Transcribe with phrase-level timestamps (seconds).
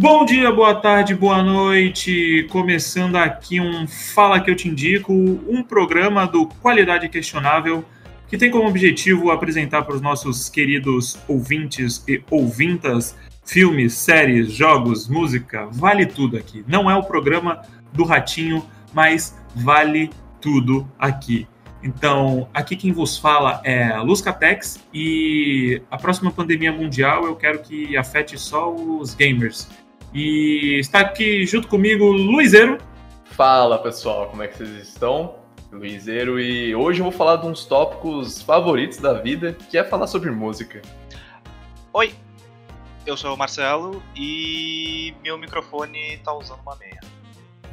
[0.00, 2.46] Bom dia, boa tarde, boa noite.
[2.50, 7.84] Começando aqui um Fala que eu te indico, um programa do Qualidade Questionável
[8.28, 15.08] que tem como objetivo apresentar para os nossos queridos ouvintes e ouvintas filmes, séries, jogos,
[15.08, 16.64] música, vale tudo aqui.
[16.68, 20.10] Não é o programa do Ratinho, mas vale
[20.40, 21.48] tudo aqui.
[21.82, 27.58] Então, aqui quem vos fala é Luz Catex e a próxima pandemia mundial eu quero
[27.58, 29.68] que afete só os gamers.
[30.14, 32.78] E está aqui junto comigo Luizeiro.
[33.24, 35.36] Fala pessoal, como é que vocês estão?
[35.70, 40.06] Luizeiro e hoje eu vou falar de uns tópicos favoritos da vida, que é falar
[40.06, 40.80] sobre música.
[41.92, 42.14] Oi,
[43.04, 47.00] eu sou o Marcelo e meu microfone tá usando uma meia.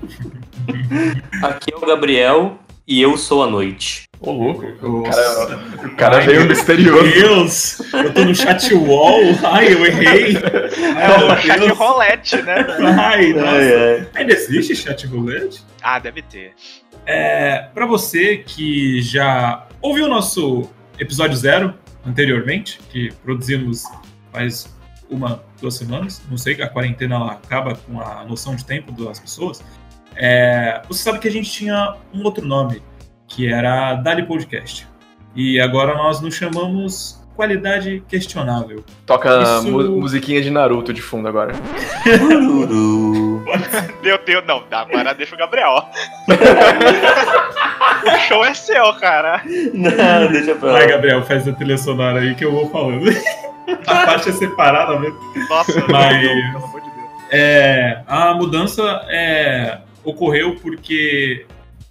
[1.42, 4.04] Aqui é o Gabriel e eu sou a noite.
[4.20, 4.66] Ô, louco.
[4.82, 7.04] O cara, o cara Ai, veio misterioso.
[7.04, 9.22] Meu Deus, eu tô no chat wall.
[9.44, 10.36] Ai, eu errei.
[10.38, 12.66] É o chat roulette, né?
[12.98, 13.50] Ai, nossa.
[13.50, 14.08] Ai, ai.
[14.16, 15.64] Ainda existe chat roulette?
[15.82, 16.54] Ah, deve ter.
[17.06, 21.74] É, para você que já ouviu o nosso episódio zero
[22.06, 23.84] anteriormente, que produzimos
[24.32, 24.76] faz
[25.10, 29.20] uma, duas semanas, não sei, a quarentena ela acaba com a noção de tempo das
[29.20, 29.64] pessoas.
[30.16, 32.82] É, você sabe que a gente tinha um outro nome,
[33.28, 34.88] que era Dali Podcast.
[35.36, 38.84] E agora nós nos chamamos Qualidade Questionável.
[39.06, 39.70] Toca Isso...
[39.70, 41.54] mu musiquinha de Naruto de fundo agora.
[44.02, 45.90] Meu Deus, não, agora deixa o Gabriel.
[48.06, 49.42] o show é seu, cara.
[49.74, 50.80] Não, deixa pra lá.
[50.80, 53.06] Vai, Gabriel, faz a trilha sonora aí que eu vou falando.
[53.88, 55.20] a faixa é separada mesmo.
[55.50, 57.10] Nossa, Mas, Deus, pelo amor de Deus.
[57.32, 61.46] É, a mudança é, ocorreu porque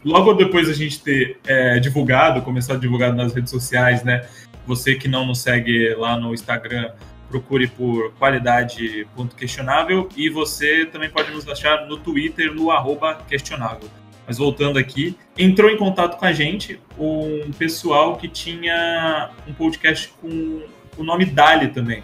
[0.05, 4.27] logo depois a gente ter é, divulgado, começado a divulgar nas redes sociais, né?
[4.67, 6.91] Você que não nos segue lá no Instagram,
[7.29, 13.91] procure por qualidade.questionável e você também pode nos achar no Twitter no arroba questionável.
[14.27, 20.08] Mas voltando aqui, entrou em contato com a gente um pessoal que tinha um podcast
[20.20, 20.63] com
[20.97, 22.03] o nome Dali também.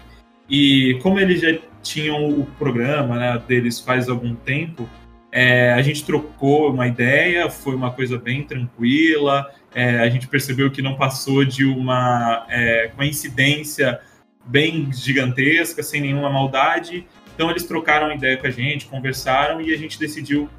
[0.49, 4.87] E como eles já tinham o programa né, deles faz algum tempo,
[5.31, 9.49] é, a gente trocou uma ideia, foi uma coisa bem tranquila.
[9.73, 14.01] É, a gente percebeu que não passou de uma é, coincidência
[14.45, 17.07] bem gigantesca, sem nenhuma maldade.
[17.33, 20.49] Então eles trocaram ideia com a gente, conversaram e a gente decidiu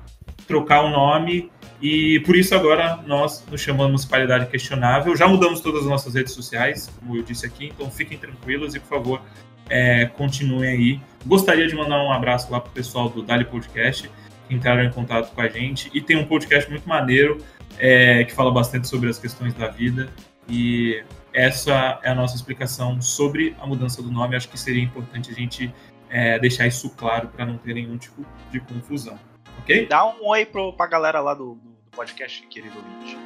[0.46, 1.50] trocar o nome
[1.80, 5.14] e por isso agora nós nos chamamos Qualidade Questionável.
[5.14, 8.80] Já mudamos todas as nossas redes sociais, como eu disse aqui, então fiquem tranquilos e
[8.80, 9.22] por favor
[9.68, 11.00] é, continuem aí.
[11.26, 14.08] Gostaria de mandar um abraço lá para o pessoal do Dali Podcast
[14.48, 17.38] que entraram em contato com a gente e tem um podcast muito maneiro
[17.78, 20.08] é, que fala bastante sobre as questões da vida
[20.48, 24.36] e essa é a nossa explicação sobre a mudança do nome.
[24.36, 25.72] Acho que seria importante a gente
[26.10, 29.18] é, deixar isso claro para não ter nenhum tipo de confusão.
[29.60, 29.86] Ok?
[29.86, 33.16] Dá um oi pro, pra galera lá do, do podcast, querido ouvinte.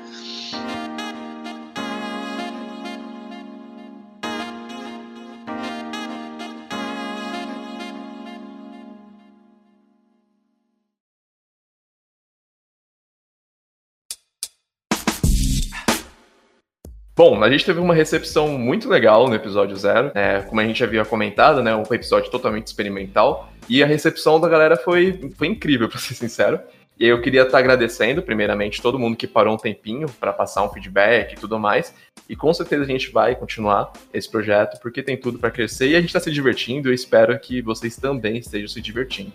[17.16, 20.84] Bom, a gente teve uma recepção muito legal no episódio zero, é, como a gente
[20.84, 25.88] havia comentado, né, um episódio totalmente experimental, e a recepção da galera foi, foi incrível,
[25.88, 26.60] pra ser sincero.
[27.00, 30.62] E eu queria estar tá agradecendo, primeiramente, todo mundo que parou um tempinho para passar
[30.62, 31.94] um feedback e tudo mais.
[32.28, 35.96] E com certeza a gente vai continuar esse projeto, porque tem tudo para crescer e
[35.96, 36.90] a gente está se divertindo.
[36.90, 39.32] Eu espero que vocês também estejam se divertindo.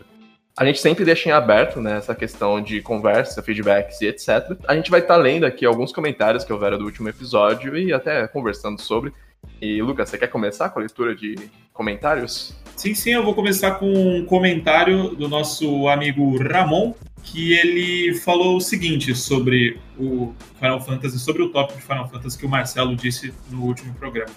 [0.57, 4.57] A gente sempre deixa em aberto né, essa questão de conversa, feedbacks e etc.
[4.67, 7.94] A gente vai estar tá lendo aqui alguns comentários que houveram do último episódio e
[7.94, 9.13] até conversando sobre.
[9.62, 11.35] E Lucas, você quer começar com a leitura de
[11.73, 12.56] comentários?
[12.75, 18.57] Sim, sim, eu vou começar com um comentário do nosso amigo Ramon, que ele falou
[18.57, 22.95] o seguinte sobre o Final Fantasy, sobre o tópico de Final Fantasy que o Marcelo
[22.95, 24.31] disse no último programa.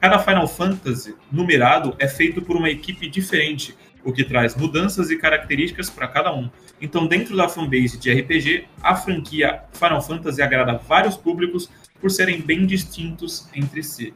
[0.00, 3.74] Cada Final Fantasy numerado é feito por uma equipe diferente,
[4.06, 6.48] o que traz mudanças e características para cada um.
[6.80, 11.68] Então, dentro da fanbase de RPG, a franquia Final Fantasy agrada vários públicos
[12.00, 14.14] por serem bem distintos entre si.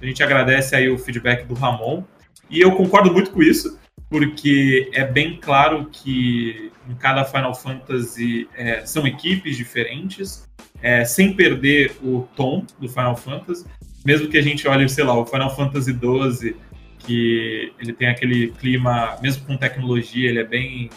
[0.00, 2.04] A gente agradece aí o feedback do Ramon
[2.48, 3.78] e eu concordo muito com isso,
[4.08, 10.48] porque é bem claro que em cada Final Fantasy é, são equipes diferentes,
[10.80, 13.64] é, sem perder o tom do Final Fantasy.
[14.04, 16.56] Mesmo que a gente olhe, sei lá, o Final Fantasy XII
[17.04, 20.90] que ele tem aquele clima, mesmo com tecnologia, ele é bem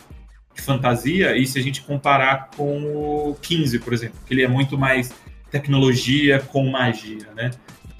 [0.54, 4.48] de fantasia, e se a gente comparar com o 15, por exemplo, que ele é
[4.48, 5.13] muito mais
[5.52, 7.52] tecnologia com magia, né?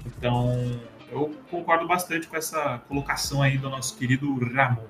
[0.06, 0.80] Então,
[1.10, 4.84] eu concordo bastante com essa colocação aí do nosso querido Ramon.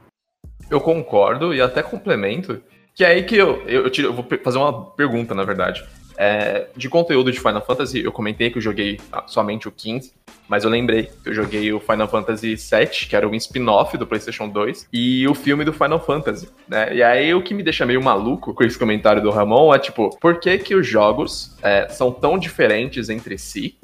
[0.70, 2.62] Eu concordo e até complemento.
[2.94, 5.84] Que é aí que eu, eu, tiro, eu vou fazer uma pergunta, na verdade.
[6.18, 10.12] É, de conteúdo de Final Fantasy, eu comentei que eu joguei somente o 15,
[10.48, 14.06] mas eu lembrei que eu joguei o Final Fantasy VII, que era um spin-off do
[14.06, 16.94] PlayStation 2, e o filme do Final Fantasy, né?
[16.94, 20.16] E aí o que me deixa meio maluco com esse comentário do Ramon é tipo,
[20.18, 23.76] por que que os jogos é, são tão diferentes entre si?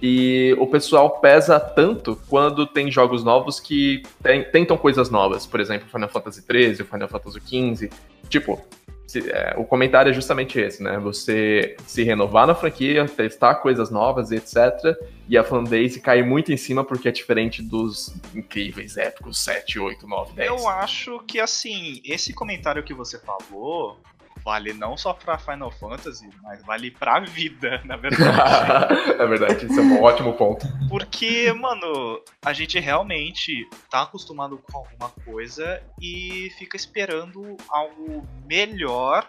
[0.00, 5.46] E o pessoal pesa tanto quando tem jogos novos que tem, tentam coisas novas.
[5.46, 7.90] Por exemplo, Final Fantasy XIII, Final Fantasy XV.
[8.28, 8.62] Tipo,
[9.06, 10.98] se, é, o comentário é justamente esse, né?
[10.98, 14.96] Você se renovar na franquia, testar coisas novas etc.
[15.28, 20.06] E a fanbase cair muito em cima porque é diferente dos incríveis épicos 7, 8,
[20.06, 20.48] 9, 10.
[20.48, 23.98] Eu acho que, assim, esse comentário que você falou
[24.46, 28.94] vale não só pra Final Fantasy, mas vale pra vida, na verdade.
[29.18, 30.64] é verdade, isso é um ótimo ponto.
[30.88, 39.28] Porque, mano, a gente realmente tá acostumado com alguma coisa e fica esperando algo melhor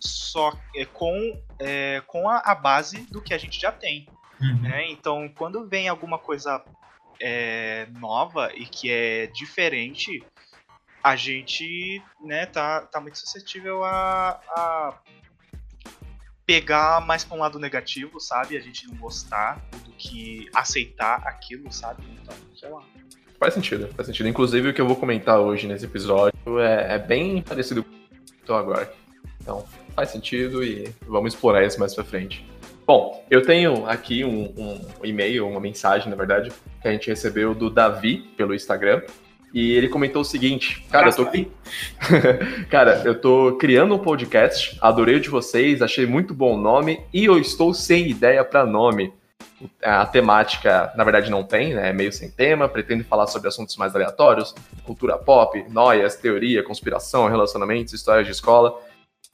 [0.00, 0.52] só
[0.92, 4.08] com, é, com a, a, base do que a gente já tem.
[4.40, 4.62] Uhum.
[4.62, 4.90] Né?
[4.90, 6.60] Então, quando vem alguma coisa
[7.20, 10.24] é, nova e que é diferente,
[11.06, 14.98] a gente né, tá, tá muito suscetível a, a
[16.44, 18.56] pegar mais para um lado negativo, sabe?
[18.56, 22.02] A gente não gostar do que aceitar aquilo, sabe?
[22.20, 22.82] Então, sei lá.
[23.38, 24.28] Faz sentido, faz sentido.
[24.28, 27.92] Inclusive, o que eu vou comentar hoje nesse episódio é, é bem parecido com o
[27.92, 28.92] que eu tô agora.
[29.40, 29.64] Então,
[29.94, 32.44] faz sentido e vamos explorar isso mais pra frente.
[32.84, 36.50] Bom, eu tenho aqui um, um e-mail, uma mensagem, na verdade,
[36.82, 39.02] que a gente recebeu do Davi pelo Instagram.
[39.56, 41.24] E ele comentou o seguinte, cara, eu tô
[42.68, 47.00] Cara, eu tô criando um podcast, adorei o de vocês, achei muito bom o nome
[47.10, 49.14] e eu estou sem ideia para nome.
[49.82, 51.88] A temática, na verdade, não tem, né?
[51.88, 54.54] É meio sem tema, pretendo falar sobre assuntos mais aleatórios,
[54.84, 58.78] cultura pop, noias, teoria, conspiração, relacionamentos, histórias de escola.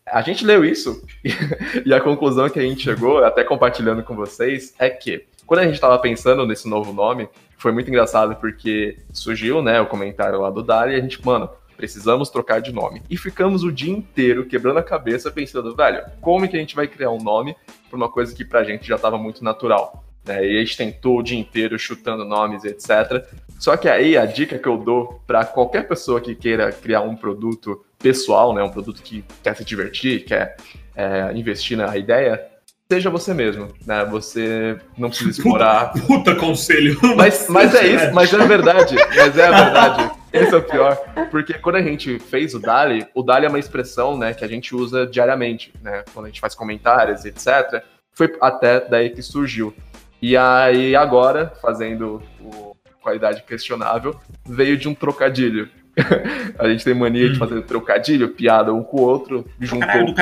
[0.06, 1.04] A gente leu isso
[1.84, 5.64] e a conclusão que a gente chegou, até compartilhando com vocês, é que quando a
[5.64, 7.28] gente estava pensando nesse novo nome,
[7.58, 11.46] foi muito engraçado porque surgiu, né, o comentário lá do Dali e a gente, mano,
[11.76, 13.02] precisamos trocar de nome.
[13.10, 16.88] E ficamos o dia inteiro quebrando a cabeça pensando, velho, como que a gente vai
[16.88, 17.54] criar um nome
[17.90, 20.02] para uma coisa que pra gente já estava muito natural.
[20.24, 20.42] Né?
[20.42, 23.22] E a gente tentou o dia inteiro chutando nomes, etc.
[23.58, 27.14] Só que aí a dica que eu dou para qualquer pessoa que queira criar um
[27.14, 30.56] produto pessoal, né, um produto que quer se divertir, quer
[30.96, 32.42] é, investir na ideia,
[32.92, 34.04] seja você mesmo, né?
[34.04, 35.92] Você não precisa explorar.
[35.92, 36.98] Puta, puta conselho.
[37.16, 38.96] Mas, mas é isso, mas é verdade.
[39.16, 40.10] Mas é a verdade.
[40.32, 40.96] Esse é o pior.
[41.30, 44.48] Porque quando a gente fez o Dali, o Dali é uma expressão, né, que a
[44.48, 46.04] gente usa diariamente, né?
[46.12, 47.82] Quando a gente faz comentários, etc.
[48.12, 49.74] Foi até daí que surgiu.
[50.20, 54.14] E aí agora, fazendo o qualidade questionável,
[54.46, 55.68] veio de um trocadilho.
[56.58, 60.14] a gente tem mania de fazer trocadilho, piada um com o outro, juntou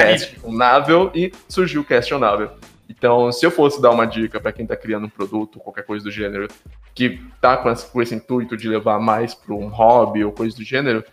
[0.43, 2.51] o Navel e surgiu o questionável.
[2.89, 6.05] Então, se eu fosse dar uma dica para quem está criando um produto, qualquer coisa
[6.05, 6.49] do gênero,
[6.93, 10.57] que tá com esse, com esse intuito de levar mais para um hobby ou coisa
[10.57, 11.05] do gênero,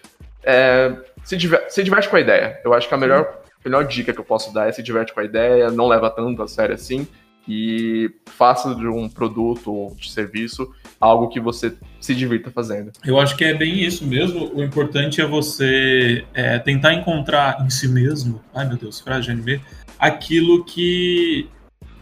[0.44, 2.60] é, se, diver, se diverte com a ideia.
[2.63, 5.19] Eu acho que a melhor, melhor dica que eu posso dar é se diverte com
[5.19, 7.07] a ideia, não leva tanto a sério assim,
[7.48, 11.74] e faça de um produto ou de serviço algo que você
[12.08, 12.92] se divirta fazendo.
[13.06, 14.50] Eu acho que é bem isso mesmo.
[14.54, 19.32] O importante é você é, tentar encontrar em si mesmo, ai meu Deus, frase de
[19.32, 19.62] anime,
[20.00, 21.50] aquilo que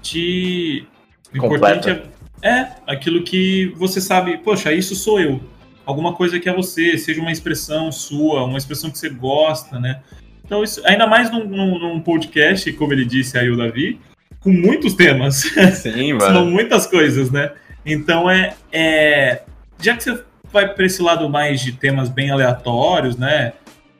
[0.01, 0.87] te.
[1.33, 2.03] O importante é,
[2.43, 5.41] é aquilo que você sabe, poxa, isso sou eu.
[5.85, 10.01] Alguma coisa que é você, seja uma expressão sua, uma expressão que você gosta, né?
[10.43, 13.99] Então, isso, ainda mais num, num, num podcast, como ele disse aí o Davi,
[14.39, 15.37] com muitos temas.
[15.73, 16.33] Sim, mano.
[16.33, 17.51] São muitas coisas, né?
[17.83, 19.41] Então é, é.
[19.79, 23.53] Já que você vai para esse lado mais de temas bem aleatórios, né?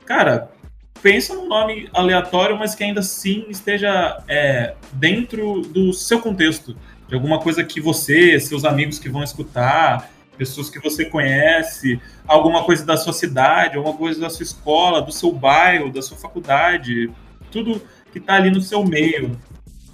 [0.06, 0.50] Cara,
[1.02, 6.76] pensa num nome aleatório, mas que ainda assim esteja é, dentro do seu contexto.
[7.08, 12.64] De alguma coisa que você, seus amigos que vão escutar, pessoas que você conhece, alguma
[12.64, 17.12] coisa da sua cidade, alguma coisa da sua escola, do seu bairro, da sua faculdade,
[17.52, 19.38] tudo que está ali no seu meio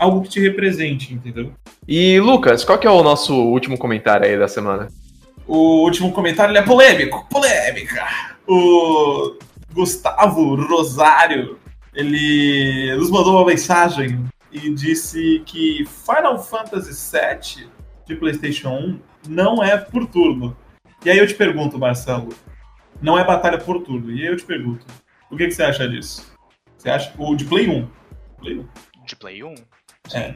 [0.02, 1.52] algo que te represente, entendeu?
[1.88, 4.88] E Lucas, qual que é o nosso último comentário aí da semana?
[5.48, 8.08] O último comentário é polêmico, polêmica.
[8.48, 9.38] O
[9.74, 11.60] Gustavo Rosário,
[11.94, 17.70] ele nos mandou uma mensagem e disse que Final Fantasy VII
[18.06, 20.56] de PlayStation 1 não é por turno.
[21.04, 22.30] E aí eu te pergunto, Marcelo,
[23.02, 24.12] não é batalha por turno.
[24.12, 24.86] E aí eu te pergunto,
[25.30, 26.32] o que, que você acha disso?
[26.78, 27.88] Você acha o de Play 1?
[28.40, 28.68] Play 1.
[29.06, 29.56] De Play 1?
[30.14, 30.36] É.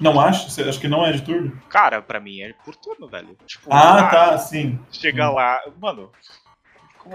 [0.00, 0.50] Não acho?
[0.50, 1.60] Você acha que não é de turno?
[1.68, 3.36] Cara, pra mim é por turno, velho.
[3.46, 4.78] Tipo, ah, tá, sim.
[4.92, 5.60] Chegar lá.
[5.80, 6.10] Mano,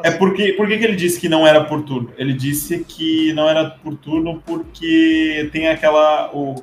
[0.03, 0.17] É assim?
[0.17, 0.53] porque.
[0.53, 2.13] Por que, ele disse que não era por turno?
[2.17, 6.29] Ele disse que não era por turno porque tem aquela.
[6.33, 6.55] o-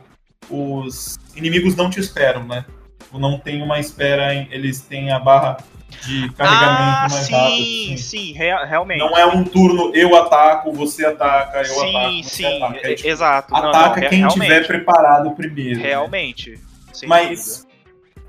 [0.51, 2.65] os inimigos não te esperam, né?
[3.13, 5.57] Não tem uma espera, eles têm a barra
[6.05, 7.55] de carregamento Ah, mais sim, rápido.
[7.63, 7.97] assim.
[7.97, 8.99] sim, rea- realmente.
[8.99, 12.87] Não é um turno, eu ataco, você ataca, eu sim, ataco, você sim, ataca.
[12.91, 13.53] É, tipo, exato.
[13.55, 15.81] Não, não, ataca re- quem realmente, tiver preparado primeiro.
[15.81, 15.87] né?
[15.89, 16.59] Realmente.
[16.93, 17.67] sem Mas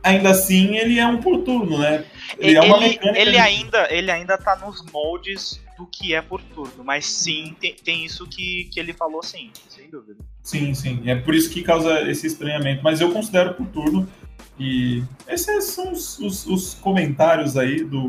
[0.04, 2.04] ainda assim ele é um por turno, né?
[2.40, 3.20] Ele, é uma ele, mecânica.
[3.20, 7.56] ele de- ainda, ele ainda tá nos moldes do que é por turno, mas sim,
[7.60, 10.20] tem, tem isso que, que ele falou sim, sem dúvida.
[10.44, 11.02] Sim, sim.
[11.06, 12.82] É por isso que causa esse estranhamento.
[12.84, 14.08] Mas eu considero por turno.
[14.60, 18.08] E esses são os, os- os comentários aí do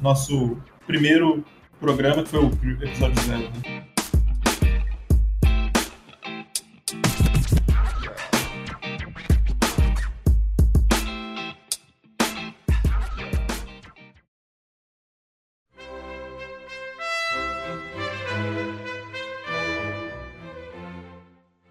[0.00, 1.44] nosso primeiro
[1.80, 2.46] programa, que foi o
[2.82, 3.42] episódio zero.
[3.64, 3.82] Né?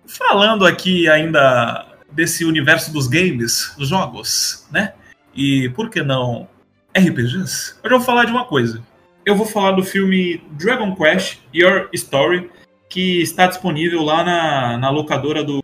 [0.08, 4.94] Falando aqui ainda desse universo dos games, dos jogos, né?
[5.36, 6.48] E por que não
[6.96, 7.76] RPGs?
[7.84, 8.84] Hoje eu vou falar de uma coisa.
[9.26, 12.50] Eu vou falar do filme Dragon Quest Your Story,
[12.90, 15.64] que está disponível lá na, na locadora do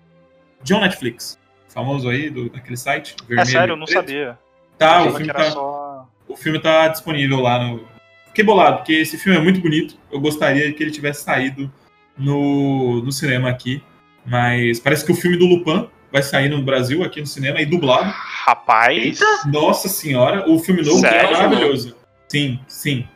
[0.64, 1.38] John Netflix.
[1.68, 3.16] Famoso aí, do, daquele site.
[3.24, 3.98] É vermelho sério, e eu não preto.
[3.98, 4.40] sabia.
[4.78, 6.10] Tá, Eu o filme tá, só.
[6.28, 7.86] o filme tá disponível lá no.
[8.28, 9.98] Fiquei bolado, porque esse filme é muito bonito.
[10.12, 11.72] Eu gostaria que ele tivesse saído
[12.18, 13.82] no, no cinema aqui.
[14.26, 17.66] Mas parece que o filme do Lupin vai sair no Brasil, aqui no cinema, e
[17.66, 18.12] dublado.
[18.46, 19.20] Rapaz.
[19.46, 21.32] Nossa senhora, o filme novo que é Sério?
[21.38, 21.96] maravilhoso.
[22.28, 23.08] Sim, sim.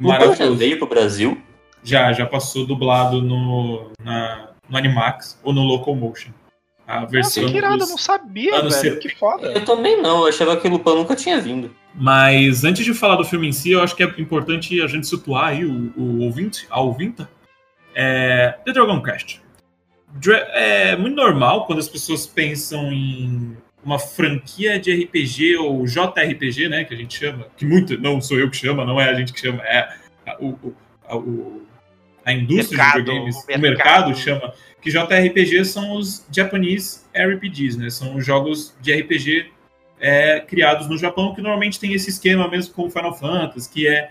[0.00, 0.56] O Pan já Maravilhoso.
[0.56, 1.40] veio pro Brasil.
[1.84, 6.30] Já, já passou dublado no, na, no Animax ou no Locomotion.
[6.86, 8.70] A Nossa, versão que irado, eu não sabia, velho.
[8.70, 9.00] 70.
[9.00, 9.52] Que foda.
[9.52, 11.74] Eu também não, eu achava que o Lupin nunca tinha vindo.
[11.94, 15.06] Mas antes de falar do filme em si, eu acho que é importante a gente
[15.06, 17.28] situar aí o, o ouvinte, a ouvinta.
[17.94, 19.38] É, The Dragon Quest.
[20.52, 26.84] É muito normal quando as pessoas pensam em uma franquia de RPG ou JRPG, né,
[26.84, 29.32] que a gente chama, que muito não sou eu que chama, não é a gente
[29.32, 29.88] que chama, é
[30.26, 30.74] a, o,
[31.08, 31.62] a, o-
[32.24, 34.16] a indústria Mercado, de videogames, o o mercado mercado.
[34.16, 39.50] chama, que JRPG são os Japanese RPGs, né, são os jogos de RPG
[39.98, 44.10] é, criados no Japão, que normalmente tem esse esquema mesmo como Final Fantasy, que é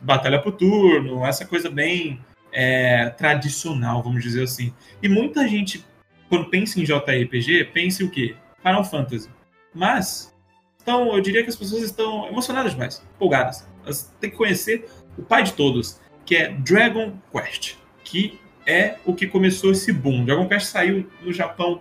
[0.00, 2.18] batalha por turno, essa coisa bem
[2.52, 4.72] é, tradicional, vamos dizer assim.
[5.02, 5.84] E muita gente,
[6.28, 8.36] quando pensa em JRPG, pensa em o quê?
[8.62, 9.28] Final Fantasy.
[9.74, 10.34] Mas,
[10.82, 13.68] então, eu diria que as pessoas estão emocionadas demais, empolgadas.
[13.82, 19.14] Elas têm que conhecer o pai de todos, que é Dragon Quest, que é o
[19.14, 20.24] que começou esse boom.
[20.24, 21.80] Dragon Quest saiu no Japão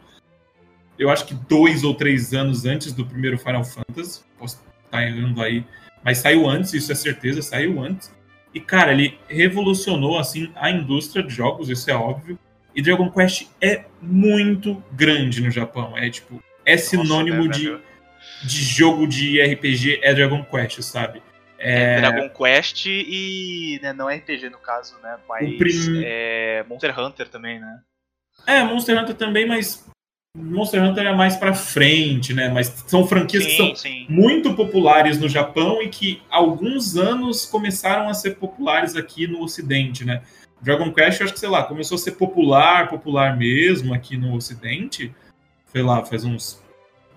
[0.99, 4.21] eu acho que dois ou três anos antes do primeiro Final Fantasy.
[4.38, 5.65] Posso estar errando aí.
[6.03, 8.13] Mas saiu antes, isso é certeza, saiu antes.
[8.53, 12.38] E, cara, ele revolucionou, assim, a indústria de jogos, isso é óbvio.
[12.75, 15.98] E Dragon Quest é muito grande no Japão.
[15.98, 17.79] É, tipo, é sinônimo Nossa, né,
[18.41, 21.22] de, de jogo de RPG, é Dragon Quest, sabe?
[21.58, 23.79] É, Dragon Quest e.
[23.82, 25.18] Né, não RPG no caso, né?
[25.27, 25.58] Mas.
[25.58, 27.82] Prim- é, Monster Hunter também, né?
[28.48, 29.86] é, Monster Hunter também, mas
[30.38, 32.50] Monster Hunter é mais pra frente, né?
[32.50, 34.05] Mas são franquias que são Sim, sim.
[34.07, 40.05] muito populares no Japão e que alguns anos começaram a ser populares aqui no Ocidente,
[40.05, 40.21] né?
[40.62, 44.36] Dragon Quest, eu acho que, sei lá, começou a ser popular, popular mesmo aqui no
[44.36, 45.13] Ocidente,
[45.71, 46.62] sei lá, faz uns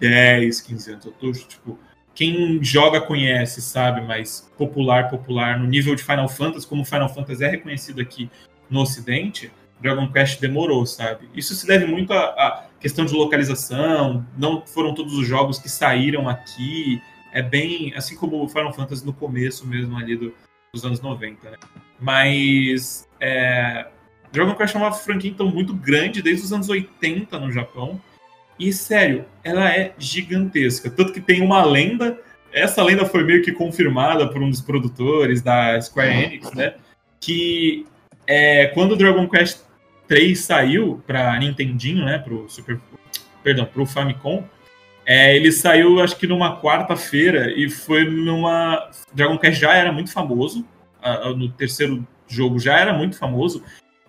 [0.01, 1.05] 10, 15 anos.
[1.05, 1.79] Eu tô, tipo,
[2.15, 7.45] quem joga conhece, sabe, mas popular, popular, no nível de Final Fantasy, como Final Fantasy
[7.45, 8.31] é reconhecido aqui
[8.71, 9.51] no Ocidente,
[9.83, 11.29] Dragon Quest demorou, sabe?
[11.35, 16.29] Isso se deve muito à, questão de localização, não foram todos os jogos que saíram
[16.29, 17.01] aqui,
[17.33, 20.35] é bem, assim como o Final Fantasy no começo mesmo ali do-
[20.73, 21.57] dos anos 90, né?
[22.01, 23.87] Mas é,
[24.33, 28.01] Dragon Quest é uma franquia então muito grande desde os anos 80 no Japão.
[28.59, 30.91] E sério, ela é gigantesca.
[30.91, 32.19] Tanto que tem uma lenda.
[32.53, 36.75] Essa lenda foi meio que confirmada por um dos produtores da Square Enix, né?
[37.21, 37.87] Que
[38.27, 39.61] é, quando o Dragon Quest
[40.13, 42.19] 3 saiu para Nintendinho, né?
[42.19, 42.79] Pro Super,
[43.43, 44.45] perdão, pro Famicom,
[45.07, 50.13] é, ele saiu acho que numa quarta-feira e foi numa Dragon Quest já era muito
[50.13, 50.67] famoso,
[51.03, 53.63] a- a- no terceiro jogo já era muito famoso.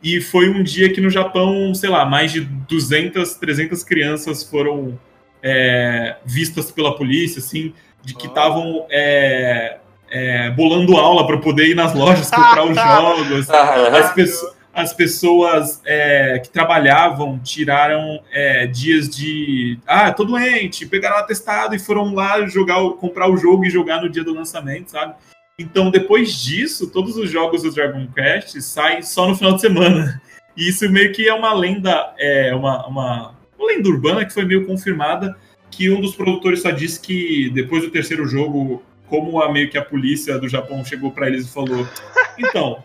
[0.03, 4.99] E foi um dia que no Japão, sei lá, mais de 200, 300 crianças foram
[5.41, 9.77] é, vistas pela polícia, assim, de que estavam é,
[10.09, 13.49] é, bolando aula para poder ir nas lojas comprar os jogos.
[13.49, 19.77] As, Ah, pesso- as pessoas é, que trabalhavam tiraram é, dias de.
[19.85, 24.09] Ah, tô doente, pegaram atestado e foram lá jogar, comprar o jogo e jogar no
[24.09, 25.13] dia do lançamento, sabe?
[25.59, 30.21] Então, depois disso, todos os jogos do Dragon Quest saem só no final de semana.
[30.55, 34.45] E isso meio que é uma lenda, é uma, uma, uma lenda urbana que foi
[34.45, 35.35] meio confirmada,
[35.71, 39.79] que um dos produtores só disse que depois do terceiro jogo, como a meio que
[39.79, 41.87] a polícia do Japão chegou para eles e falou:
[42.37, 42.83] "Então,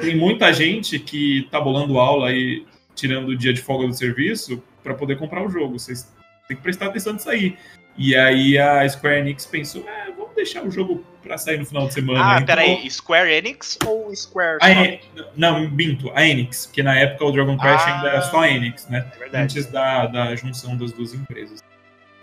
[0.00, 4.62] tem muita gente que tá bolando aula aí, tirando o dia de folga do serviço
[4.82, 5.78] para poder comprar o jogo.
[5.78, 6.12] Vocês
[6.46, 7.56] têm que prestar atenção nisso aí."
[7.96, 11.86] E aí a Square Enix pensou: "É, vamos deixar o jogo para sair no final
[11.88, 14.70] de semana." Ah, Então, peraí, Square Enix ou Square a?
[14.70, 15.00] En-
[15.36, 17.96] Não, minto, a Enix, porque na época o Dragon Quest Ah.
[17.96, 19.04] ainda era só a Enix, né?
[19.14, 19.44] É verdade.
[19.44, 21.60] Antes da, da junção das duas empresas.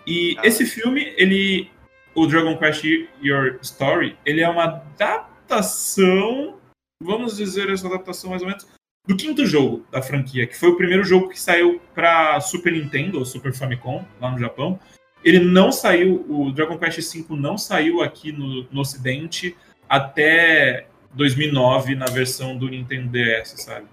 [0.07, 0.47] E Ah.
[0.47, 1.69] esse filme, ele.
[2.13, 2.85] O Dragon Quest
[3.21, 6.55] Your Story, ele é uma adaptação.
[7.01, 8.65] Vamos dizer essa adaptação mais ou menos.
[9.07, 13.19] Do quinto jogo da franquia, que foi o primeiro jogo que saiu para Super Nintendo,
[13.19, 14.79] ou Super Famicom, lá no Japão.
[15.23, 19.55] Ele não saiu, o Dragon Quest V não saiu aqui no, no Ocidente
[19.87, 23.87] até 2009 na versão do Nintendo DS, sabe?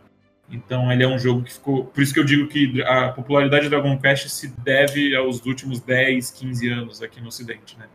[0.51, 1.87] Então ele é um jogo que ficou.
[1.87, 5.81] Por isso que eu digo que a popularidade de Dragon Quest se deve aos últimos
[5.81, 7.89] 10, 15 anos aqui no Ocidente, né?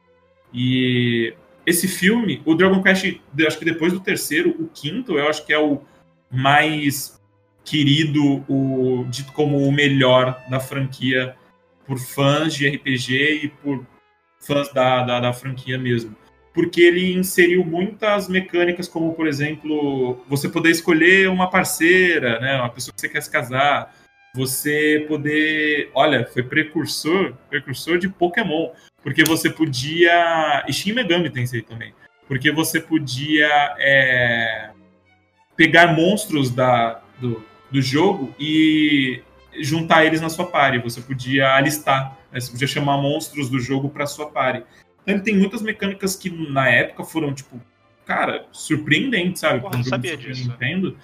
[0.53, 1.35] E
[1.67, 5.51] esse filme, o Dragon Quest, acho que depois do terceiro, o quinto, eu acho que
[5.51, 5.81] é o
[6.31, 7.21] mais
[7.65, 11.35] querido, o dito como o melhor da franquia
[11.85, 13.85] por fãs de RPG e por
[14.39, 16.15] fãs da, da, da franquia mesmo.
[16.53, 22.69] Porque ele inseriu muitas mecânicas, como, por exemplo, você poder escolher uma parceira, né, uma
[22.69, 23.93] pessoa que você quer se casar,
[24.33, 25.91] você poder...
[25.93, 28.69] Olha, foi precursor, precursor de Pokémon,
[29.07, 30.65] porque você podia...
[30.67, 31.93] E Shin Megami tem isso aí também.
[32.27, 33.47] Porque você podia
[33.79, 34.71] é,
[35.55, 39.21] pegar monstros da, do, do jogo e
[39.61, 40.79] juntar eles na sua party.
[40.79, 44.65] Você podia alistar, né, você podia chamar monstros do jogo para sua party.
[45.03, 47.61] Então ele tem muitas mecânicas que na época foram, tipo,
[48.05, 49.61] cara, surpreendentes, sabe?
[49.61, 50.49] Porra, um sabia disso.
[50.49, 50.97] Nintendo.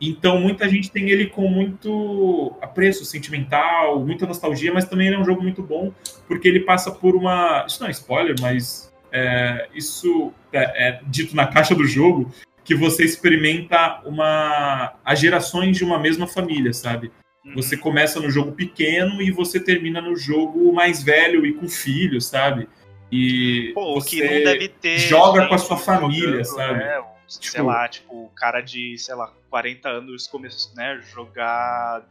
[0.00, 5.18] Então muita gente tem ele com muito apreço sentimental, muita nostalgia, mas também ele é
[5.18, 5.92] um jogo muito bom,
[6.28, 7.64] porque ele passa por uma.
[7.66, 12.30] Isso não é spoiler, mas é, isso é, é dito na caixa do jogo,
[12.62, 14.94] que você experimenta uma.
[15.04, 17.10] as gerações de uma mesma família, sabe?
[17.44, 17.54] Uhum.
[17.54, 22.26] Você começa no jogo pequeno e você termina no jogo mais velho e com filhos,
[22.26, 22.68] sabe?
[23.10, 24.98] E Pô, o você que não deve ter.
[24.98, 26.78] joga com a sua família, jogando, sabe?
[26.80, 32.02] né, sei Tipo- lá, tipo, o cara de, sei lá, 40 anos começou, né, jogar,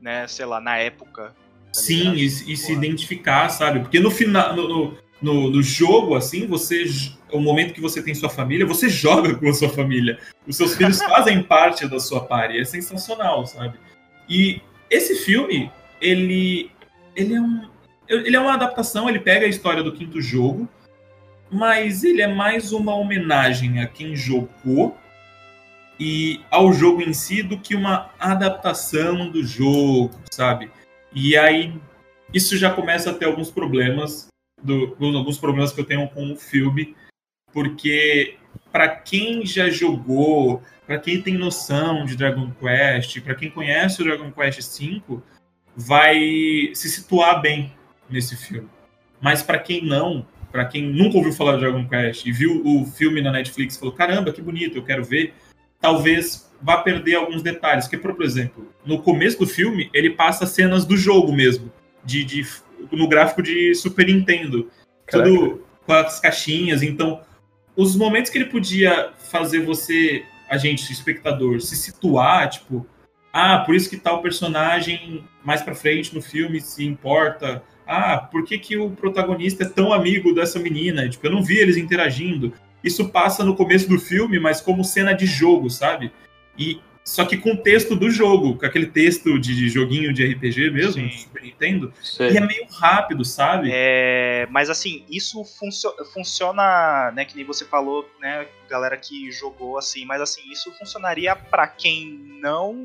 [0.00, 1.34] né, sei lá, na época.
[1.72, 3.80] tá Sim, e, e se identificar, sabe?
[3.80, 6.84] Porque no final, no, no, no- jogo, assim, você.
[7.30, 10.18] O momento que você tem sua família, você joga com a sua família.
[10.46, 12.58] Os seus filhos fazem parte da sua party.
[12.58, 13.78] É sensacional, sabe?
[14.28, 16.70] E esse filme, ele.
[17.14, 17.68] Ele é um.
[18.08, 20.66] Ele é uma adaptação, ele pega a história do quinto jogo,
[21.50, 24.96] mas ele é mais uma homenagem a quem jogou
[25.98, 30.70] e ao jogo em si do que uma adaptação do jogo, sabe?
[31.12, 31.74] E aí
[32.32, 34.28] isso já começa a ter alguns problemas,
[34.62, 36.94] do, alguns problemas que eu tenho com o filme,
[37.52, 38.36] porque
[38.70, 44.04] para quem já jogou, para quem tem noção de Dragon Quest, para quem conhece o
[44.04, 45.20] Dragon Quest V,
[45.74, 47.72] vai se situar bem
[48.08, 48.68] nesse filme.
[49.20, 52.84] Mas para quem não, para quem nunca ouviu falar de Dragon Quest e viu o
[52.86, 55.34] filme na Netflix e falou: caramba, que bonito, eu quero ver,
[55.80, 57.86] talvez vá perder alguns detalhes.
[57.86, 61.72] Porque, por exemplo, no começo do filme, ele passa cenas do jogo mesmo,
[62.04, 62.46] de, de-
[62.90, 64.70] no gráfico de Super Nintendo.
[65.24, 66.82] Tudo com as caixinhas.
[66.82, 67.22] Então,
[67.76, 72.86] os momentos que ele podia fazer você, a gente, espectador, se situar, tipo,
[73.32, 77.62] ah, por isso que tal personagem mais pra frente no filme se importa.
[77.88, 81.08] Ah, por que, que o protagonista é tão amigo dessa menina?
[81.08, 82.52] Tipo, eu não vi eles interagindo.
[82.84, 86.12] Isso passa no começo do filme, mas como cena de jogo, sabe?
[86.56, 90.70] E só que com o texto do jogo, com aquele texto de joguinho de RPG
[90.70, 91.08] mesmo, Sim.
[91.08, 92.32] de Super Nintendo, Sei.
[92.32, 93.70] e é meio rápido, sabe?
[93.72, 99.78] É, mas assim, isso funcio- funciona, né, que nem você falou, né, galera que jogou
[99.78, 102.76] assim, mas assim, isso funcionaria pra quem não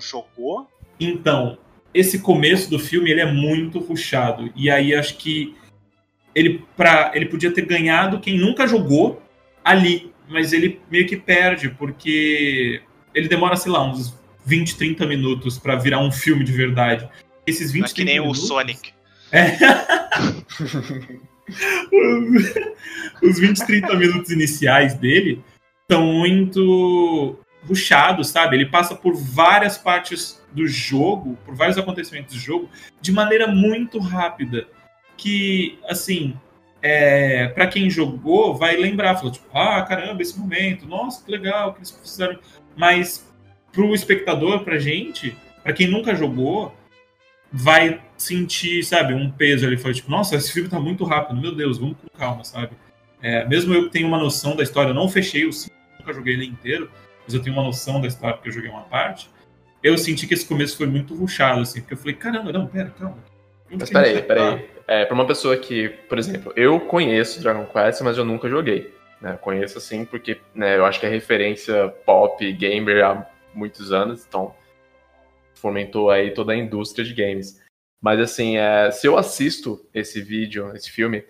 [0.00, 0.68] jogou?
[0.98, 1.56] Então,
[1.92, 4.50] esse começo do filme ele é muito ruchado.
[4.54, 5.54] E aí acho que
[6.34, 9.22] ele, pra, ele podia ter ganhado quem nunca jogou
[9.64, 10.12] ali.
[10.28, 12.82] Mas ele meio que perde, porque
[13.14, 17.08] ele demora, sei lá, uns 20, 30 minutos pra virar um filme de verdade.
[17.46, 18.92] Esses 20, Não é que nem 30 o minutos, Sonic.
[23.22, 25.42] os, os 20, 30 minutos iniciais dele
[25.90, 28.56] são muito ruchados, sabe?
[28.56, 32.68] Ele passa por várias partes do jogo, por vários acontecimentos do jogo,
[33.00, 34.66] de maneira muito rápida.
[35.16, 36.36] Que, assim,
[36.80, 41.72] é, para quem jogou, vai lembrar, falou tipo, ah, caramba, esse momento, nossa, que legal
[41.72, 42.38] que eles fizeram.
[42.76, 43.28] Mas
[43.72, 46.74] pro espectador, pra gente, para quem nunca jogou,
[47.52, 51.54] vai sentir, sabe, um peso ali, foi tipo, nossa, esse filme tá muito rápido, meu
[51.54, 52.72] Deus, vamos com calma, sabe?
[53.20, 56.12] É, mesmo eu que tenho uma noção da história, eu não fechei o filme, nunca
[56.12, 56.90] joguei ele inteiro,
[57.24, 59.28] mas eu tenho uma noção da história porque eu joguei uma parte.
[59.82, 62.90] Eu senti que esse começo foi muito ruchado, assim, porque eu falei, caramba, não, pera,
[62.98, 63.18] calma.
[63.70, 64.68] Mas peraí, peraí.
[64.86, 68.92] É, pra uma pessoa que, por exemplo, eu conheço Dragon Quest, mas eu nunca joguei.
[69.20, 69.36] Né?
[69.40, 74.54] Conheço assim porque né, eu acho que é referência pop, gamer há muitos anos, então
[75.54, 77.60] fomentou aí toda a indústria de games.
[78.00, 81.24] Mas assim, é, se eu assisto esse vídeo, esse filme,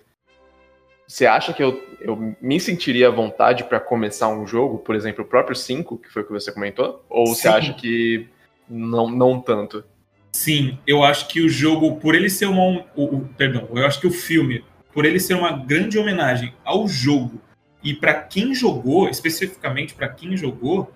[1.06, 5.24] você acha que eu, eu me sentiria à vontade para começar um jogo, por exemplo,
[5.24, 7.04] o próprio 5, que foi o que você comentou?
[7.08, 7.34] Ou Sim.
[7.34, 8.28] você acha que
[8.68, 9.84] não, não tanto?
[10.32, 12.84] Sim, eu acho que o jogo, por ele ser uma.
[12.94, 16.86] O, o, perdão, eu acho que o filme, por ele ser uma grande homenagem ao
[16.86, 17.40] jogo,
[17.82, 20.92] e para quem jogou, especificamente para quem jogou,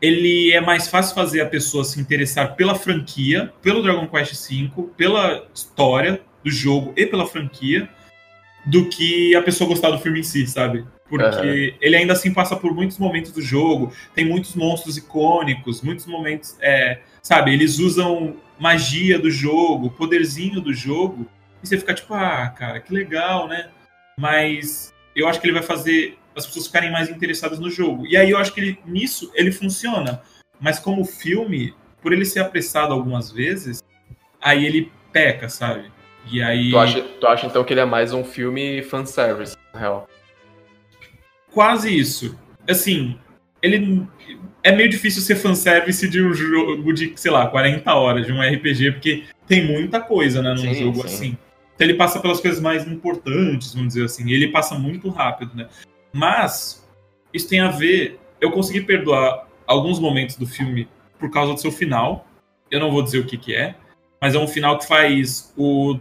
[0.00, 4.88] ele é mais fácil fazer a pessoa se interessar pela franquia, pelo Dragon Quest V,
[4.96, 7.88] pela história do jogo e pela franquia,
[8.66, 10.84] do que a pessoa gostar do filme em si, sabe?
[11.18, 11.78] Porque uhum.
[11.80, 16.56] ele ainda assim passa por muitos momentos do jogo, tem muitos monstros icônicos, muitos momentos.
[16.60, 21.26] É, sabe, eles usam magia do jogo, poderzinho do jogo,
[21.62, 23.68] e você fica tipo, ah, cara, que legal, né?
[24.18, 28.06] Mas eu acho que ele vai fazer as pessoas ficarem mais interessadas no jogo.
[28.06, 30.22] E aí eu acho que ele, nisso ele funciona.
[30.60, 33.82] Mas como filme, por ele ser apressado algumas vezes,
[34.40, 35.90] aí ele peca, sabe?
[36.30, 36.70] E aí.
[36.70, 40.08] Tu acha, tu acha então que ele é mais um filme fanservice, na real?
[41.54, 42.36] Quase isso.
[42.68, 43.16] Assim,
[43.62, 44.06] ele.
[44.62, 48.40] É meio difícil ser fanservice de um jogo de, sei lá, 40 horas, de um
[48.40, 51.06] RPG, porque tem muita coisa, né, num sim, jogo sim.
[51.06, 51.38] assim.
[51.74, 54.26] Então ele passa pelas coisas mais importantes, vamos dizer assim.
[54.26, 55.68] E ele passa muito rápido, né?
[56.12, 56.88] Mas
[57.32, 58.18] isso tem a ver.
[58.40, 60.88] Eu consegui perdoar alguns momentos do filme
[61.18, 62.26] por causa do seu final.
[62.70, 63.74] Eu não vou dizer o que, que é,
[64.20, 65.98] mas é um final que faz o,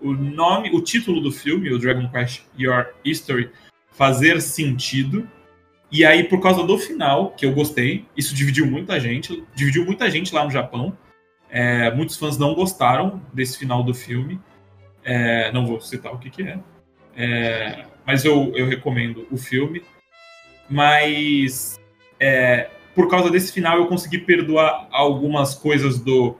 [0.00, 3.50] o nome, o título do filme, o Dragon Quest Your History,
[3.98, 5.28] fazer sentido.
[5.90, 10.08] E aí, por causa do final, que eu gostei, isso dividiu muita gente, dividiu muita
[10.08, 10.96] gente lá no Japão.
[11.50, 14.40] É, muitos fãs não gostaram desse final do filme.
[15.02, 16.58] É, não vou citar o que, que é.
[17.16, 19.82] é mas eu, eu recomendo o filme.
[20.70, 21.80] Mas
[22.20, 26.36] é, por causa desse final eu consegui perdoar algumas coisas do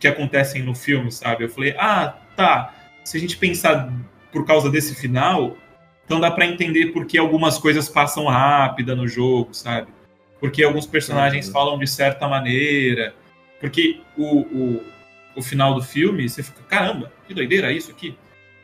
[0.00, 1.44] que acontecem no filme, sabe?
[1.44, 2.74] Eu falei, ah, tá.
[3.04, 3.92] Se a gente pensar
[4.32, 5.56] por causa desse final,
[6.06, 9.88] então dá para entender por que algumas coisas passam rápida no jogo, sabe?
[10.40, 11.52] Porque alguns personagens uhum.
[11.52, 13.14] falam de certa maneira.
[13.60, 14.84] Porque o, o
[15.36, 18.16] o final do filme, você fica, caramba, que doideira isso aqui.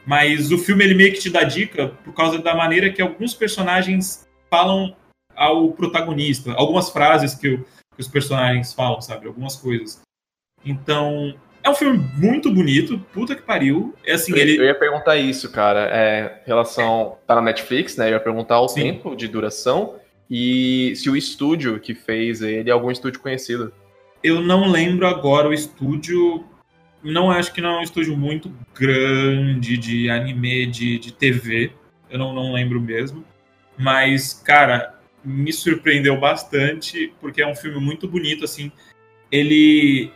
[0.07, 3.35] Mas o filme ele meio que te dá dica por causa da maneira que alguns
[3.35, 4.97] personagens falam
[5.37, 7.59] ao protagonista, algumas frases que, o,
[7.95, 9.27] que os personagens falam, sabe?
[9.27, 10.01] Algumas coisas.
[10.65, 13.95] Então, é um filme muito bonito, puta que pariu.
[14.05, 14.59] É assim, eu, ele...
[14.59, 15.89] eu ia perguntar isso, cara.
[15.93, 17.17] É, relação.
[17.27, 18.09] Tá na Netflix, né?
[18.09, 18.83] Eu ia perguntar o Sim.
[18.83, 19.97] tempo de duração
[20.29, 23.73] e se o estúdio que fez ele é algum estúdio conhecido.
[24.23, 26.45] Eu não lembro agora o estúdio
[27.03, 31.73] não acho que não é um estúdio muito grande de anime, de, de TV.
[32.09, 33.25] Eu não, não lembro mesmo.
[33.77, 34.95] Mas, cara,
[35.25, 38.71] me surpreendeu bastante, porque é um filme muito bonito, assim.
[39.31, 40.13] Ele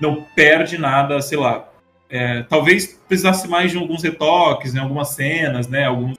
[0.00, 1.68] não perde nada, sei lá.
[2.08, 6.16] É, talvez precisasse mais de alguns retoques, né, algumas cenas, né, alguns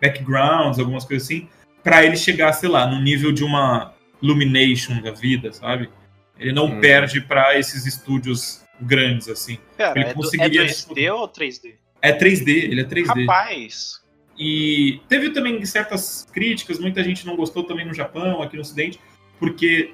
[0.00, 1.48] backgrounds, algumas coisas assim,
[1.82, 5.90] para ele chegar, sei lá, no nível de uma Illumination da vida, sabe?
[6.38, 6.80] Ele não hum.
[6.80, 9.58] perde para esses estúdios grandes, assim.
[9.76, 10.62] Cara, ele é, conseguiria...
[10.62, 11.74] é 2D ou 3D?
[12.00, 13.26] É 3D, ele é 3D.
[13.26, 14.00] Rapaz!
[14.38, 18.98] E teve também certas críticas, muita gente não gostou também no Japão, aqui no Ocidente,
[19.38, 19.92] porque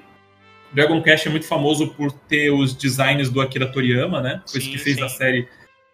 [0.73, 4.41] Dragon Quest é muito famoso por ter os designs do Akira Toriyama, né?
[4.47, 5.03] Foi isso que fez sim.
[5.03, 5.47] a série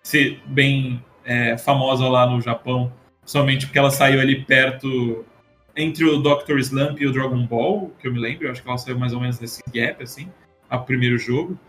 [0.03, 2.91] ser bem é, famosa lá no Japão,
[3.25, 5.25] somente porque ela saiu ali perto
[5.75, 8.67] entre o Doctor Slump e o Dragon Ball, que eu me lembro, eu acho que
[8.67, 10.29] ela saiu mais ou menos nesse gap, assim,
[10.69, 11.59] a primeiro jogo.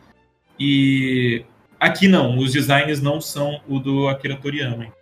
[0.58, 1.44] E
[1.80, 4.92] aqui não, os designs não são o do Akira Toriyama.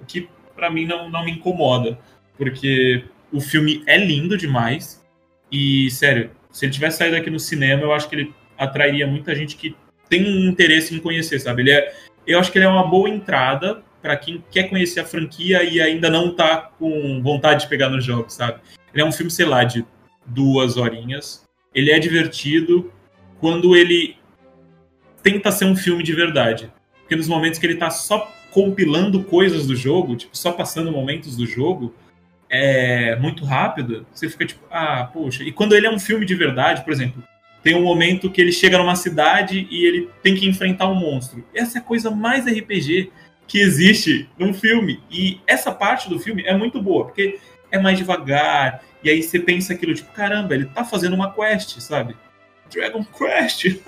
[0.00, 1.98] O que para mim não, não me incomoda,
[2.36, 5.04] porque o filme é lindo demais
[5.50, 9.34] e, sério, se ele tivesse saído aqui no cinema, eu acho que ele atrairia muita
[9.34, 9.76] gente que
[10.08, 11.62] tem um interesse em conhecer, sabe?
[11.62, 11.92] Ele é,
[12.24, 15.80] eu acho que ele é uma boa entrada para quem quer conhecer a franquia e
[15.80, 18.60] ainda não tá com vontade de pegar nos jogos, sabe?
[18.92, 19.84] Ele é um filme, sei lá, de
[20.24, 21.44] duas horinhas.
[21.74, 22.92] Ele é divertido.
[23.40, 24.16] Quando ele
[25.24, 26.70] tenta ser um filme de verdade.
[27.00, 31.36] Porque nos momentos que ele tá só compilando coisas do jogo, tipo, só passando momentos
[31.36, 31.92] do jogo,
[32.54, 35.42] é muito rápido, você fica tipo, ah, poxa.
[35.42, 37.22] E quando ele é um filme de verdade, por exemplo,
[37.64, 41.44] tem um momento que ele chega numa cidade e ele tem que enfrentar um monstro.
[41.52, 43.10] Essa é a coisa mais RPG
[43.48, 45.00] que existe num filme.
[45.10, 47.40] E essa parte do filme é muito boa, porque
[47.72, 48.82] é mais devagar.
[49.02, 52.14] E aí você pensa aquilo, tipo, caramba, ele tá fazendo uma quest, sabe?
[52.70, 53.64] Dragon Quest.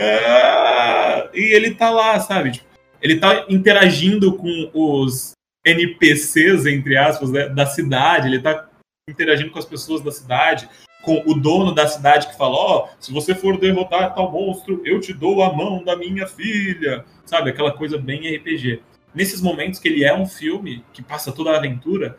[0.00, 2.52] Ah, e ele tá lá, sabe?
[2.52, 2.66] Tipo,
[3.02, 5.32] ele tá interagindo com os
[5.64, 8.28] NPCs, entre aspas, né, da cidade.
[8.28, 8.68] Ele tá
[9.08, 10.68] interagindo com as pessoas da cidade,
[11.02, 14.80] com o dono da cidade que fala: Ó, oh, se você for derrotar tal monstro,
[14.84, 17.04] eu te dou a mão da minha filha.
[17.24, 17.50] Sabe?
[17.50, 18.82] Aquela coisa bem RPG.
[19.14, 22.16] Nesses momentos que ele é um filme, que passa toda a aventura,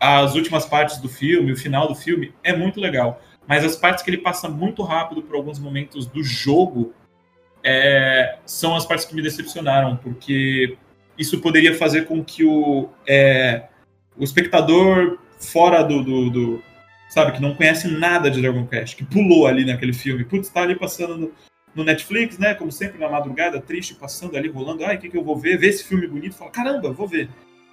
[0.00, 3.20] as últimas partes do filme, o final do filme, é muito legal.
[3.46, 6.94] Mas as partes que ele passa muito rápido por alguns momentos do jogo
[7.62, 10.76] é, são as partes que me decepcionaram, porque
[11.22, 13.64] isso poderia fazer com que o, é,
[14.16, 16.62] o espectador fora do, do, do,
[17.12, 20.62] Sabe, que não conhece nada de Dragon Quest, que pulou ali naquele filme, putz, tá
[20.62, 21.32] ali passando no,
[21.74, 22.54] no Netflix, né?
[22.54, 24.82] Como sempre, na madrugada, triste, passando ali, rolando.
[24.82, 25.58] Ai, o que, que eu vou ver?
[25.58, 27.28] Ver esse filme bonito, fala, caramba, vou ver.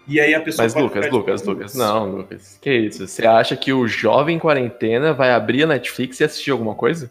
[0.06, 0.66] E aí a pessoa.
[0.66, 2.60] Mas, Lucas, Lucas, Lucas, não, Lucas.
[2.62, 3.08] Que isso?
[3.08, 7.10] Você acha que o jovem quarentena vai abrir a Netflix e assistir alguma coisa?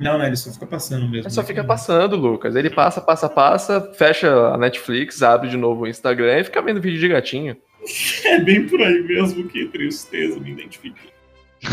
[0.00, 1.26] Não, não, ele só fica passando mesmo.
[1.26, 2.56] Ele só fica passando, Lucas.
[2.56, 6.80] Ele passa, passa, passa, fecha a Netflix, abre de novo o Instagram e fica vendo
[6.80, 7.56] vídeo de gatinho.
[8.24, 11.10] É bem por aí mesmo, que tristeza, me identifiquei.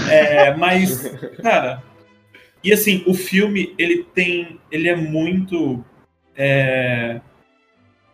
[0.10, 1.04] É, mas,
[1.44, 1.84] cara,
[2.64, 4.60] e assim, o filme, ele tem.
[4.72, 5.84] Ele é muito.
[6.36, 7.22] É,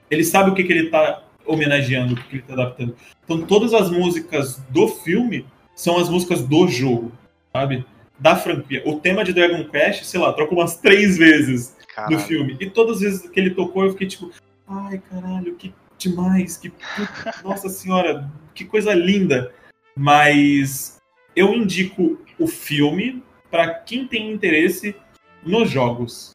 [0.09, 2.95] ele sabe o que, que ele tá homenageando, o que, que ele tá adaptando.
[3.23, 5.45] Então, todas as músicas do filme
[5.75, 7.11] são as músicas do jogo,
[7.51, 7.85] sabe?
[8.19, 8.83] Da franquia.
[8.85, 12.17] O tema de Dragon Quest, sei lá, troca umas três vezes caralho.
[12.17, 12.57] no filme.
[12.59, 14.31] E todas as vezes que ele tocou, eu fiquei tipo,
[14.67, 16.71] ai, caralho, que demais, que
[17.43, 19.51] nossa senhora, que coisa linda.
[19.95, 20.97] Mas
[21.35, 24.95] eu indico o filme para quem tem interesse
[25.43, 26.31] nos jogos.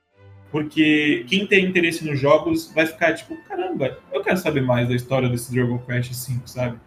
[0.50, 4.94] Porque quem tem interesse nos jogos vai ficar tipo, caramba, eu quero saber mais da
[4.94, 6.78] história desse Dragon Quest 5, sabe?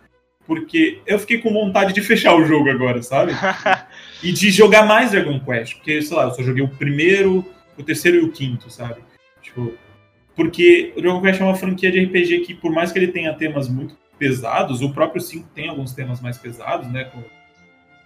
[0.47, 3.33] Porque eu fiquei com vontade de fechar o jogo agora, sabe?
[4.23, 5.75] e de jogar mais Dragon Quest.
[5.75, 7.45] Porque, sei lá, eu só joguei o primeiro,
[7.77, 9.01] o terceiro e o quinto, sabe?
[9.41, 9.73] Tipo,
[10.35, 13.33] porque o Dragon Quest é uma franquia de RPG que, por mais que ele tenha
[13.33, 17.05] temas muito pesados, o próprio 5 tem alguns temas mais pesados, né?
[17.05, 17.23] Com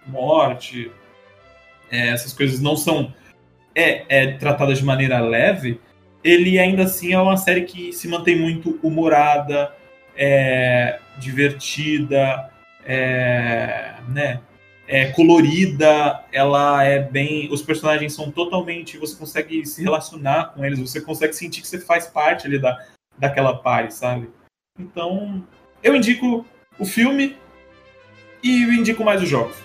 [0.06, 0.90] morte,
[1.90, 3.12] é, essas coisas não são
[3.74, 5.80] é, é tratadas de maneira leve,
[6.24, 9.72] ele ainda assim é uma série que se mantém muito humorada,
[10.16, 12.50] é, divertida,
[12.84, 14.40] é, né,
[14.88, 17.48] é colorida, ela é bem.
[17.52, 18.98] Os personagens são totalmente.
[18.98, 22.78] Você consegue se relacionar com eles, você consegue sentir que você faz parte ali da,
[23.18, 24.28] daquela party, sabe?
[24.78, 25.44] Então,
[25.82, 26.46] eu indico
[26.78, 27.36] o filme
[28.42, 29.56] e eu indico mais os jogos.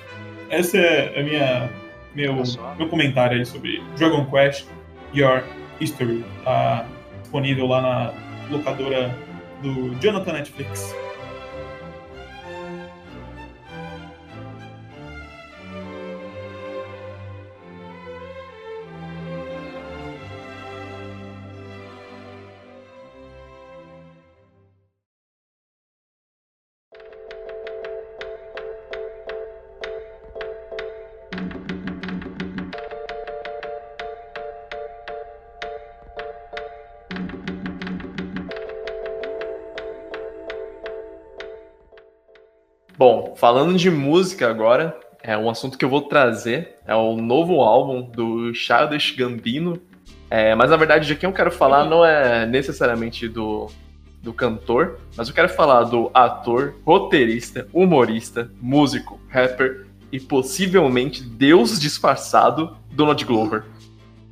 [0.49, 1.81] Essa é a minha
[2.15, 2.43] meu,
[2.77, 4.65] meu comentário aí sobre Dragon Quest
[5.13, 5.43] Your
[5.79, 6.23] History.
[6.43, 6.85] Tá
[7.21, 8.13] disponível lá na
[8.49, 9.15] locadora
[9.61, 10.93] do Jonathan Netflix.
[43.41, 48.03] Falando de música agora, é um assunto que eu vou trazer é o novo álbum
[48.03, 49.81] do Childish Gambino.
[50.29, 53.67] É, mas na verdade, de quem eu quero falar não é necessariamente do,
[54.21, 61.79] do cantor, mas eu quero falar do ator, roteirista, humorista, músico, rapper e possivelmente Deus
[61.79, 63.63] disfarçado, Donald Glover.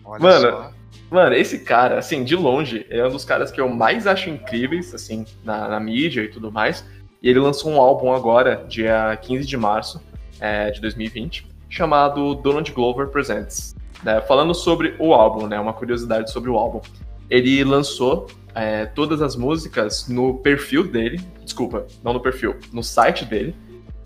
[0.05, 0.71] Olha mano, só.
[1.09, 4.93] mano, esse cara, assim, de longe, é um dos caras que eu mais acho incríveis,
[4.93, 6.85] assim, na, na mídia e tudo mais.
[7.21, 10.01] E ele lançou um álbum agora, dia 15 de março
[10.39, 13.75] é, de 2020, chamado Donald Glover Presents.
[14.03, 14.21] Né?
[14.21, 15.59] Falando sobre o álbum, né?
[15.59, 16.81] Uma curiosidade sobre o álbum.
[17.29, 23.25] Ele lançou é, todas as músicas no perfil dele, desculpa, não no perfil, no site
[23.25, 23.55] dele,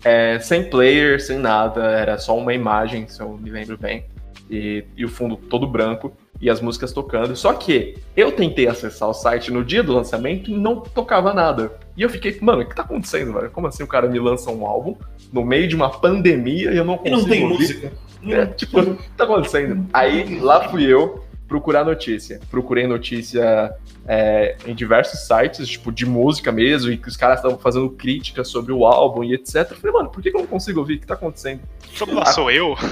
[0.04, 4.04] é, sem player, sem nada, era só uma imagem, se eu me lembro bem,
[4.50, 6.12] e, e o fundo todo branco
[6.44, 7.34] e as músicas tocando.
[7.34, 11.72] Só que eu tentei acessar o site no dia do lançamento e não tocava nada.
[11.96, 13.50] E eu fiquei, mano, o que tá acontecendo, velho?
[13.50, 14.94] Como assim o cara me lança um álbum
[15.32, 17.16] no meio de uma pandemia e eu não consigo.
[17.16, 17.56] E não tem ouvir?
[17.56, 17.92] música.
[18.26, 19.86] É, tipo, o que tá acontecendo?
[19.90, 22.40] Aí lá fui eu, procurar notícia.
[22.50, 23.74] Procurei notícia
[24.06, 28.48] é, em diversos sites, tipo, de música mesmo, e que os caras estavam fazendo críticas
[28.48, 29.70] sobre o álbum e etc.
[29.70, 30.96] Eu falei, mano, por que eu não consigo ouvir?
[30.96, 31.60] O que tá acontecendo?
[31.92, 32.74] O problema sou eu?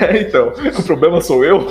[0.00, 1.66] É, então, o problema sou eu.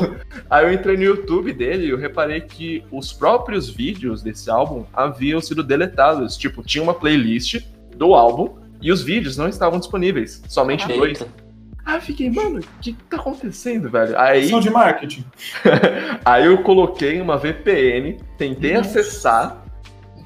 [0.49, 4.85] Aí eu entrei no YouTube dele e eu reparei que os próprios vídeos desse álbum
[4.93, 6.37] haviam sido deletados.
[6.37, 7.61] Tipo, tinha uma playlist
[7.95, 10.41] do álbum e os vídeos não estavam disponíveis.
[10.47, 11.21] Somente dois.
[11.21, 11.42] Eita.
[11.85, 14.17] Aí eu fiquei, mano, o que tá acontecendo, velho?
[14.17, 15.25] Aí, Ação de marketing.
[16.23, 19.63] aí eu coloquei uma VPN, tentei acessar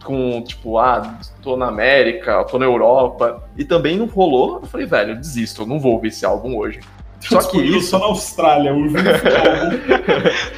[0.03, 4.59] com, tipo, ah, tô na América, tô na Europa, e também não rolou.
[4.61, 6.79] Eu falei, velho, eu desisto, eu não vou ouvir esse álbum hoje.
[7.27, 8.73] Só que isso, só na Austrália.
[8.73, 9.03] O vídeo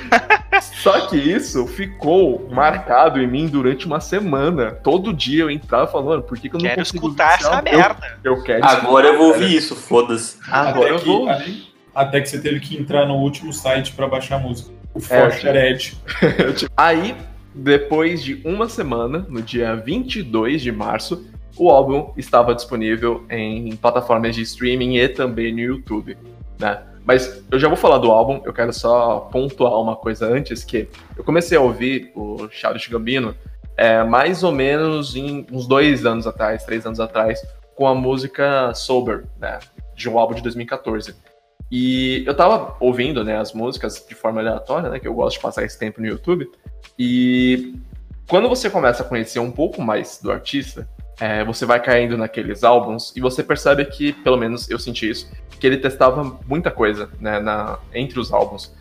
[0.62, 4.71] só que isso ficou marcado em mim durante uma semana.
[4.71, 8.17] Todo dia eu entrava falando, por que, que eu não Quero consigo escutar essa merda.
[8.23, 10.38] Eu, eu quero Agora eu vou ouvir isso, foda-se.
[10.49, 11.73] Agora eu até, vou que, ouvir.
[11.93, 14.71] até que você teve que entrar no último site pra baixar a música.
[14.93, 15.97] O É, Forte Edge.
[16.75, 17.15] Aí,
[17.53, 21.25] depois de uma semana, no dia 22 de março,
[21.58, 26.17] o álbum estava disponível em plataformas de streaming e também no YouTube,
[26.60, 26.84] né?
[27.06, 30.88] Mas eu já vou falar do álbum, eu quero só pontuar uma coisa antes, que
[31.17, 33.34] eu comecei a ouvir o Childish Gambino
[33.76, 37.41] é, mais ou menos em uns dois anos atrás, três anos atrás,
[37.76, 39.58] com a música Sober, né?
[39.95, 41.15] De um álbum de 2014.
[41.72, 45.41] E eu tava ouvindo, né, as músicas de forma aleatória, né, que eu gosto de
[45.41, 46.50] passar esse tempo no YouTube.
[46.98, 47.76] E
[48.28, 52.63] quando você começa a conhecer um pouco mais do artista, é, você vai caindo naqueles
[52.63, 55.29] álbuns e você percebe que, pelo menos eu senti isso,
[55.60, 58.73] que ele testava muita coisa, né, na, entre os álbuns.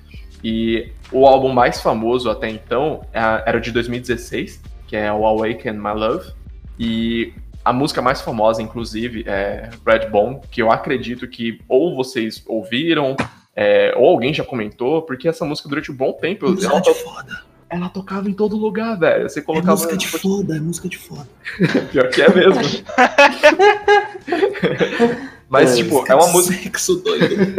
[0.42, 5.27] E o álbum mais famoso até então é- era o de 2016, que é o
[5.27, 6.31] Awaken My Love.
[6.79, 7.33] E
[7.64, 13.16] a música mais famosa, inclusive, é Redbone, que eu acredito que ou vocês ouviram,
[13.57, 17.42] é, ou alguém já comentou, porque essa música durante um bom tempo ela, to- foda.
[17.71, 19.29] Ela tocava em todo lugar, velho.
[19.29, 19.73] Você É colocava.
[19.73, 21.29] música de foda, é música de foda.
[21.93, 22.63] Pior que é mesmo.
[25.49, 26.63] Mas, tipo, é uma música.
[26.63, 27.55] Sexo doido.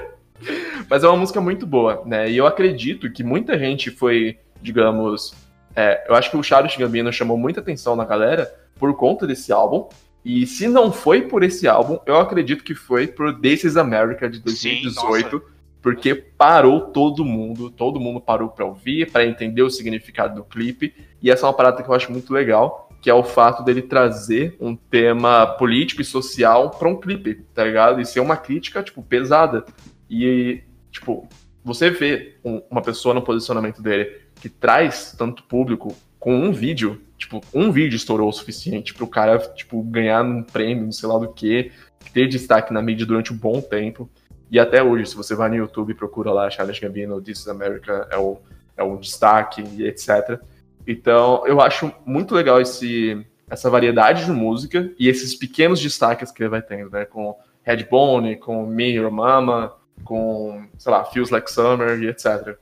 [0.88, 2.30] Mas é uma música muito boa, né?
[2.30, 5.32] E eu acredito que muita gente foi, digamos.
[5.74, 9.52] é, eu acho que o Charles Gambino chamou muita atenção na galera por conta desse
[9.52, 9.88] álbum.
[10.24, 14.28] E se não foi por esse álbum, eu acredito que foi por This is America
[14.28, 14.42] de Sim,
[14.82, 15.42] 2018.
[15.82, 20.94] Porque parou todo mundo, todo mundo parou pra ouvir, pra entender o significado do clipe.
[21.20, 23.82] E essa é uma parada que eu acho muito legal, que é o fato dele
[23.82, 28.00] trazer um tema político e social pra um clipe, tá ligado?
[28.00, 29.64] E ser uma crítica, tipo, pesada.
[30.08, 31.28] E, tipo,
[31.64, 37.02] você vê um- uma pessoa no posicionamento dele que traz tanto público com um vídeo,
[37.18, 41.18] tipo, um vídeo estourou o suficiente pro cara, tipo, ganhar um prêmio, não sei lá
[41.18, 41.72] do que,
[42.12, 44.08] ter destaque na mídia durante um bom tempo.
[44.52, 47.48] E até hoje, se você vai no YouTube e procura lá Charles Gambino, This is
[47.48, 48.38] America, é o,
[48.76, 50.38] é o destaque e etc.
[50.86, 56.42] Então, eu acho muito legal esse, essa variedade de música e esses pequenos destaques que
[56.42, 57.06] ele vai tendo, né?
[57.06, 59.72] Com Headbone, com Me, Your Mama,
[60.04, 62.58] com, sei lá, Feels Like Summer e etc.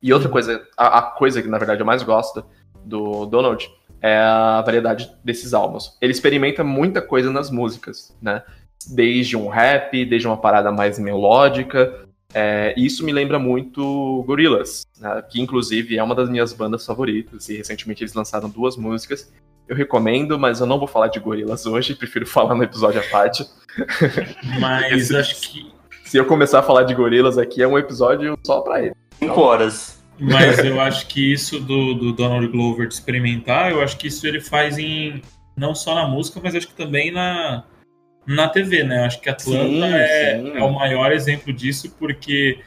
[0.00, 2.44] E outra coisa, a, a coisa que na verdade eu mais gosto
[2.84, 3.68] do Donald
[4.00, 5.96] é a variedade desses álbuns.
[6.00, 8.44] Ele experimenta muita coisa nas músicas, né?
[8.94, 12.06] Desde um rap, desde uma parada mais melódica.
[12.34, 15.22] É, e isso me lembra muito Gorillaz, né?
[15.30, 17.48] que inclusive é uma das minhas bandas favoritas.
[17.48, 19.32] E recentemente eles lançaram duas músicas.
[19.66, 23.04] Eu recomendo, mas eu não vou falar de Gorillaz hoje, prefiro falar no episódio à
[23.04, 23.44] parte.
[24.60, 25.70] Mas Esse- acho que.
[26.04, 28.94] Se eu começar a falar de Gorillaz aqui, é um episódio só pra ele.
[29.18, 30.02] Cinco horas.
[30.18, 34.26] Mas eu acho que isso do, do Donald Glover de experimentar, eu acho que isso
[34.26, 35.20] ele faz em.
[35.56, 37.62] Não só na música, mas acho que também na,
[38.28, 39.00] na TV, né?
[39.00, 40.56] Eu acho que Atlanta Sim, é, sim.
[40.58, 42.58] é o maior exemplo disso, porque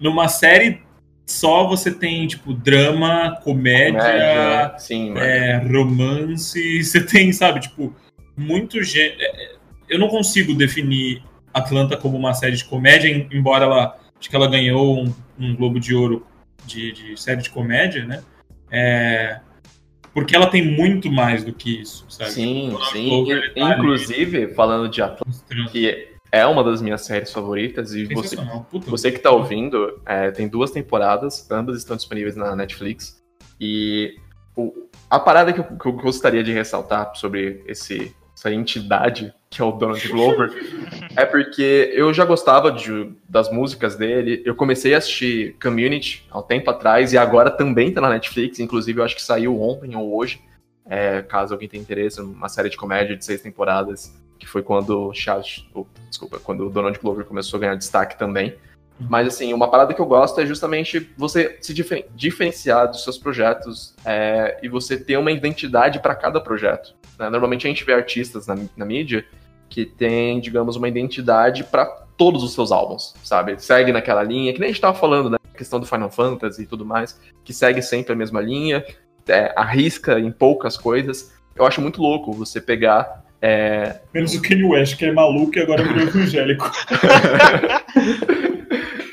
[0.00, 0.80] numa série
[1.26, 7.94] só você tem, tipo, drama, comédia, Comédia, sim, é, romance, você tem, sabe, tipo,
[8.36, 9.56] muito gê- é, é,
[9.90, 14.36] Eu não consigo definir Atlanta como uma série de comédia, em- embora ela acho que
[14.36, 16.26] ela ganhou um, um Globo de Ouro
[16.66, 18.22] de, de série de comédia, né?
[18.70, 19.40] É,
[20.18, 22.30] porque ela tem muito mais do que isso, sabe?
[22.32, 23.26] Sim, Donald sim.
[23.54, 28.36] Tá ali Inclusive, falando de Atlanta, que é uma das minhas séries favoritas, e você,
[28.86, 33.22] você que tá ouvindo, é, tem duas temporadas, ambas estão disponíveis na Netflix.
[33.60, 34.16] E
[34.56, 39.60] o- a parada que eu, que eu gostaria de ressaltar sobre esse, essa entidade que
[39.60, 40.52] é o Donald Glover
[41.16, 44.42] é porque eu já gostava de- das músicas dele.
[44.44, 48.60] Eu comecei a assistir Community há um tempo atrás e agora também tá na Netflix.
[48.60, 50.40] Inclusive, eu acho que saiu ontem ou hoje.
[50.86, 54.90] É, caso alguém tenha interesse, uma série de comédia de seis temporadas, que foi quando
[55.08, 55.12] o
[55.74, 58.54] oh, desculpa, quando o Donald Glover começou a ganhar destaque também.
[59.00, 63.16] Mas, assim, uma parada que eu gosto é justamente você se difer- diferenciar dos seus
[63.18, 66.94] projetos é, e você ter uma identidade para cada projeto.
[67.18, 67.28] né?
[67.30, 69.24] Normalmente a gente vê artistas na, na mídia
[69.68, 71.84] que tem, digamos, uma identidade para
[72.16, 73.62] todos os seus álbuns, sabe?
[73.62, 75.36] Segue naquela linha, que nem a gente tava falando, né?
[75.54, 78.84] A questão do Final Fantasy e tudo mais, que segue sempre a mesma linha,
[79.28, 81.32] é, arrisca em poucas coisas.
[81.54, 85.60] Eu acho muito louco você pegar é, Menos o Kanye West, que é maluco e
[85.62, 86.68] agora virou evangélico.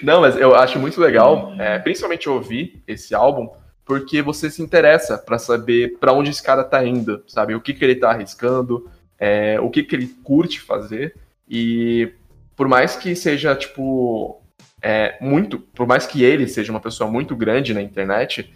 [0.06, 3.50] Não, mas eu acho muito legal, é, principalmente ouvir esse álbum,
[3.84, 7.56] porque você se interessa pra saber pra onde esse cara tá indo, sabe?
[7.56, 8.88] O que, que ele tá arriscando,
[9.18, 11.16] é, o que, que ele curte fazer.
[11.50, 12.14] E
[12.56, 14.40] por mais que seja, tipo,
[14.80, 15.58] é, muito.
[15.58, 18.54] Por mais que ele seja uma pessoa muito grande na internet,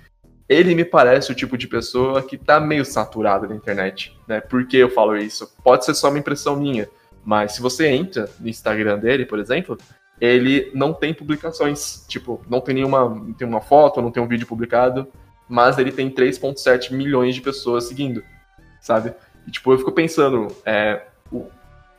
[0.47, 4.39] ele me parece o tipo de pessoa que tá meio saturado na internet, né?
[4.39, 5.51] Por que eu falo isso?
[5.63, 6.87] Pode ser só uma impressão minha,
[7.25, 9.75] mas se você entra no Instagram dele, por exemplo,
[10.19, 12.05] ele não tem publicações.
[12.07, 13.09] Tipo, não tem nenhuma.
[13.09, 15.07] Não tem uma foto, não tem um vídeo publicado,
[15.47, 18.23] mas ele tem 3,7 milhões de pessoas seguindo,
[18.79, 19.13] sabe?
[19.47, 21.47] E, tipo, eu fico pensando, é, o,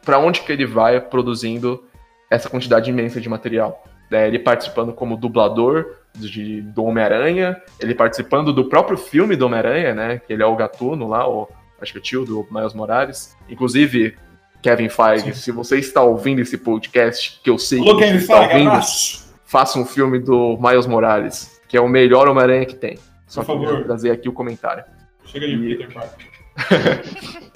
[0.03, 1.85] pra onde que ele vai produzindo
[2.31, 3.85] essa quantidade imensa de material?
[4.11, 9.95] É, ele participando como dublador de, do Homem-Aranha, ele participando do próprio filme do Homem-Aranha,
[9.95, 10.19] né?
[10.19, 11.49] Que ele é o gatuno lá, o,
[11.81, 13.37] acho que é o tio do Miles Morales.
[13.49, 14.17] Inclusive,
[14.63, 18.19] Kevin Feige, se você está ouvindo esse podcast, que eu sei Alô, que você Kevin
[18.19, 19.35] está Feige, ouvindo, abraço!
[19.45, 22.99] faça um filme do Miles Morales, que é o melhor Homem-Aranha que tem.
[23.27, 23.85] Só Por favor.
[23.85, 24.85] trazer aqui o comentário.
[25.25, 26.31] Chega aí, E- Peter Parker.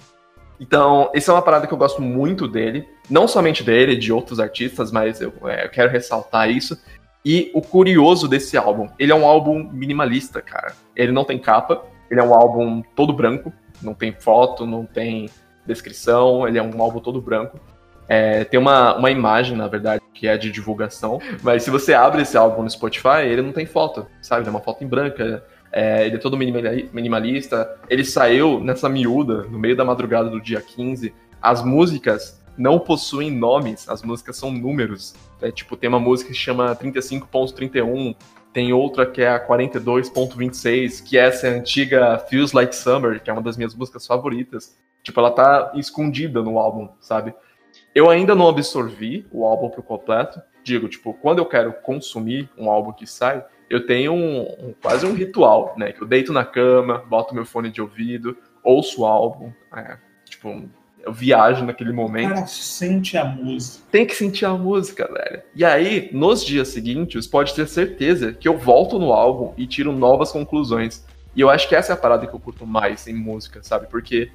[0.61, 2.89] Então, essa é uma parada que eu gosto muito dele.
[3.11, 6.79] Não somente dele, de outros artistas, mas eu, é, eu quero ressaltar isso.
[7.25, 10.75] E o curioso desse álbum, ele é um álbum minimalista, cara.
[10.95, 13.53] Ele não tem capa, ele é um álbum todo branco,
[13.83, 15.29] não tem foto, não tem
[15.67, 17.59] descrição, ele é um álbum todo branco.
[18.07, 22.23] É, tem uma, uma imagem, na verdade, que é de divulgação, mas se você abre
[22.23, 24.43] esse álbum no Spotify, ele não tem foto, sabe?
[24.43, 25.43] Ele é uma foto em branca,
[25.73, 27.77] é, ele é todo minimali- minimalista.
[27.89, 31.13] Ele saiu nessa miúda, no meio da madrugada do dia 15.
[31.41, 35.15] As músicas não possuem nomes, as músicas são números.
[35.43, 38.15] É, tipo, tem uma música que chama 35.31,
[38.53, 43.29] tem outra que é a 42.26, que essa é a antiga Feels Like Summer, que
[43.29, 44.77] é uma das minhas músicas favoritas.
[45.05, 47.33] Tipo, ela tá escondida no álbum, sabe?
[47.95, 50.41] Eu ainda não absorvi o álbum pro completo.
[50.65, 55.05] Digo, tipo, quando eu quero consumir um álbum que sai, eu tenho um, um- quase
[55.07, 55.93] um ritual, né?
[55.93, 60.65] Que eu deito na cama, boto meu fone de ouvido, ouço o álbum, é, tipo,
[61.03, 62.33] eu viajo naquele momento.
[62.33, 63.85] cara sente a música.
[63.91, 65.43] Tem que sentir a música, velho.
[65.55, 69.93] E aí, nos dias seguintes, pode ter certeza que eu volto no álbum e tiro
[69.93, 71.05] novas conclusões.
[71.37, 73.87] E eu acho que essa é a parada que eu curto mais em música, sabe?
[73.89, 74.31] Porque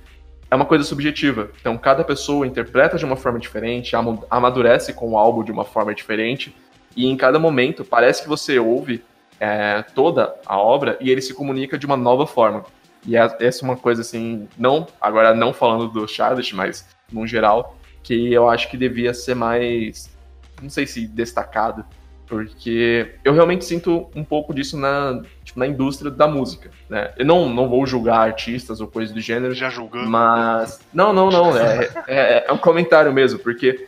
[0.52, 1.52] é uma coisa subjetiva.
[1.60, 5.64] Então, cada pessoa interpreta de uma forma diferente, ama- amadurece com o álbum de uma
[5.66, 6.56] forma diferente.
[6.96, 9.04] E em cada momento, parece que você ouve
[9.40, 12.66] é, toda a obra e ele se comunica de uma nova forma.
[13.06, 17.26] E é- essa é uma coisa assim, não agora não falando do Charlotte, mas no
[17.26, 20.10] geral, que eu acho que devia ser mais,
[20.62, 21.86] não sei se destacado,
[22.30, 27.12] porque eu realmente sinto um pouco disso na, tipo, na indústria da música, né?
[27.18, 30.08] Eu não, não vou julgar artistas ou coisa do gênero, Já julgando.
[30.08, 30.80] mas.
[30.94, 31.58] Não, não, não.
[31.58, 33.88] É, é, é um comentário mesmo, porque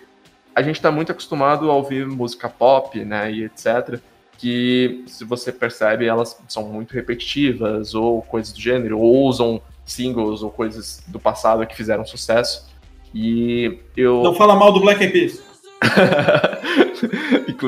[0.55, 3.31] a gente tá muito acostumado a ouvir música pop, né?
[3.31, 3.99] E etc.
[4.39, 10.41] Que, se você percebe, elas são muito repetitivas, ou coisas do gênero, ou usam singles
[10.41, 12.67] ou coisas do passado que fizeram sucesso.
[13.13, 14.23] E eu.
[14.23, 15.50] Não fala mal do Black Eyed Peas.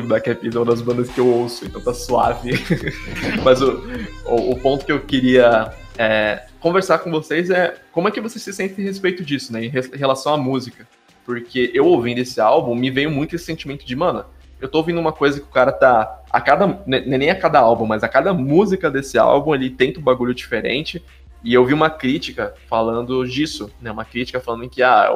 [0.07, 2.51] Black Eyed Peas é uma das bandas que eu ouço, então tá suave.
[3.43, 3.82] Mas o,
[4.26, 8.39] o, o ponto que eu queria é, conversar com vocês é como é que você
[8.39, 9.66] se sente a respeito disso, né?
[9.66, 10.88] Em re- em relação à música.
[11.26, 14.26] Porque eu ouvindo esse álbum, me veio muito esse sentimento de, mano,
[14.59, 16.22] eu tô ouvindo uma coisa que o cara tá.
[16.30, 16.68] A cada.
[16.86, 20.34] ne- Nem a cada álbum, mas a cada música desse álbum, ele tenta um bagulho
[20.34, 21.03] diferente.
[21.43, 23.91] E eu vi uma crítica falando disso, né?
[23.91, 25.14] Uma crítica falando que, ah,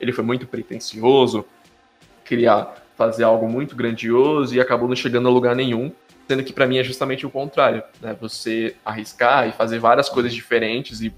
[0.00, 1.44] ele foi muito pretencioso,
[2.30, 5.90] queria fazer algo muito grandioso e acabou não chegando a lugar nenhum,
[6.28, 8.16] sendo que pra mim é justamente o contrário, né?
[8.20, 11.12] Você arriscar e fazer várias coisas diferentes e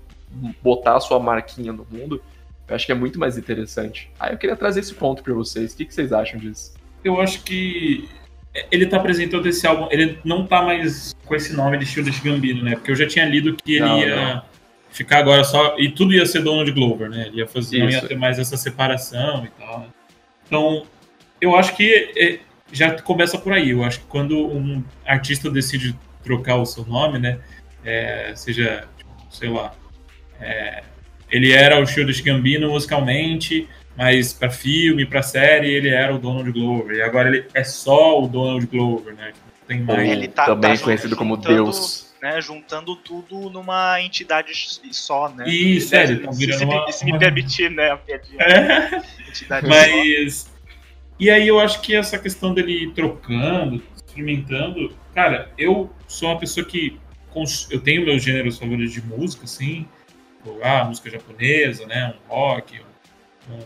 [0.63, 2.23] botar a sua marquinha no mundo,
[2.67, 4.11] eu acho que é muito mais interessante.
[4.19, 5.75] Aí eu queria trazer esse ponto pra vocês.
[5.75, 6.73] O que, que vocês acham disso?
[7.05, 8.09] Eu acho que
[8.71, 9.89] ele tá apresentando esse álbum.
[9.91, 12.77] Ele não tá mais com esse nome de Childish Gambino, né?
[12.77, 14.43] Porque eu já tinha lido que ele Não, ia
[14.91, 15.77] ficar agora só.
[15.79, 17.27] E tudo ia ser Donald Glover, né?
[17.27, 18.09] Ele ia fazer, não ia Isso.
[18.09, 19.81] ter mais essa separação e tal.
[19.81, 19.87] né?
[20.47, 20.85] Então,
[21.43, 22.38] eu acho que é,
[22.72, 23.70] já começa por aí.
[23.70, 27.38] Eu acho que quando um artista decide trocar o seu nome, né?
[27.84, 29.74] é, seja, tipo, sei lá,
[30.40, 30.84] é,
[31.28, 36.51] ele era o Childish Gambino musicalmente, mas para filme, para série, ele era o Donald
[36.53, 36.97] Glover.
[36.97, 39.32] E agora ele é só o Donald Glover, né?
[39.34, 40.09] Não tem mais.
[40.09, 42.12] Ele tá- também tá conhecido como juntando- Deus.
[42.22, 44.53] Né, juntando tudo numa entidade
[44.93, 45.49] só, né?
[45.49, 47.97] Isso, Se- é, ele tá se, virando se me- uma- se me permitir, né, a
[47.97, 48.38] piadinha.
[48.47, 49.03] É.
[49.28, 50.52] Entidade só.
[51.23, 54.93] E aí eu acho que essa questão dele trocando, experimentando.
[55.14, 56.99] Cara, eu sou uma pessoa que.
[57.31, 59.87] cons- Eu tenho meus gêneros favoritos de música, assim.
[60.43, 62.12] Tipo, Ah, música japonesa, né?
[62.29, 62.81] Um rock,
[63.49, 63.59] um, um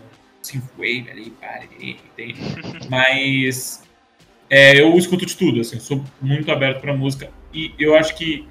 [0.43, 2.35] synthwave ali, pare, tem.
[2.91, 3.83] Mas.
[4.51, 7.31] é, eu escuto de tudo, assim, sou muito aberto pra música.
[7.55, 8.47] E eu acho que.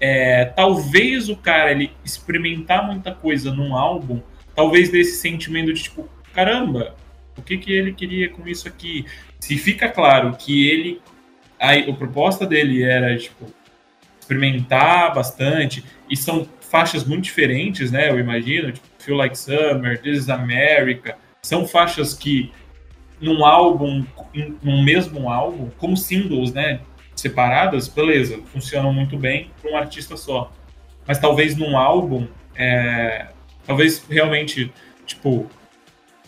[0.00, 4.20] é, talvez o cara ele experimentar muita coisa num álbum,
[4.56, 6.96] talvez dê esse sentimento de tipo, caramba,
[7.40, 9.04] o que, que ele queria com isso aqui?
[9.40, 11.00] Se fica claro que ele.
[11.58, 13.46] A, a proposta dele era, tipo,
[14.20, 18.10] experimentar bastante, e são faixas muito diferentes, né?
[18.10, 22.52] Eu imagino, tipo, Feel Like Summer, This is America, são faixas que
[23.20, 24.04] num álbum,
[24.62, 26.80] num mesmo álbum, como singles, né?
[27.14, 30.50] Separadas, beleza, funcionam muito bem para um artista só.
[31.06, 33.26] Mas talvez num álbum, é,
[33.66, 34.72] talvez realmente,
[35.04, 35.50] tipo,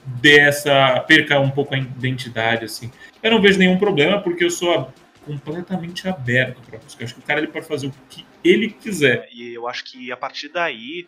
[0.05, 1.01] dê essa.
[1.07, 2.91] perca um pouco a identidade, assim.
[3.23, 4.93] Eu não vejo nenhum problema, porque eu sou
[5.25, 7.05] completamente aberto para música.
[7.05, 9.29] Acho que o cara ele pode fazer o que ele quiser.
[9.33, 11.07] E eu acho que a partir daí,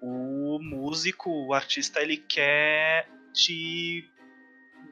[0.00, 4.08] o músico, o artista, ele quer te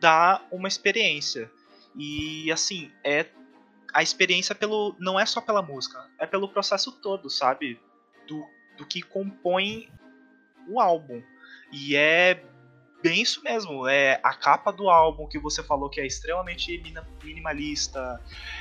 [0.01, 1.51] dar uma experiência.
[1.97, 3.27] E assim, é
[3.93, 7.79] a experiência pelo não é só pela música, é pelo processo todo, sabe?
[8.27, 8.45] Do,
[8.79, 9.91] do que compõe
[10.67, 11.23] o álbum.
[11.71, 12.43] E é
[13.03, 16.81] bem isso mesmo, é a capa do álbum que você falou que é extremamente
[17.23, 18.21] minimalista,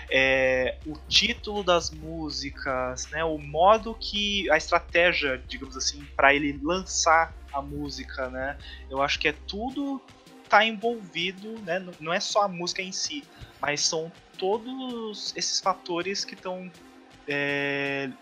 [0.09, 6.59] é, o título das músicas, né, o modo que a estratégia, digamos assim, para ele
[6.61, 8.57] lançar a música, né?
[8.89, 10.01] Eu acho que é tudo
[10.47, 11.85] tá envolvido, né?
[11.99, 13.23] Não é só a música em si,
[13.61, 16.69] mas são todos esses fatores que estão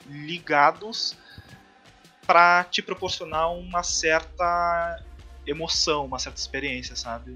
[0.08, 1.18] ligados
[2.28, 5.02] para te proporcionar uma certa
[5.50, 7.36] emoção, uma certa experiência, sabe?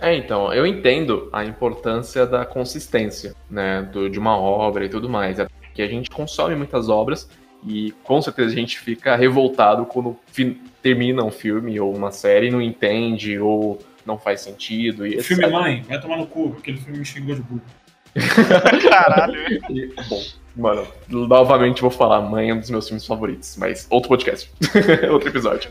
[0.00, 5.08] É, então, eu entendo a importância da consistência, né, do- de uma obra e tudo
[5.08, 5.38] mais.
[5.38, 7.28] É que a gente consome muitas obras
[7.64, 10.16] e com certeza a gente fica revoltado quando
[10.82, 15.20] termina um filme ou uma série e não entende ou não faz sentido e O
[15.20, 15.26] etc.
[15.28, 17.62] filme Mãe, vai tomar no cu, aquele filme me xingou de burro.
[18.90, 19.40] Caralho.
[19.70, 20.22] E, bom,
[20.56, 24.50] mano, novamente vou falar, Mãe é um dos meus filmes favoritos, mas outro podcast,
[25.10, 25.70] outro episódio.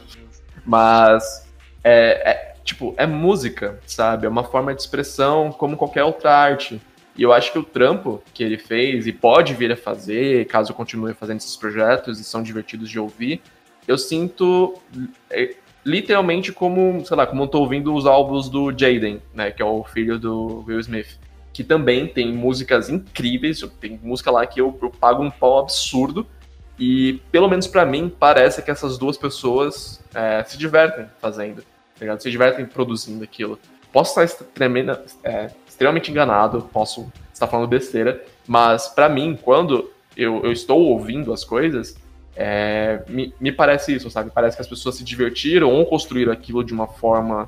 [0.65, 1.47] Mas
[1.83, 4.25] é, é, tipo, é música, sabe?
[4.25, 6.81] É uma forma de expressão como qualquer outra arte.
[7.15, 10.73] E eu acho que o trampo que ele fez e pode vir a fazer, caso
[10.73, 13.41] continue fazendo esses projetos e são divertidos de ouvir,
[13.87, 14.75] eu sinto
[15.29, 15.55] é,
[15.85, 19.65] literalmente como, sei lá, como eu tô ouvindo os álbuns do Jaden, né, que é
[19.65, 21.19] o filho do Will Smith,
[21.51, 26.25] que também tem músicas incríveis, tem música lá que eu, eu pago um pau absurdo,
[26.81, 31.63] e pelo menos pra mim parece que essas duas pessoas é, se divertem fazendo,
[31.99, 32.19] tá?
[32.19, 33.59] Se divertem produzindo aquilo.
[33.93, 34.43] Posso estar
[35.23, 41.31] é, extremamente enganado, posso estar falando besteira, mas pra mim, quando eu, eu estou ouvindo
[41.31, 41.95] as coisas,
[42.35, 44.31] é, me, me parece isso, sabe?
[44.33, 47.47] Parece que as pessoas se divertiram ou construíram aquilo de uma forma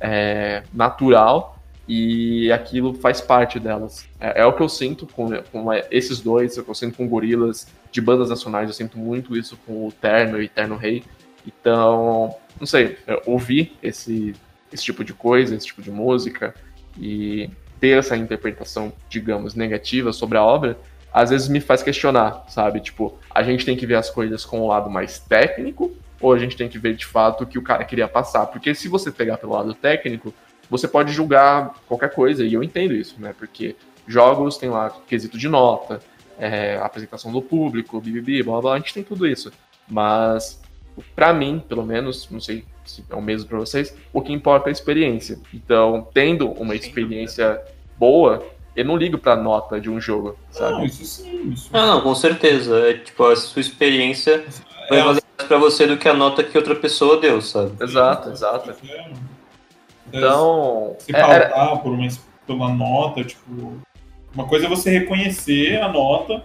[0.00, 4.06] é, natural e aquilo faz parte delas.
[4.20, 6.96] É, é o que eu sinto com, com esses dois, é o que eu sinto
[6.96, 11.02] com gorilas de bandas nacionais, eu sinto muito isso com o Terno e Terno Rei.
[11.46, 14.34] Então, não sei, ouvir esse,
[14.72, 16.54] esse tipo de coisa, esse tipo de música
[16.98, 20.78] e ter essa interpretação, digamos, negativa sobre a obra,
[21.12, 22.80] às vezes me faz questionar, sabe?
[22.80, 26.38] Tipo, a gente tem que ver as coisas com o lado mais técnico ou a
[26.38, 28.46] gente tem que ver de fato o que o cara queria passar?
[28.46, 30.32] Porque se você pegar pelo lado técnico,
[30.72, 33.34] você pode julgar qualquer coisa, e eu entendo isso, né?
[33.38, 36.00] Porque jogos tem lá quesito de nota,
[36.38, 39.52] é, apresentação do público, bibibi, blá blá, a gente tem tudo isso.
[39.86, 40.60] Mas,
[41.14, 44.68] pra mim, pelo menos, não sei se é o mesmo pra vocês, o que importa
[44.68, 45.38] é a experiência.
[45.52, 47.60] Então, tendo uma experiência
[47.98, 48.42] boa,
[48.74, 50.72] eu não ligo pra nota de um jogo, sabe?
[50.72, 51.68] Não, isso sim, isso.
[51.72, 52.78] Ah, não, com certeza.
[52.88, 54.42] É, tipo, a sua experiência
[54.88, 57.72] vai É, valer mais pra você do que a nota que outra pessoa deu, sabe?
[57.78, 58.74] Exato, exato.
[60.12, 62.08] Então, se é- era- pautar por uma,
[62.46, 63.80] por uma nota, tipo.
[64.34, 66.42] Uma coisa é você reconhecer a nota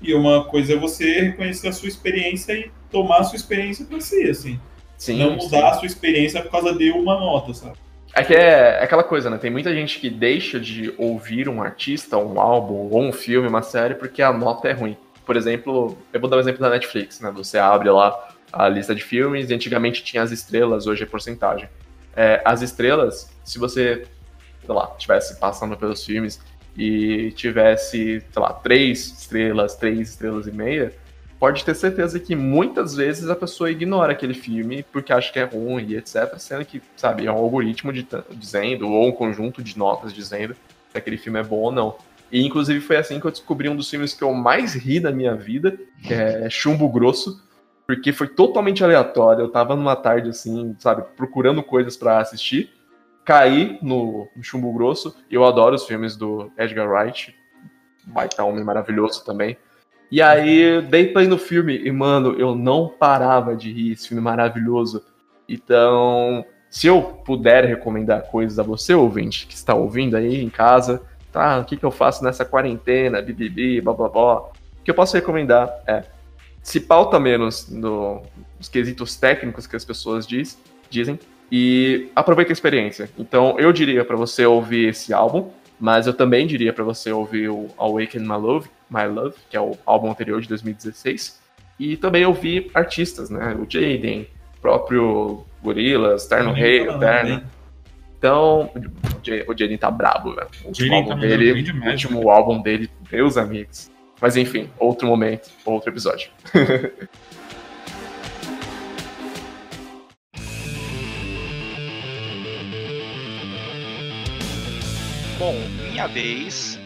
[0.00, 4.00] e uma coisa é você reconhecer a sua experiência e tomar a sua experiência pra
[4.00, 4.60] si, assim.
[4.96, 5.44] sim, não sim.
[5.44, 7.76] mudar a sua experiência por causa de uma nota, sabe?
[8.14, 9.36] É que é, é aquela coisa, né?
[9.36, 13.60] Tem muita gente que deixa de ouvir um artista, um álbum, ou um filme, uma
[13.60, 14.96] série, porque a nota é ruim.
[15.26, 17.30] Por exemplo, eu vou dar um exemplo da Netflix, né?
[17.34, 18.16] Você abre lá
[18.50, 19.50] a lista de filmes.
[19.50, 21.68] Antigamente tinha as estrelas, hoje é porcentagem.
[22.16, 24.06] É, as estrelas, se você,
[24.64, 26.40] sei lá, estivesse passando pelos filmes
[26.76, 30.92] e tivesse, sei lá, três estrelas, três estrelas e meia,
[31.38, 35.44] pode ter certeza que muitas vezes a pessoa ignora aquele filme porque acha que é
[35.44, 37.92] ruim e etc, sendo que, sabe, é um algoritmo
[38.30, 40.56] dizendo, ou um conjunto de notas dizendo
[40.90, 41.96] se aquele filme é bom ou não.
[42.32, 45.12] E inclusive foi assim que eu descobri um dos filmes que eu mais ri da
[45.12, 47.40] minha vida, que é Chumbo Grosso,
[47.86, 49.42] porque foi totalmente aleatório.
[49.42, 52.70] Eu tava numa tarde assim, sabe, procurando coisas para assistir,
[53.24, 55.16] caí no, no Chumbo Grosso.
[55.30, 57.34] Eu adoro os filmes do Edgar Wright,
[58.06, 59.56] baita homem maravilhoso também.
[60.10, 64.22] E aí, dei play no filme e, mano, eu não parava de rir, esse filme
[64.22, 65.04] maravilhoso.
[65.48, 71.02] Então, se eu puder recomendar coisas a você, ouvinte, que está ouvindo aí em casa,
[71.32, 74.52] tá, o que, que eu faço nessa quarentena, bibibi, blá blá blá, o
[74.84, 76.04] que eu posso recomendar é,
[76.66, 78.24] se pauta menos no,
[78.58, 80.58] nos quesitos técnicos que as pessoas diz,
[80.90, 81.16] dizem,
[81.50, 83.08] e aproveita a experiência.
[83.16, 85.48] Então, eu diria para você ouvir esse álbum,
[85.78, 89.60] mas eu também diria para você ouvir o Awaken My Love, My Love, que é
[89.60, 91.40] o álbum anterior de 2016.
[91.78, 93.54] E também ouvir artistas, né?
[93.54, 94.26] O Jaden,
[94.60, 97.44] próprio Gorillaz, Terno Rei, o Terno.
[98.18, 98.70] Então,
[99.46, 100.48] o Jaden tá brabo, velho.
[100.64, 101.52] O último, álbum, tá dele,
[101.92, 102.30] último né?
[102.32, 103.88] álbum dele, meus amigos.
[104.20, 106.30] Mas enfim, outro momento, outro episódio.
[115.38, 115.54] Bom,
[115.90, 116.78] minha vez.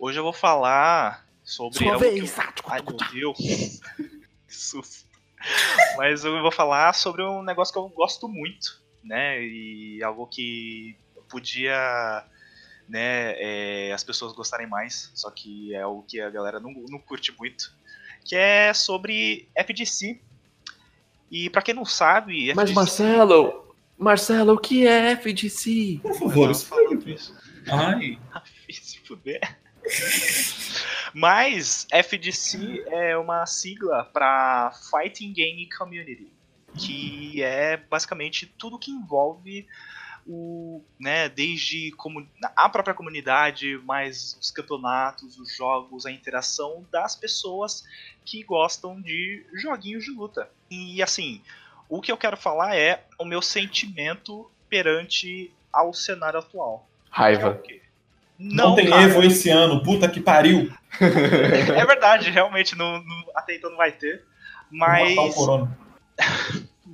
[0.00, 1.78] Hoje eu vou falar sobre.
[1.78, 2.44] Sua vez, eu...
[2.66, 3.80] Ai, meu Deus.
[4.48, 5.04] susto.
[5.96, 9.40] Mas eu vou falar sobre um negócio que eu gosto muito, né?
[9.42, 10.96] E algo que
[11.28, 12.24] podia
[12.88, 16.98] né, é, as pessoas gostarem mais, só que é o que a galera não, não
[16.98, 17.74] curte muito,
[18.24, 20.20] que é sobre FGC.
[21.30, 22.54] E para quem não sabe, FGC...
[22.54, 26.00] Mas Marcelo, Marcelo, o que é FGC?
[26.02, 27.34] Por favor, isso.
[27.68, 28.18] Ai.
[28.70, 29.40] Se fuder.
[31.12, 36.32] Mas FGC é uma sigla para Fighting Game Community,
[36.76, 39.66] que é basicamente tudo que envolve
[40.26, 47.14] o, né, desde como, a própria comunidade, mais os campeonatos, os jogos, a interação das
[47.14, 47.84] pessoas
[48.24, 50.48] que gostam de joguinhos de luta.
[50.70, 51.42] E assim,
[51.88, 56.88] o que eu quero falar é o meu sentimento perante ao cenário atual.
[57.10, 57.62] Raiva.
[57.68, 57.80] É
[58.38, 59.02] não, não, tem cara.
[59.02, 60.72] Evo esse ano, puta que pariu.
[61.00, 64.24] é verdade, realmente no, no, até então não vai ter.
[64.70, 65.14] Mas.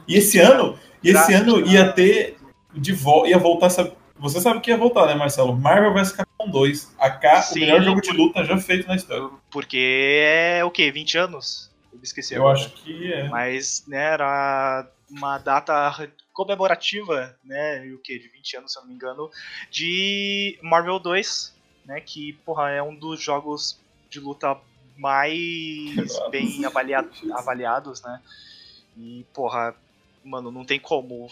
[0.06, 2.36] E esse ano, e esse ano ia ter
[2.72, 3.70] de vo ia voltar.
[3.70, 5.56] Sabe, você sabe que ia voltar, né, Marcelo?
[5.56, 6.94] Marvel vs Capcom 2.
[6.98, 9.30] AK, Sim, o melhor jogo de luta já feito na história.
[9.50, 10.90] Porque é o quê?
[10.90, 11.70] 20 anos?
[11.92, 12.58] Eu esqueci Eu agora.
[12.58, 13.28] acho que é.
[13.28, 18.88] Mas, né, era uma data comemorativa, né, o que, de 20 anos, se eu não
[18.88, 19.30] me engano,
[19.70, 21.54] de Marvel 2,
[21.84, 24.56] né, que, porra, é um dos jogos de luta
[24.96, 25.20] mais
[26.30, 28.20] bem avaliado, avaliados, né,
[28.96, 29.74] e, porra,
[30.24, 31.28] mano, não tem como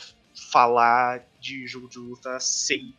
[0.51, 2.95] falar de jogo de luta sem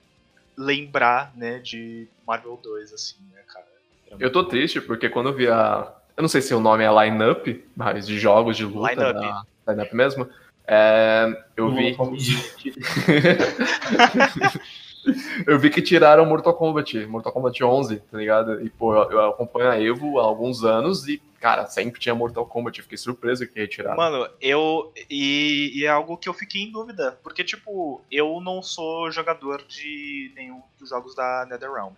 [0.57, 3.65] lembrar, né, de Marvel 2, assim, né, cara.
[4.19, 5.93] Eu tô triste porque quando eu vi a.
[6.17, 8.91] Eu não sei se o nome é line-up, mas de jogos de luta.
[8.91, 9.47] Line-up.
[9.67, 10.29] Line-up mesmo.
[10.67, 11.95] É, eu vi.
[12.57, 12.73] Que...
[15.47, 18.61] eu vi que tiraram Mortal Kombat, Mortal Kombat 11, tá ligado?
[18.61, 22.45] E, pô, eu, eu acompanho a Evo há alguns anos e, cara, sempre tinha Mortal
[22.45, 22.77] Kombat.
[22.77, 23.97] Eu fiquei surpreso que retiraram.
[23.97, 24.93] Mano, eu.
[25.09, 27.17] E, e, é algo que eu fiquei em dúvida.
[27.23, 31.93] Porque, tipo, eu não sou jogador de nenhum dos jogos da NetherRealm.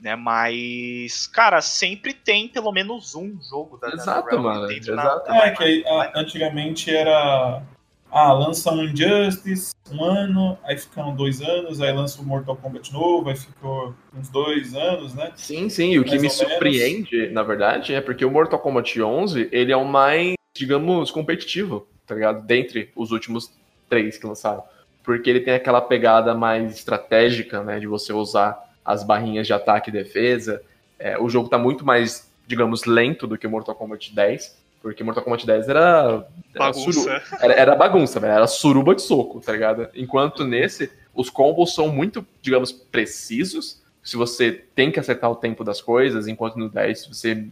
[0.00, 4.72] Né, mas, cara, sempre tem pelo menos um jogo da Exato, NetherRealm mano.
[4.72, 5.28] Exato.
[5.28, 5.84] Na, é, que aí,
[6.14, 7.62] antigamente era
[8.10, 12.92] ah, lança um Injustice um ano, aí ficam dois anos, aí lança o Mortal Kombat
[12.92, 15.32] novo, aí ficou uns dois anos, né?
[15.34, 17.34] Sim, sim, e o que me surpreende, menos.
[17.34, 22.14] na verdade, é porque o Mortal Kombat 11, ele é o mais, digamos, competitivo, tá
[22.14, 22.46] ligado?
[22.46, 23.50] Dentre os últimos
[23.88, 24.62] três que lançaram.
[25.02, 29.88] Porque ele tem aquela pegada mais estratégica, né, de você usar as barrinhas de ataque
[29.90, 30.62] e defesa.
[30.98, 35.02] É, o jogo tá muito mais, digamos, lento do que o Mortal Kombat 10, porque
[35.02, 36.26] Mortal Kombat 10 era.
[36.56, 37.10] Bagunça.
[37.10, 38.32] Era, era, era bagunça, velho.
[38.32, 39.88] Era suruba de soco, tá ligado?
[39.94, 43.82] Enquanto nesse, os combos são muito, digamos, precisos.
[44.02, 47.46] Se você tem que acertar o tempo das coisas, enquanto no 10 você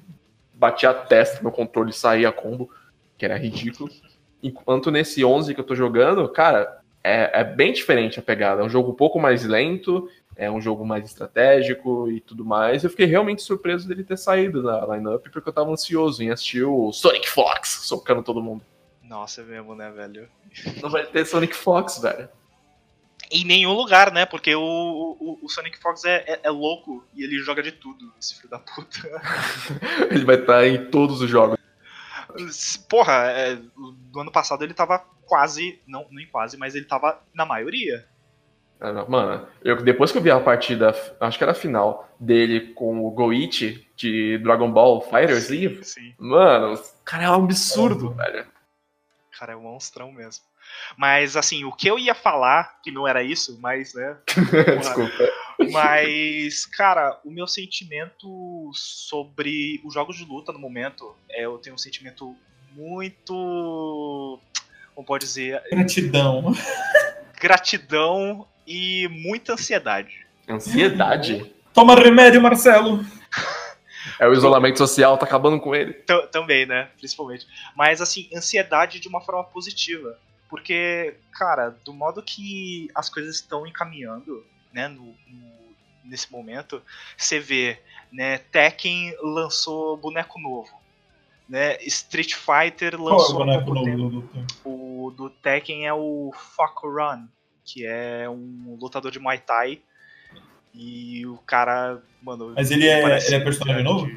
[0.55, 2.71] batia a testa no controle e saía combo,
[3.19, 3.91] que era ridículo.
[4.43, 8.63] Enquanto nesse 11 que eu tô jogando, cara, é, é bem diferente a pegada.
[8.63, 12.85] É um jogo um pouco mais lento, é um jogo mais estratégico e tudo mais.
[12.85, 16.65] Eu fiquei realmente surpreso dele ter saído da lineup, porque eu tava ansioso em assistir
[16.65, 18.63] o Sonic Fox socando todo mundo.
[19.03, 20.29] Nossa, é mesmo, né, velho?
[20.83, 22.29] Não vai ter Sonic Fox, velho.
[23.31, 24.27] Em nenhum lugar, né?
[24.27, 28.13] Porque o, o, o Sonic Fox é, é, é louco e ele joga de tudo,
[28.21, 29.01] esse filho da puta.
[30.11, 31.59] Ele vai estar em todos os jogos.
[32.89, 33.59] Porra, é,
[34.13, 38.07] no ano passado ele tava quase, não, nem quase, mas ele tava na maioria.
[38.81, 42.73] Ah, Mano, eu, depois que eu vi a partida, acho que era a final, dele
[42.75, 48.11] com o Goichi de Dragon Ball Fighters Eve, Sim, mano, o cara é um absurdo,
[48.11, 48.47] velho.
[49.39, 50.45] cara, é um monstrão mesmo.
[50.97, 54.17] Mas assim, o que eu ia falar, que não era isso, mas né,
[54.79, 55.33] Desculpa.
[55.71, 61.75] Mas, cara, o meu sentimento sobre os jogos de luta no momento, é, eu tenho
[61.75, 62.37] um sentimento
[62.75, 64.39] muito.
[64.95, 65.63] Como pode dizer?
[65.71, 66.53] Gratidão.
[67.41, 70.27] Gratidão e muita ansiedade.
[70.49, 71.53] Ansiedade?
[71.73, 73.05] Toma remédio, Marcelo.
[74.19, 75.93] É o isolamento social, tá acabando com ele.
[75.93, 76.89] T- também, né?
[76.97, 77.47] Principalmente.
[77.77, 80.19] Mas, assim, ansiedade de uma forma positiva.
[80.49, 85.57] Porque, cara, do modo que as coisas estão encaminhando, né, no, no-
[86.05, 86.81] nesse momento,
[87.17, 87.79] você vê,
[88.13, 90.71] né, Tekken lançou boneco novo.
[91.49, 94.45] Né, Street Fighter Qual é o lançou boneco novo do Doutor?
[94.65, 97.27] O do Tekken é o Fuck Run,
[97.67, 99.83] que é um lutador de Muay Thai.
[100.73, 102.53] E o cara, mano.
[102.55, 104.11] Mas ele é- ele é personagem novo?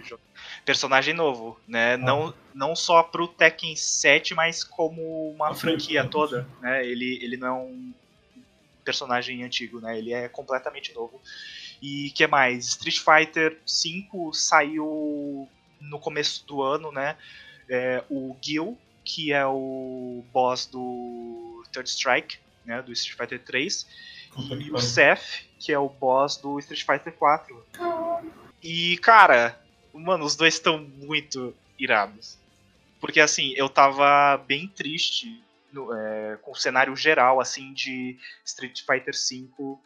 [0.65, 1.95] Personagem novo, né?
[1.97, 6.85] Não, não só pro Tekken 7, mas como uma franquia toda, né?
[6.85, 7.93] Ele, ele não é um
[8.83, 9.97] personagem antigo, né?
[9.97, 11.21] Ele é completamente novo.
[11.81, 12.67] E que mais?
[12.67, 15.47] Street Fighter 5 saiu
[15.79, 17.15] no começo do ano, né?
[17.69, 22.37] É, o Gil, que é o boss do Third Strike,
[22.69, 22.81] né?
[22.81, 23.87] Do Street Fighter 3.
[24.33, 24.79] Puta que E o.
[24.79, 27.65] Seth, que é o boss do Street Fighter 4.
[28.63, 29.59] E, cara,
[29.93, 32.37] mano, os dois estão muito irados.
[33.01, 35.41] Porque, assim, eu tava bem triste
[35.71, 39.81] no- é, com o cenário geral, assim, de Street Fighter 5.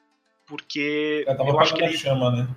[0.46, 1.96] Porque Já tava eu apagando ele.
[1.96, 2.48] a chama, né?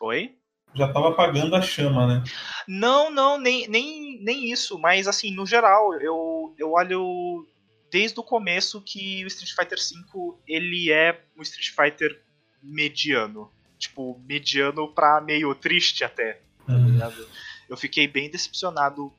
[0.00, 0.34] Oi?
[0.74, 2.24] Já tava apagando a chama, né?
[2.66, 7.46] Não, não, nem, nem, nem isso, mas assim, no geral, eu, eu olho
[7.94, 12.20] desde o começo que o Street Fighter V ele é um Street Fighter
[12.60, 13.48] mediano.
[13.78, 16.86] Tipo, mediano pra meio triste até, tá Uhum.
[16.90, 17.24] ligado?
[17.70, 19.12] Eu fiquei bem decepcionado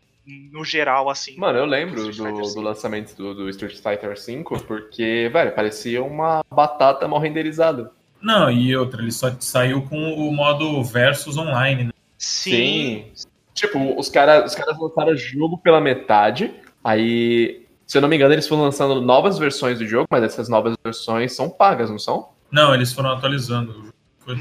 [0.51, 1.37] no geral, assim.
[1.37, 6.43] Mano, eu lembro do, do lançamento do, do Street Fighter V, porque, velho, parecia uma
[6.51, 7.93] batata mal renderizada.
[8.21, 11.91] Não, e outra, ele só saiu com o modo versus online, né?
[12.17, 13.09] Sim,
[13.53, 16.53] Tipo, os caras os caras lançaram o jogo pela metade,
[16.83, 20.49] aí, se eu não me engano, eles foram lançando novas versões do jogo, mas essas
[20.49, 22.29] novas versões são pagas, não são?
[22.51, 23.93] Não, eles foram atualizando.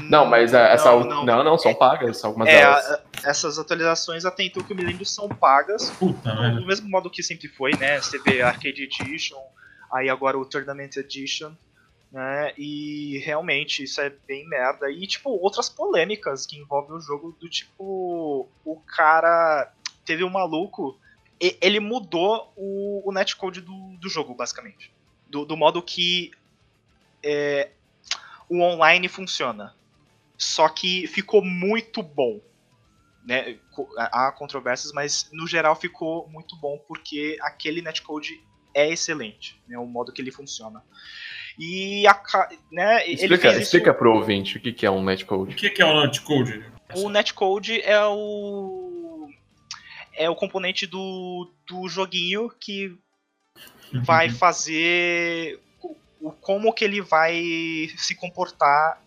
[0.09, 0.89] Não, mas é, essa.
[0.91, 1.43] Não, Não, não.
[1.43, 2.85] não, são pagas, algumas É, delas.
[2.91, 5.91] a- essas atualizações, até então que eu me lembro, são pagas.
[5.91, 6.55] Puta, do, velho.
[6.61, 7.99] do mesmo modo que sempre foi, né?
[8.01, 9.37] Você vê Arcade Edition,
[9.93, 11.51] aí agora o Tournament Edition,
[12.11, 12.51] né?
[12.57, 14.89] E realmente isso é bem merda.
[14.89, 18.49] E tipo, outras polêmicas que envolvem o jogo do tipo.
[18.65, 19.71] O cara
[20.03, 20.97] teve um maluco.
[21.41, 24.91] E- Ele mudou o, o netcode do, do jogo, basicamente.
[25.27, 26.31] Do, do modo que
[27.23, 27.69] é,
[28.49, 29.73] o online funciona.
[30.37, 32.41] Só que ficou muito bom
[33.25, 33.57] né,
[33.97, 38.39] há controvérsias, mas no geral ficou muito bom porque aquele netcode
[38.73, 40.83] é excelente, né, o modo que ele funciona.
[41.57, 42.21] E a,
[42.71, 45.55] né, ele Explica, isso, explica pro ouvinte o que, que é um O netcode.
[45.55, 46.65] que que é o netcode?
[46.93, 48.84] o netcode é o
[50.17, 52.95] é o componente do, do joguinho que
[54.03, 59.01] vai fazer o, o- como que ele vai se comportar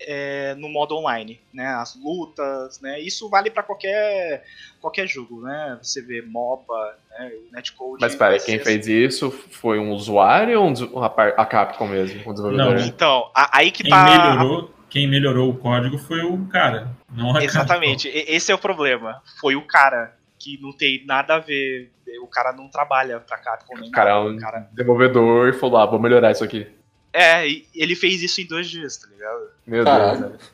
[0.00, 1.66] é, no modo online, né?
[1.68, 3.00] As lutas, né?
[3.00, 4.44] Isso vale para qualquer
[4.80, 5.78] qualquer jogo, né?
[5.82, 7.32] Você vê MOBA, né?
[7.52, 7.98] Netcode.
[8.00, 12.28] Mas pera, vai quem ser fez isso foi um usuário ou um a, Capcom mesmo?
[12.28, 12.74] O desenvolvedor?
[12.74, 12.88] assim.
[12.88, 17.34] Então, a- aí que Quem tá melhorou, quem melhorou o código foi o cara, não
[17.36, 19.22] a Exatamente, e- esse é o problema.
[19.40, 21.90] Foi o cara que não tem nada a ver.
[22.22, 25.78] O cara não trabalha pra Capcom nem O cara é um cara- desenvolvedor e falou,
[25.78, 26.66] ah, vou melhorar isso aqui.
[27.12, 29.48] É, e ele fez isso em dois dias, tá ligado?
[29.66, 30.28] Meu Caralho.
[30.30, 30.52] Deus.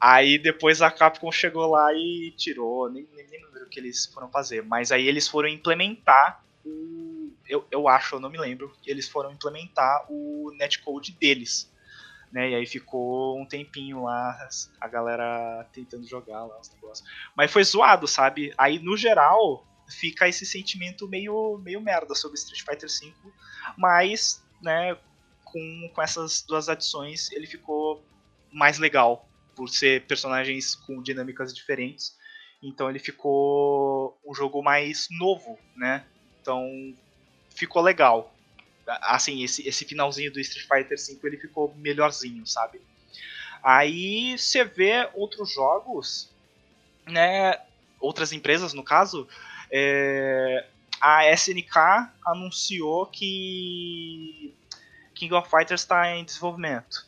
[0.00, 4.06] Aí depois a Capcom chegou lá e tirou, nem, nem, nem lembro o que eles
[4.06, 7.30] foram fazer, mas aí eles foram implementar o.
[7.48, 11.70] Eu, eu acho, eu não me lembro, que eles foram implementar o netcode deles.
[12.30, 14.36] Né, e aí ficou um tempinho lá,
[14.78, 17.08] a galera tentando jogar lá os negócios.
[17.34, 18.52] Mas foi zoado, sabe?
[18.58, 23.14] Aí no geral fica esse sentimento meio, meio merda sobre Street Fighter V,
[23.78, 24.94] mas, né,
[25.42, 28.04] com, com essas duas adições ele ficou
[28.52, 29.26] mais legal
[29.56, 32.16] por ser personagens com dinâmicas diferentes.
[32.62, 36.04] Então ele ficou um jogo mais novo, né?
[36.40, 36.64] Então
[37.50, 38.34] ficou legal.
[39.02, 42.80] Assim, esse, esse finalzinho do Street Fighter V ele ficou melhorzinho, sabe?
[43.62, 46.30] Aí você vê outros jogos,
[47.06, 47.58] né?
[48.00, 49.28] Outras empresas, no caso,
[49.70, 50.64] é,
[51.00, 54.54] a SNK anunciou que
[55.14, 57.06] King of Fighters está em desenvolvimento.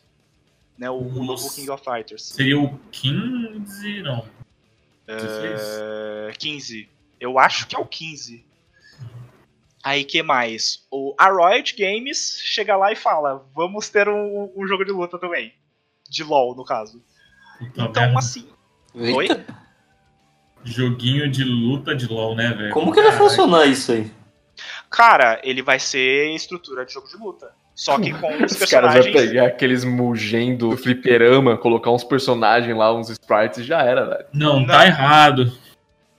[0.77, 1.55] Né, o, o novo.
[1.55, 2.25] King of Fighters.
[2.25, 4.27] Seria o 15, não.
[5.07, 5.61] 16?
[6.31, 6.89] É, 15.
[7.21, 8.45] Eu acho que é o 15.
[9.83, 10.87] Aí que mais?
[10.91, 15.19] O, a Riot Games chega lá e fala: vamos ter um, um jogo de luta
[15.19, 15.55] também.
[16.09, 17.03] De LoL, no caso.
[17.61, 18.19] Então, merda.
[18.19, 18.47] assim.
[18.95, 19.29] Oi?
[19.29, 19.45] Eita,
[20.65, 22.73] Joguinho de luta de LoL, né, velho?
[22.75, 24.11] como que vai funcionar isso aí?
[24.91, 27.51] Cara, ele vai ser estrutura de jogo de luta.
[27.75, 29.31] Só que com os Os caras vão personagens.
[29.31, 34.27] pegar aqueles mugen do fliperama, colocar uns personagens lá, uns sprites e já era, velho.
[34.35, 34.67] Não, Não.
[34.67, 35.51] tá errado.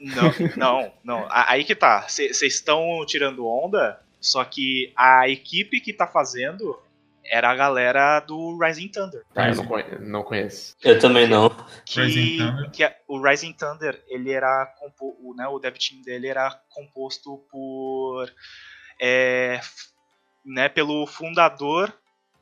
[0.01, 1.25] Não, não, não.
[1.29, 2.07] A- Aí que tá.
[2.07, 6.77] Vocês estão tirando onda, só que a equipe que tá fazendo
[7.23, 9.23] era a galera do Rising Thunder.
[9.35, 10.75] Ah, eu não conhe- não conheço.
[10.83, 11.49] Eu também não.
[11.85, 12.71] Que, Rising Thunder.
[12.71, 16.49] que a- o Rising Thunder, ele era compo, o, né, o dev team dele era
[16.69, 18.29] composto por
[18.99, 19.61] é,
[20.43, 21.93] né, pelo fundador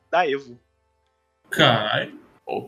[0.10, 0.60] da Evo.
[1.52, 2.20] Caralho.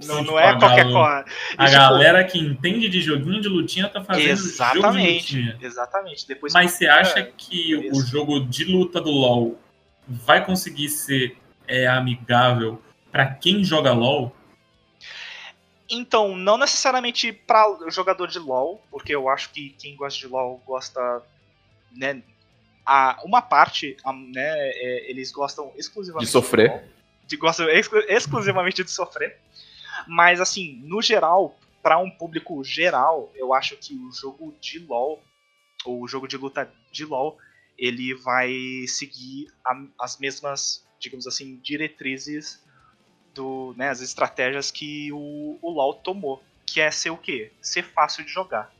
[0.05, 1.25] Não, não é a qualquer coisa.
[1.57, 5.57] A tipo, galera que entende de joguinho de lutinha tá fazendo jogo de Exatamente, lutinha.
[5.61, 6.27] exatamente.
[6.27, 8.07] Depois Mas você é, acha que o isso.
[8.07, 9.59] jogo de luta do LoL
[10.07, 14.36] vai conseguir ser é, amigável pra quem joga LoL?
[15.89, 20.61] Então, não necessariamente para jogador de LoL, porque eu acho que quem gosta de LoL
[20.65, 21.21] gosta,
[21.91, 22.21] né,
[22.86, 26.69] a, uma parte, a- né, é, eles gostam exclusivamente De sofrer.
[26.71, 26.84] LoL,
[27.27, 29.38] de, gostam exclu- exclusivamente de sofrer.
[30.08, 35.22] Mas assim, no geral, para um público geral, eu acho que o jogo de LoL,
[35.86, 37.38] ou o jogo de luta de LoL,
[37.78, 38.52] ele vai
[38.88, 42.64] seguir a- as mesmas, digamos assim, diretrizes
[43.34, 47.52] do, né, as estratégias que o, o LoL tomou, que é ser o quê?
[47.62, 48.72] Ser fácil de jogar.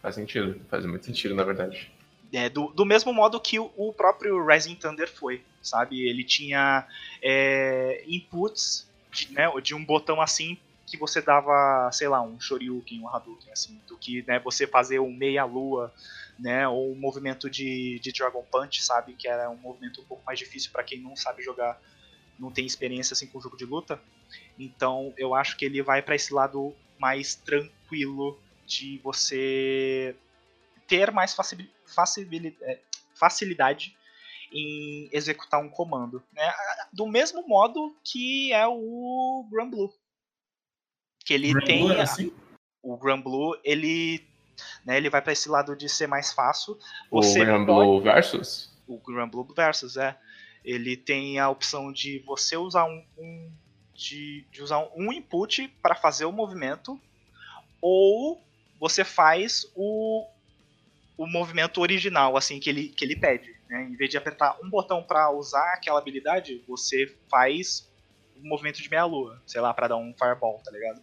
[0.00, 1.90] Faz sentido, faz muito sentido, na verdade.
[2.32, 6.06] É, do, do mesmo modo que o, o próprio Rising Thunder foi, sabe?
[6.08, 6.86] Ele tinha
[7.22, 13.00] é, inputs de, né, de um botão assim que você dava, sei lá, um Shoryuken,
[13.00, 15.92] um Hadouken, assim, do que né, você fazer um meia-lua,
[16.38, 19.12] né, ou um movimento de, de Dragon Punch, sabe?
[19.12, 21.78] Que era um movimento um pouco mais difícil para quem não sabe jogar,
[22.38, 24.00] não tem experiência assim com jogo de luta.
[24.58, 30.16] Então eu acho que ele vai para esse lado mais tranquilo de você
[30.86, 31.36] ter mais
[32.62, 32.78] é,
[33.14, 33.97] facilidade
[34.52, 36.22] em executar um comando.
[36.32, 36.52] Né?
[36.92, 39.90] Do mesmo modo que é o Granblue.
[41.24, 41.90] Que ele Granblue tem.
[41.92, 42.32] é assim?
[42.82, 44.26] O Granblue, ele.
[44.84, 46.76] Né, ele vai para esse lado de ser mais fácil.
[47.10, 48.72] O Você Granblue Versus?
[48.88, 50.18] o Granblue Versus, é.
[50.64, 53.52] Ele tem a opção de você usar um, um-
[53.94, 57.00] de, de usar um input para fazer o movimento,
[57.80, 58.42] ou
[58.80, 60.26] você faz o,
[61.16, 63.57] o movimento original, assim, que ele, que ele pede.
[63.68, 63.88] Né?
[63.90, 67.88] Em vez de apertar um botão para usar aquela habilidade, você faz
[68.36, 71.00] o movimento de meia-lua, sei lá, para dar um fireball, tá ligado?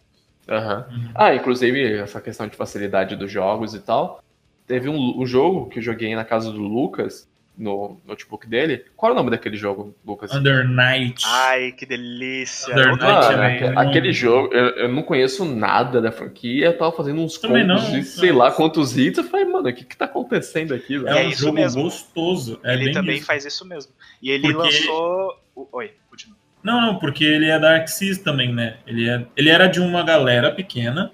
[0.48, 0.86] Aham.
[0.90, 1.12] Uhum.
[1.14, 4.22] Ah, inclusive, essa questão de facilidade dos jogos e tal.
[4.66, 8.84] Teve um, um jogo que eu joguei na casa do Lucas, no notebook dele.
[8.96, 10.32] Qual é o nome daquele jogo, Lucas?
[10.34, 11.24] Under Night.
[11.26, 12.72] Ai, que delícia!
[12.74, 17.20] Under Night aque- aquele jogo, eu, eu não conheço nada da franquia, eu tava fazendo
[17.22, 18.04] uns Também combos não, de não.
[18.04, 21.08] sei lá quantos hits, eu falei, mano, o que que tá acontecendo aqui, É, velho?
[21.18, 21.82] É um isso jogo mesmo.
[21.82, 22.60] gostoso.
[22.62, 23.26] É ele bem também isso.
[23.26, 23.92] faz isso mesmo.
[24.22, 25.40] E ele Porque- lançou.
[25.54, 26.36] o- Oi, continua.
[26.62, 28.78] Não, não, porque ele é da Axis também, né?
[28.86, 31.12] Ele, é, ele era de uma galera pequena,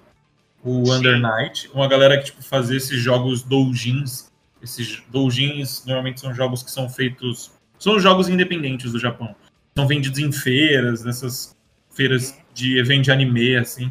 [0.65, 0.91] o.
[0.91, 4.32] Under Night, uma galera que tipo, fazia esses jogos doujins.
[4.63, 7.53] Esses doujins normalmente são jogos que são feitos.
[7.79, 9.35] São jogos independentes do Japão.
[9.77, 11.57] São vendidos em feiras, nessas
[11.91, 13.91] feiras de evento de anime, assim.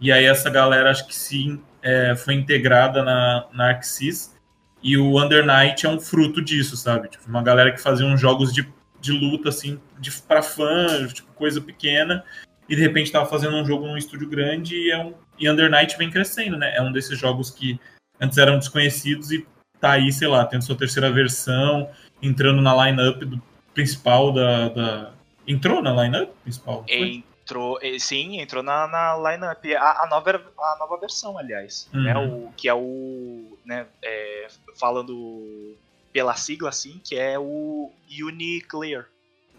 [0.00, 4.34] E aí essa galera acho que sim é, foi integrada na, na Axis.
[4.82, 7.08] E o Under Night é um fruto disso, sabe?
[7.08, 8.68] Tipo, uma galera que fazia uns jogos de,
[9.00, 12.24] de luta, assim, de, pra fã, tipo, coisa pequena.
[12.68, 15.70] E de repente tava fazendo um jogo num estúdio grande e, é um, e Under
[15.70, 16.74] Night vem crescendo, né?
[16.76, 17.78] É um desses jogos que
[18.20, 19.46] antes eram desconhecidos e
[19.82, 21.90] tá aí, sei lá, tendo sua terceira versão,
[22.22, 23.42] entrando na lineup do
[23.74, 25.12] principal da, da...
[25.46, 26.84] Entrou na lineup principal?
[26.88, 27.24] foi?
[27.42, 29.64] Entrou, eh, sim, entrou na, na lineup.
[29.76, 31.90] A, a, nova, a nova versão, aliás.
[31.92, 32.02] Uhum.
[32.04, 33.58] Né, o, que é o.
[33.64, 34.46] Né, é,
[34.78, 35.76] falando
[36.12, 39.08] pela sigla, assim, que é o Uniclear.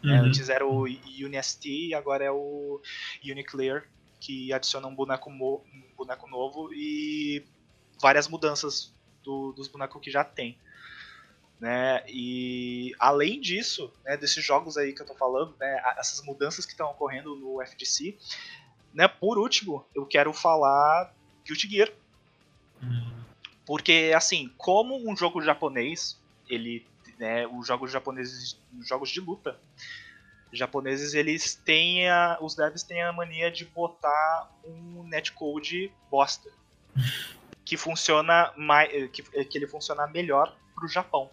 [0.01, 0.21] né?
[0.21, 0.27] Uhum.
[0.27, 2.79] Antes era o UniST e agora é o
[3.25, 3.83] Uniclear,
[4.21, 7.43] que adiciona um boneco, mo- um boneco novo e
[8.01, 8.93] várias mudanças
[9.23, 10.57] do- dos bonecos que já tem.
[11.59, 12.03] né?
[12.09, 16.71] E além disso, né, desses jogos aí que eu tô falando, né, essas mudanças que
[16.73, 18.17] estão ocorrendo no FGC,
[18.93, 21.13] né, por último, eu quero falar
[21.45, 21.89] Guilty Gear,
[22.81, 23.23] Hum.
[23.65, 26.19] porque assim, como um jogo japonês,
[26.49, 26.85] ele,
[27.17, 29.57] né, os jogos japoneses, os jogos de luta
[30.51, 36.49] japoneses, eles têm a, os devs têm a mania de botar um netcode bosta,
[37.65, 41.29] que funciona mais, que, que ele funciona melhor pro Japão.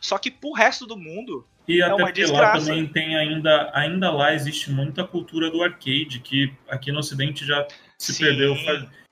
[0.00, 2.66] Só que pro resto do mundo, E É até uma porque lá desgraça.
[2.66, 7.66] também tem ainda, ainda lá existe muita cultura do arcade, que aqui no ocidente já
[7.98, 8.24] se Sim.
[8.24, 8.54] perdeu.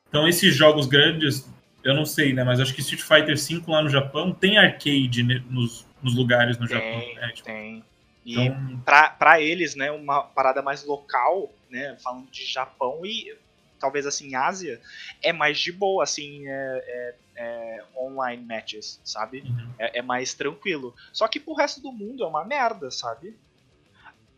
[0.09, 1.49] Então esses jogos grandes,
[1.85, 2.43] eu não sei, né?
[2.45, 6.67] Mas acho que Street Fighter V lá no Japão tem arcade nos, nos lugares no
[6.67, 7.01] Japão.
[7.01, 7.29] tem, né?
[7.29, 7.85] Tipo, tem.
[8.27, 13.35] E então, pra, pra eles, né, uma parada mais local, né, falando de Japão e
[13.81, 14.81] talvez assim Ásia,
[15.23, 19.41] é mais de boa, assim, é, é- é online matches, sabe?
[19.41, 19.75] uhum.
[19.79, 20.95] É, é mais tranquilo.
[21.13, 23.37] Só que pro resto do mundo é uma merda, sabe?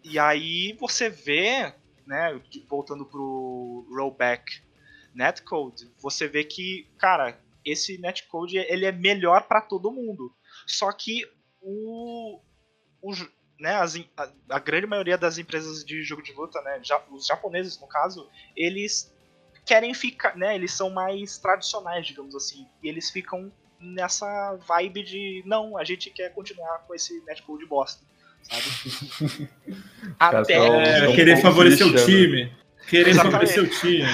[0.04, 1.72] E aí você vê,
[2.06, 4.44] né, voltando pro rollback
[5.14, 10.32] netcode, você vê que, cara, esse netcode ele é melhor pra todo mundo.
[10.66, 11.24] Só que
[11.60, 12.40] o,
[13.00, 13.12] o
[13.60, 17.26] né, as a, a grande maioria das empresas de jogo de luta, né, ja- os
[17.26, 19.14] japoneses no caso, eles
[19.64, 25.42] querem ficar, né, eles são mais tradicionais, digamos assim, e eles ficam nessa vibe de
[25.46, 28.04] não, a gente quer continuar com esse netcode bosta,
[28.42, 29.48] sabe?
[30.18, 32.52] Até Cara, É, querer favorecer o time.
[32.88, 33.54] Querer Exatamente.
[33.54, 34.08] favorecer o time.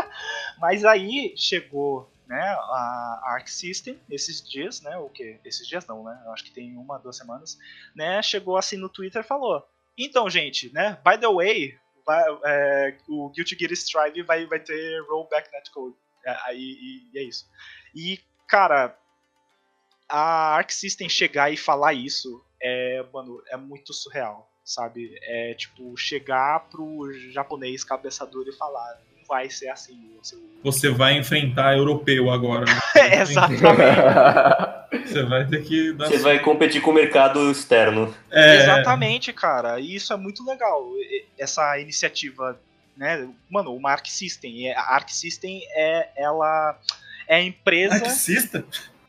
[0.60, 4.96] Mas aí chegou né, a Arc System esses dias, né?
[4.96, 5.38] O que?
[5.44, 6.18] Esses dias não, né?
[6.24, 7.58] Eu acho que tem uma, duas semanas,
[7.94, 8.22] né?
[8.22, 9.62] Chegou assim no Twitter e falou:
[9.98, 10.98] Então, gente, né?
[11.04, 11.74] By the way,
[12.04, 15.96] vai- é, o Guilty Gear Strive vai, vai ter rollback netcode.
[16.24, 17.48] É, aí e, e é isso.
[17.94, 18.96] E, cara,
[20.08, 25.18] a Arc System chegar e falar isso é, mano, é muito surreal, sabe?
[25.22, 29.00] É tipo chegar pro japonês cabeça dura e falar:
[29.32, 32.66] vai ser assim, seu Você vai enfrentar europeu agora.
[32.66, 32.80] né?
[32.94, 33.62] É, exatamente.
[35.08, 36.06] Você vai ter que dar.
[36.06, 38.14] Você vai competir com o mercado externo.
[38.30, 39.80] É, Exatamente, cara.
[39.80, 40.86] E isso é muito legal.
[41.38, 42.60] Essa iniciativa,
[42.94, 43.26] né?
[43.48, 44.68] Mano, uma Arc System.
[44.68, 46.78] é- A Arc System é ela
[47.26, 47.98] é a empresa.
[48.00, 48.62] Marxista?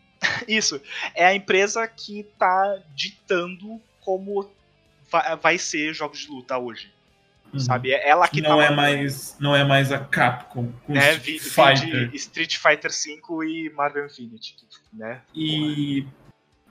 [0.47, 0.81] Isso.
[1.13, 4.49] É a empresa que tá ditando como
[5.11, 6.89] vai, vai ser jogos de luta hoje.
[7.53, 7.59] Uhum.
[7.59, 7.91] Sabe?
[7.91, 11.13] É ela que tá não é mandando, mais não é mais a Capcom com né,
[11.13, 12.09] Street Fighter.
[12.13, 14.55] Street Fighter V e Marvel Infinity,
[14.91, 15.21] né?
[15.35, 16.05] E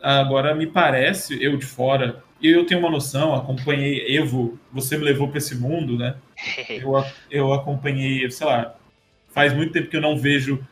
[0.02, 5.04] agora me parece, eu de fora, e eu tenho uma noção, acompanhei Evo, você me
[5.04, 6.16] levou para esse mundo, né?
[6.68, 8.74] Eu, eu acompanhei, sei lá,
[9.32, 10.66] faz muito tempo que eu não vejo.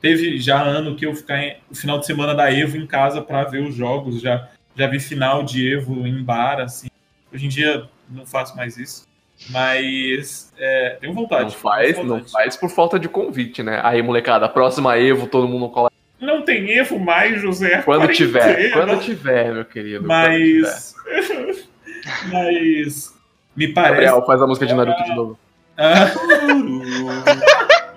[0.00, 3.20] Teve já ano que eu ficar em, o final de semana da Evo em casa
[3.20, 6.88] para ver os jogos, já já vi final de Evo em bar, assim.
[7.30, 9.06] Hoje em dia não faço mais isso,
[9.50, 11.44] mas é, tenho vontade.
[11.44, 12.32] Não faz, tenho não vontade.
[12.32, 13.80] faz por falta de convite, né?
[13.82, 15.90] Aí, molecada, a próxima Evo, todo mundo cola.
[16.20, 17.82] Não tem Evo mais, José.
[17.82, 20.06] Quando tiver, quando tiver, meu querido.
[20.06, 20.94] Mas.
[22.32, 23.14] mas.
[23.54, 23.92] Me parece.
[23.92, 25.38] Gabriel, faz a música de Naruto de novo.
[25.76, 26.10] Ah,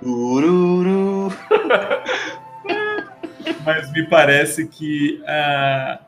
[0.02, 1.32] Ururu.
[3.64, 6.00] mas me parece que ah,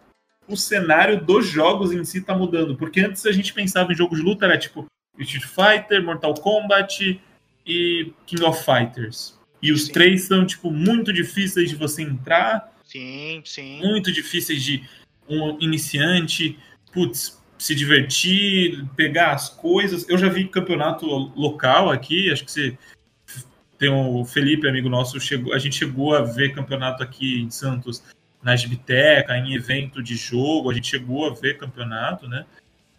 [0.46, 2.76] o cenário dos jogos em si tá mudando.
[2.76, 4.86] Porque antes a gente pensava em jogo de luta, era tipo
[5.22, 7.20] Street Fighter, Mortal Kombat
[7.66, 9.38] e King of Fighters.
[9.62, 9.92] E os Sim.
[9.92, 13.78] três são, tipo, muito difíceis de você entrar, Sim, sim.
[13.78, 14.84] muito difíceis de
[15.28, 16.58] um iniciante,
[16.92, 20.08] putz, se divertir, pegar as coisas.
[20.08, 22.76] Eu já vi campeonato local aqui, acho que você
[23.78, 28.02] tem o Felipe, amigo nosso, chegou, a gente chegou a ver campeonato aqui em Santos
[28.42, 32.44] na Gibiteca, em evento de jogo, a gente chegou a ver campeonato, né?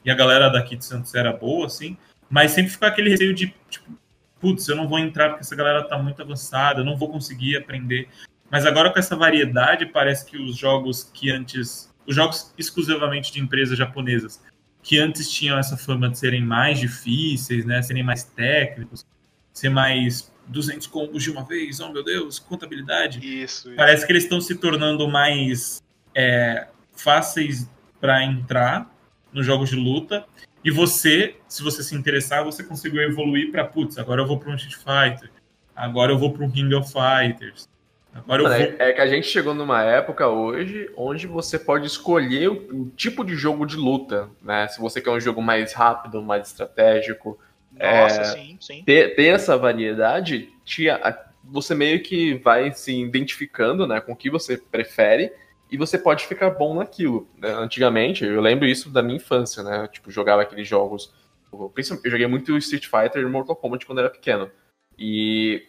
[0.06, 1.98] E a galera daqui de Santos era boa, assim,
[2.34, 3.96] mas sempre ficou aquele receio de, tipo,
[4.40, 7.56] putz, eu não vou entrar porque essa galera tá muito avançada, eu não vou conseguir
[7.56, 8.10] aprender.
[8.50, 11.94] Mas agora com essa variedade, parece que os jogos que antes.
[12.08, 14.42] Os jogos exclusivamente de empresas japonesas,
[14.82, 17.84] que antes tinham essa fama de serem mais difíceis, né?
[17.84, 19.06] Serem mais técnicos,
[19.54, 23.20] ser mais 200 combos de uma vez, oh meu Deus, contabilidade.
[23.20, 23.76] Isso, isso.
[23.76, 25.84] Parece que eles estão se tornando mais
[26.16, 27.70] é, fáceis
[28.02, 28.92] para entrar
[29.32, 30.26] nos jogos de luta.
[30.64, 34.50] E você, se você se interessar, você conseguiu evoluir para putz, agora eu vou para
[34.52, 35.30] um Street Fighter,
[35.76, 37.68] agora eu vou para um King of Fighters,
[38.14, 38.76] agora eu Mano, vou.
[38.80, 42.90] é, é que a gente chegou numa época hoje onde você pode escolher o, o
[42.96, 44.68] tipo de jogo de luta, né?
[44.70, 47.38] Se você quer um jogo mais rápido, mais estratégico,
[47.72, 48.84] Nossa, é, sim, sim.
[48.86, 54.16] ter, ter essa variedade, te, a- você meio que vai se identificando né, com o
[54.16, 55.30] que você prefere
[55.74, 57.28] e você pode ficar bom naquilo.
[57.36, 57.50] né?
[57.50, 59.90] Antigamente, eu lembro isso da minha infância, né?
[59.92, 61.12] Tipo, jogava aqueles jogos.
[61.52, 64.52] Eu joguei muito Street Fighter e Mortal Kombat quando era pequeno.
[65.00, 65.64] E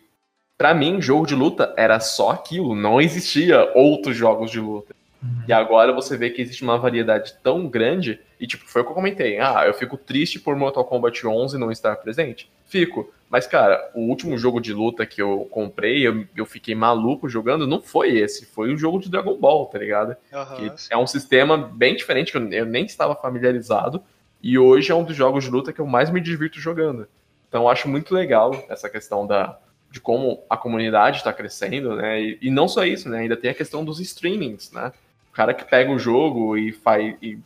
[0.58, 4.94] pra mim, jogo de luta era só aquilo, não existia outros jogos de luta.
[5.46, 8.90] E agora você vê que existe uma variedade tão grande, e tipo, foi o que
[8.90, 9.38] eu comentei.
[9.38, 12.50] Ah, eu fico triste por Mortal Kombat 11 não estar presente.
[12.64, 13.12] Fico.
[13.28, 17.66] Mas, cara, o último jogo de luta que eu comprei, eu, eu fiquei maluco jogando,
[17.66, 20.16] não foi esse, foi o jogo de Dragon Ball, tá ligado?
[20.56, 24.02] Que é um sistema bem diferente, que eu, eu nem estava familiarizado,
[24.42, 27.08] e hoje é um dos jogos de luta que eu mais me divirto jogando.
[27.48, 29.58] Então eu acho muito legal essa questão da,
[29.90, 32.20] de como a comunidade está crescendo, né?
[32.20, 33.20] E, e não só isso, né?
[33.20, 34.92] Ainda tem a questão dos streamings, né?
[35.34, 37.38] Cara que pega o jogo e faz e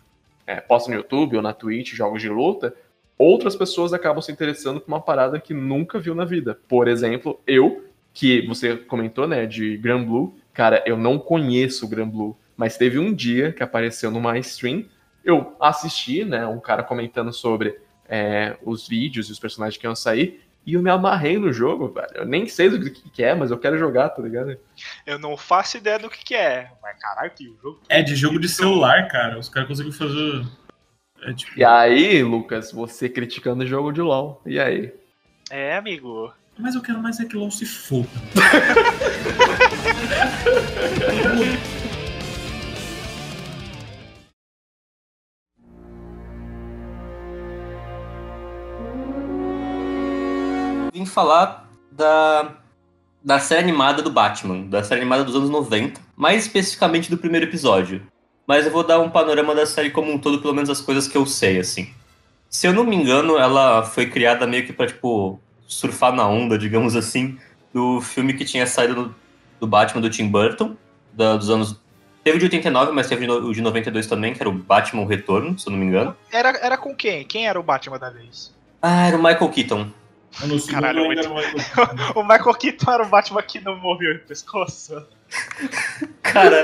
[0.47, 2.74] é, posta no YouTube ou na Twitch jogos de luta,
[3.18, 6.59] outras pessoas acabam se interessando por uma parada que nunca viu na vida.
[6.68, 7.84] Por exemplo, eu,
[8.14, 12.76] que você comentou, né, de Gran Blue, cara, eu não conheço o Gran Blue, mas
[12.76, 14.84] teve um dia que apareceu numa stream,
[15.24, 17.78] eu assisti, né, um cara comentando sobre
[18.09, 21.89] é, os vídeos e os personagens que iam sair, e eu me amarrei no jogo,
[21.89, 22.11] velho.
[22.14, 24.55] Eu nem sei do que, que é, mas eu quero jogar, tá ligado?
[25.07, 26.71] Eu não faço ideia do que, que é.
[26.83, 27.81] Mas caralho, que jogo.
[27.89, 29.39] É de jogo de celular, cara.
[29.39, 30.47] Os caras conseguiram fazer.
[31.23, 31.59] É tipo.
[31.59, 34.43] E aí, Lucas, você criticando o jogo de LoL.
[34.45, 34.93] E aí?
[35.51, 36.31] É, amigo.
[36.59, 38.07] Mas eu quero mais é que LOL se foda.
[51.09, 52.53] falar da,
[53.25, 57.47] da série animada do Batman, da série animada dos anos 90, mais especificamente do primeiro
[57.47, 58.03] episódio.
[58.47, 61.07] Mas eu vou dar um panorama da série como um todo, pelo menos as coisas
[61.07, 61.93] que eu sei, assim.
[62.49, 66.57] Se eu não me engano, ela foi criada meio que pra, tipo, surfar na onda,
[66.57, 67.39] digamos assim,
[67.75, 69.15] do filme que tinha saído do,
[69.61, 70.75] do Batman do Tim Burton,
[71.13, 71.77] da- dos anos.
[72.25, 75.67] Teve de 89, mas teve o de 92 também, que era o Batman Retorno, se
[75.69, 76.17] eu não me engano.
[76.33, 77.25] Era, era com quem?
[77.25, 78.55] Quem era o Batman da vez?
[78.81, 79.89] Ah, era o Michael Keaton.
[80.47, 83.76] No segundo Caralho, ainda muito- era mais- O Michael Keaton era o Batman que não
[83.76, 85.05] morreu no pescoço.
[86.22, 86.62] Cara,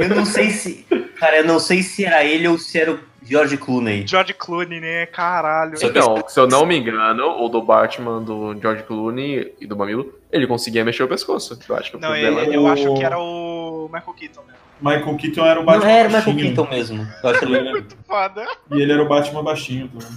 [0.00, 0.86] eu não sei se.
[1.18, 4.06] Cara, eu não sei se era ele ou se era o George Clooney.
[4.06, 5.06] George Clooney, né?
[5.06, 5.76] Caralho.
[5.78, 9.66] Só que- Então, se eu não me engano, o do Batman, do George Clooney e
[9.66, 11.58] do Mamilo, ele conseguia mexer o pescoço.
[11.68, 14.60] Eu acho que Não, ele- é eu acho que era o Michael Keaton mesmo.
[14.80, 16.54] Michael Keaton era o Não Batman era o Michael baixinho.
[16.54, 17.08] Keaton mesmo.
[17.22, 17.60] Eu acho que ele...
[17.72, 18.46] Muito foda.
[18.70, 20.08] E ele era o Batman baixinho também.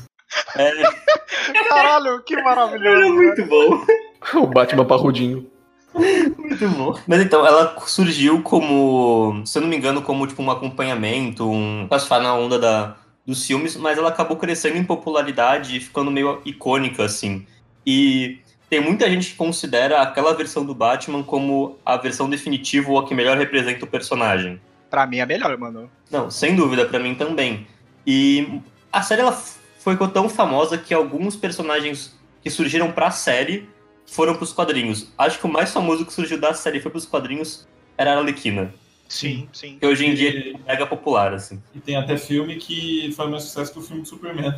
[0.55, 3.13] É, Caralho, que era maravilhoso.
[3.13, 3.85] muito bom.
[4.41, 5.49] o Batman parrudinho.
[5.93, 6.97] Muito bom.
[7.07, 11.85] Mas então, ela surgiu como, se eu não me engano, como tipo um acompanhamento, um
[11.87, 16.41] classificar na onda da, dos filmes, mas ela acabou crescendo em popularidade e ficando meio
[16.45, 17.45] icônica, assim.
[17.85, 22.99] E tem muita gente que considera aquela versão do Batman como a versão definitiva ou
[22.99, 24.59] a que melhor representa o personagem.
[24.89, 25.89] Pra mim é melhor, mano.
[26.09, 27.67] Não, sem dúvida, pra mim também.
[28.05, 28.61] E
[28.91, 29.37] a série ela
[29.83, 33.67] foi tão famosa que alguns personagens que surgiram pra série
[34.05, 35.11] foram pros quadrinhos.
[35.17, 37.67] Acho que o mais famoso que surgiu da série foi pros quadrinhos
[37.97, 38.73] era a Arlequina,
[39.07, 39.77] Sim, sim.
[39.79, 41.61] que hoje em dia E, é mega popular, assim.
[41.75, 44.53] e tem até filme que faz mais sucesso que o filme do Superman.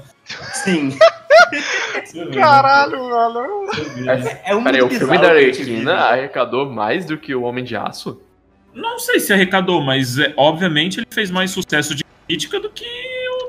[0.54, 0.98] Sim.
[2.14, 3.66] Vê, Caralho, mano.
[3.98, 4.16] né?
[4.16, 4.42] Né?
[4.46, 5.32] É um Peraí, o filme da a.
[5.32, 8.22] Arlequina arrecadou mais do que o Homem de Aço?
[8.74, 12.86] Não sei se arrecadou, mas é, obviamente ele fez mais sucesso de crítica do que.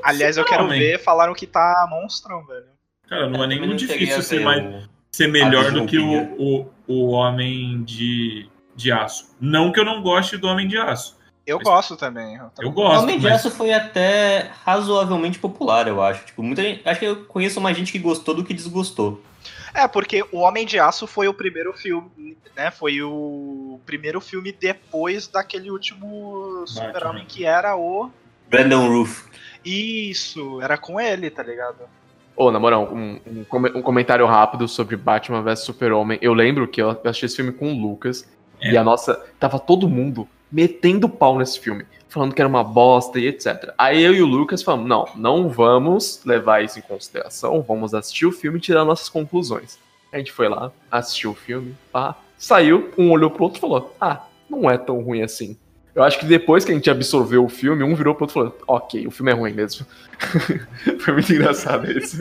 [0.09, 2.65] Aliás, eu quero ver, falaram que tá monstrão, velho.
[3.07, 6.33] Cara, não é nem Eu muito difícil ser, mais, o- ser melhor do que o,
[6.37, 9.35] o, o Homem de, de Aço.
[9.39, 11.15] Não que eu não goste do Homem de Aço.
[11.45, 12.35] Eu Mas- gosto também.
[12.35, 12.69] Eu Eu também.
[12.71, 13.03] O gosto.
[13.03, 16.25] Homem de mas- Aço foi até razoavelmente popular, eu acho.
[16.25, 19.21] Tipo, muita gente, acho que eu conheço mais gente que gostou do que desgostou.
[19.73, 22.69] É, porque o Homem de Aço foi o primeiro filme, né?
[22.71, 28.09] Foi o primeiro filme depois daquele último Super-Homem que era o.
[28.49, 29.26] Brandon Roof.
[29.67, 31.77] Isso, era com ele, tá ligado?
[32.35, 33.45] Ô, na moral, um, um
[33.77, 36.19] um comentário rápido sobre Batman vs Super-Homem.
[36.21, 38.27] Eu lembro que eu assisti esse filme com o Lucas
[38.61, 38.71] É.
[38.71, 39.19] e a nossa.
[39.39, 43.73] Tava todo mundo metendo pau nesse filme, falando que era uma bosta e etc.
[43.77, 48.25] Aí eu e o Lucas falamos: não, não vamos levar isso em consideração, vamos assistir
[48.25, 49.79] o filme e tirar nossas conclusões.
[50.13, 53.95] A gente foi lá, assistiu o filme, pá, saiu, um olhou pro outro e falou:
[53.99, 55.57] ah, não é tão ruim assim.
[55.97, 58.51] Eu acho que depois que a gente absorveu o filme, um virou pro outro e
[58.51, 59.83] falou: ok, o filme é ruim mesmo.
[61.01, 62.19] Foi muito engraçado isso.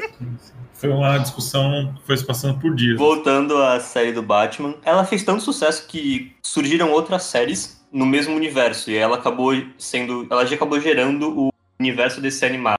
[0.73, 2.98] Foi uma discussão que foi se passando por dias.
[2.98, 8.35] Voltando à série do Batman, ela fez tanto sucesso que surgiram outras séries no mesmo
[8.35, 12.78] universo e ela acabou sendo, ela já acabou gerando o universo desse animado.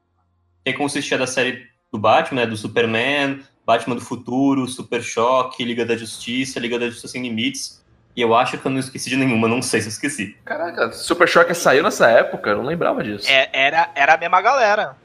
[0.65, 5.85] Que consistia da série do Batman, né, do Superman, Batman do Futuro, Super Choque, Liga
[5.85, 7.76] da Justiça, Liga da Justiça Sem Limites.
[8.17, 10.35] E eu acho que eu não esqueci de nenhuma, não sei se eu esqueci.
[10.43, 13.29] Caraca, Super Shocker saiu nessa época, eu não lembrava disso.
[13.29, 14.95] É, era, era a mesma galera.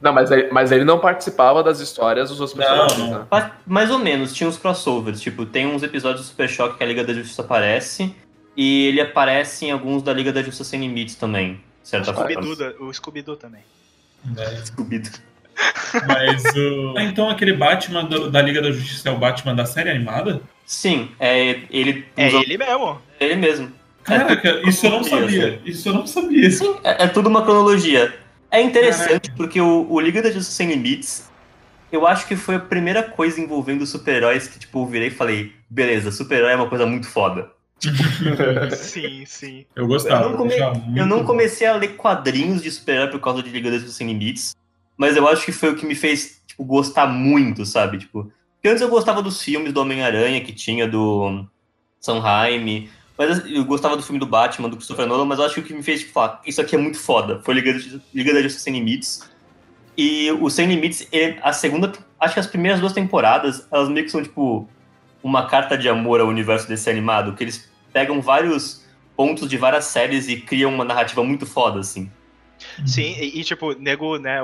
[0.00, 3.18] Não, mas ele, mas ele não participava das histórias dos outros personagens, não.
[3.18, 3.26] né?
[3.30, 5.20] Mas, mais ou menos, tinha uns crossovers.
[5.20, 8.16] Tipo, tem uns episódios do Super Choque que a Liga da Justiça aparece.
[8.56, 11.62] E ele aparece em alguns da Liga da Justiça Sem Limites também.
[11.82, 12.10] Certa
[12.80, 13.62] o Scooby-Doo também.
[14.24, 14.62] né?
[14.64, 15.20] Scooby-Doo.
[16.06, 16.94] Mas o.
[16.98, 20.40] Ah, Então aquele Batman do- da Liga da Justiça é o Batman da série animada?
[20.66, 22.04] Sim, é ele.
[22.16, 23.02] É usa- ele mesmo.
[23.18, 23.72] é ele mesmo.
[24.04, 25.60] Caraca, isso eu não sabia.
[25.64, 26.50] Isso eu não sabia.
[26.50, 28.14] Sim, é, é tudo uma cronologia.
[28.50, 31.30] É interessante porque o, o Liga da Justiça Sem Limites,
[31.92, 35.52] eu acho que foi a primeira coisa envolvendo super-heróis que, tipo, eu virei e falei,
[35.68, 37.50] beleza, super-herói é uma coisa muito foda.
[38.76, 39.64] Sim, sim.
[39.74, 40.24] Eu gostava.
[40.24, 40.54] Eu não, come-
[40.96, 44.06] eu não comecei a ler quadrinhos de super-herói por causa de Liga da Justiça Sem
[44.08, 44.54] Limites,
[45.00, 47.96] mas eu acho que foi o que me fez, tipo, gostar muito, sabe?
[47.96, 51.46] Tipo, porque antes eu gostava dos filmes do Homem-Aranha que tinha do
[51.98, 55.60] Sanheim, mas eu gostava do filme do Batman, do Christopher Nolan, mas eu acho que
[55.60, 58.58] o que me fez, tipo, falar, isso aqui é muito foda, foi Liga da, Justiça-
[58.58, 59.26] Sem Limites.
[59.96, 61.08] E o Sem Limites,
[61.40, 61.90] a segunda,
[62.20, 64.68] acho que as primeiras duas temporadas, elas meio que são, tipo,
[65.22, 68.84] uma carta de amor ao universo desse animado, que eles pegam vários
[69.16, 72.10] pontos de várias séries e criam uma narrativa muito foda, assim.
[72.86, 74.40] Sim, e, e, tipo, nego, né,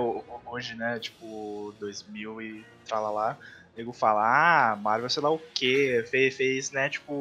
[0.47, 3.37] hoje, né, tipo, 2000 e tralalá,
[3.77, 4.23] nego fala,
[4.73, 7.13] ah, Marvel sei lá o quê, fez, fez né, tipo,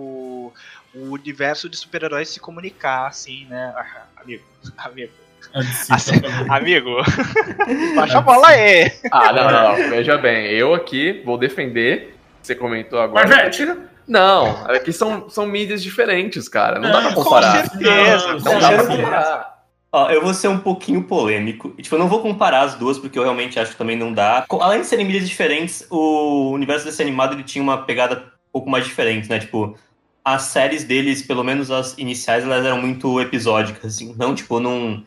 [0.93, 4.43] o universo de super-heróis se comunicar, assim, né, Ah, amigo,
[4.77, 5.13] amigo,
[5.53, 6.97] DC Assim, amigo,
[7.95, 8.91] baixa a bola aí.
[9.11, 9.89] Ah, não, não, não.
[9.89, 12.17] Veja bem, eu aqui vou defender.
[12.41, 13.27] Você comentou agora.
[13.27, 13.65] Marvete!
[14.07, 16.79] Não, aqui são, são mídias diferentes, cara.
[16.79, 17.67] Não dá pra com comparar.
[17.67, 18.97] certeza, Não, com Não dá pra certeza.
[19.03, 19.54] comparar.
[19.95, 21.69] Ó, eu vou ser um pouquinho polêmico.
[21.81, 24.45] Tipo, eu não vou comparar as duas, porque eu realmente acho que também não dá.
[24.49, 28.69] Além de serem mídias diferentes, o universo desse animado ele tinha uma pegada um pouco
[28.69, 29.39] mais diferente, né?
[29.39, 29.77] Tipo,
[30.21, 34.13] as séries deles, pelo menos as iniciais, elas eram muito episódicas, assim.
[34.17, 35.01] Não, tipo, não.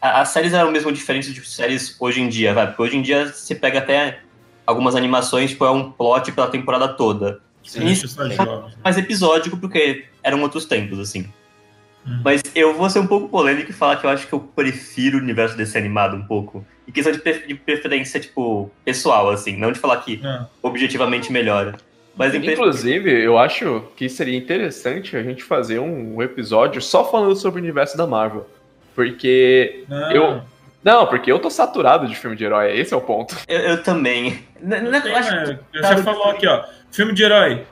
[0.00, 2.66] As séries eram mesmo diferentes de séries hoje em dia, vai.
[2.66, 4.18] Porque hoje em dia você pega até
[4.66, 7.40] algumas animações, tipo, é um plot pela temporada toda.
[7.62, 8.74] Sim, isso só jovem.
[8.82, 11.28] mais episódico, porque eram outros tempos, assim.
[12.06, 12.20] Hum.
[12.24, 15.18] Mas eu vou ser um pouco polêmico e falar que eu acho que eu prefiro
[15.18, 16.64] o universo desse animado um pouco.
[16.86, 19.56] Em questão de, pre- de preferência, tipo, pessoal, assim.
[19.56, 21.74] Não de falar que Ah, objetivamente melhora.
[22.16, 27.60] Mas Inclusive, eu acho que seria interessante a gente fazer um episódio só falando sobre
[27.60, 28.46] o universo da Marvel.
[28.94, 29.84] Porque.
[29.88, 30.10] não.
[30.12, 30.42] Eu-
[30.84, 33.36] Não, porque eu tô saturado de filme de herói, esse é o ponto.
[33.48, 34.38] eu, eu também.
[34.62, 35.58] N- n- Tem, eu acho né?
[35.72, 36.64] que- Eu já falou aqui, ó.
[36.92, 37.64] Filme de herói.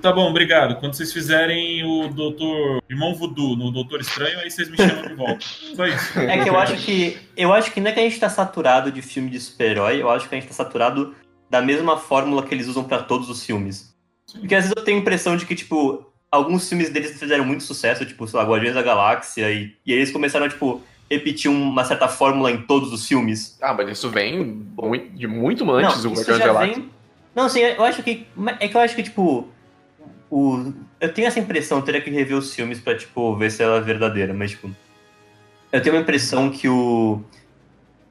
[0.00, 0.76] Tá bom, obrigado.
[0.76, 5.14] Quando vocês fizerem o Doutor Irmão Voodoo no Doutor Estranho, aí vocês me chamam de
[5.14, 5.38] volta.
[5.74, 6.18] Só isso.
[6.18, 7.18] É que eu acho que.
[7.36, 10.08] Eu acho que não é que a gente tá saturado de filme de super-herói, eu
[10.10, 11.14] acho que a gente tá saturado
[11.50, 13.94] da mesma fórmula que eles usam pra todos os filmes.
[14.38, 17.64] Porque às vezes eu tenho a impressão de que, tipo, alguns filmes deles fizeram muito
[17.64, 20.80] sucesso, tipo, sei lá, Guardiões da Galáxia, e, e eles começaram a, tipo,
[21.10, 23.58] repetir uma certa fórmula em todos os filmes.
[23.60, 24.64] Ah, mas isso vem
[25.14, 26.74] de muito antes do isso Guardiões da Galáxia.
[26.76, 26.90] vem-
[27.34, 28.24] Não, assim, eu acho que.
[28.60, 29.48] É que eu acho que, tipo.
[30.30, 30.72] O...
[31.00, 33.78] Eu tenho essa impressão, eu teria que rever os filmes pra, tipo, ver se ela
[33.78, 34.70] é verdadeira, mas, tipo.
[35.72, 37.20] Eu tenho a impressão que o.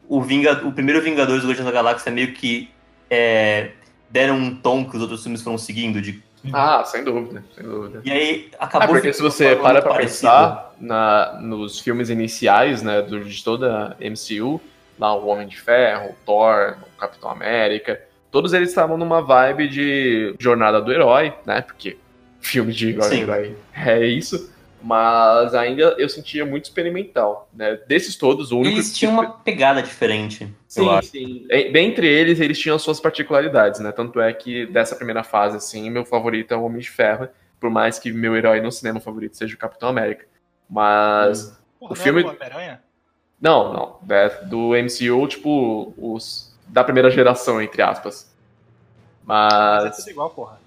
[0.07, 0.65] O, Vinga...
[0.65, 2.69] o primeiro Vingadores do Guardiões da Galáxia meio que.
[3.09, 3.71] é,
[4.09, 6.01] deram um tom que os outros filmes foram seguindo.
[6.01, 6.21] De...
[6.51, 8.01] Ah, sem dúvida, sem dúvida.
[8.03, 8.87] E aí Ah, acabou.
[8.89, 13.95] porque se você uma para pra pensar na, nos filmes iniciais, né, do- de toda
[13.99, 14.59] a MCU,
[14.97, 18.01] lá o Homem de Ferro, o Thor, o Capitão América,
[18.31, 21.97] todos eles estavam numa vibe de jornada do herói, né, porque
[22.41, 24.51] filme de herói é isso,
[24.81, 28.75] mas ainda eu sentia muito experimental, né, desses todos, o único...
[28.77, 30.43] Eles tinham uma pegada diferente.
[30.43, 31.07] eu Sim, acho.
[31.09, 31.47] sim.
[31.73, 33.91] Dentre eles, eles tinham suas particularidades, né?
[33.91, 37.27] Tanto é que dessa primeira fase, assim, meu favorito é o Homem de Ferro,
[37.59, 40.25] por mais que meu herói no cinema favorito seja o Capitão América.
[40.69, 41.59] Mas.
[41.79, 42.81] Porra, O não filme- era o Homem-Aranha?
[43.41, 44.15] Não, não.
[44.15, 46.55] É do MCU, tipo, os.
[46.67, 48.33] Da primeira geração, entre aspas.
[49.25, 49.97] Mas é Mas.
[49.97, 50.59] tudo igual, porra.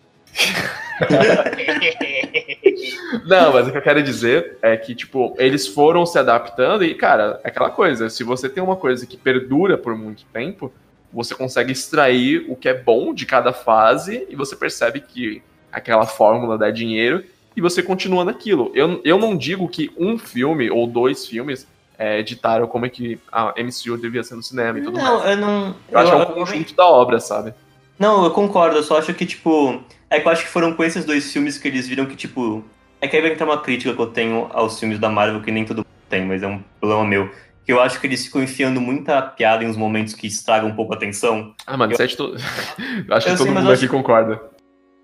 [3.26, 6.94] Não, mas o que eu quero dizer é que, tipo, eles foram se adaptando e,
[6.94, 10.72] cara, é aquela coisa, se você tem uma coisa que perdura por muito tempo,
[11.12, 16.06] você consegue extrair o que é bom de cada fase e você percebe que aquela
[16.06, 18.70] fórmula dá dinheiro e você continua naquilo.
[18.74, 21.66] Eu, eu não digo que um filme ou dois filmes
[21.98, 25.08] é, ditaram como é que a MCU devia ser no cinema e tudo mais.
[25.08, 25.76] Não, eu não.
[25.90, 27.52] Eu acho que é um eu- conjunto da obra, sabe?
[27.98, 29.82] Não, eu concordo, eu só acho que, tipo.
[30.14, 32.64] É que eu acho que foram com esses dois filmes que eles viram que, tipo.
[33.00, 35.50] É que aí vai entrar uma crítica que eu tenho aos filmes da Marvel, que
[35.50, 37.30] nem todo mundo tem, mas é um problema meu.
[37.64, 40.74] Que eu acho que eles ficam enfiando muita piada em uns momentos que estragam um
[40.74, 41.54] pouco a atenção.
[41.66, 42.34] Ah, mano, Eu- isso é de to...
[43.10, 44.40] acho que sei, todo mas mundo aqui acho- concorda.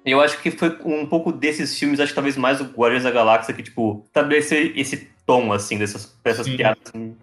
[0.04, 3.10] Eu acho que foi um pouco desses filmes, acho que talvez mais o Guardiões da
[3.10, 6.56] Galáxia, que, tipo, estabelecer esse tom, assim, dessas, dessas Sim.
[6.56, 6.78] piadas.
[6.86, 7.16] Assim.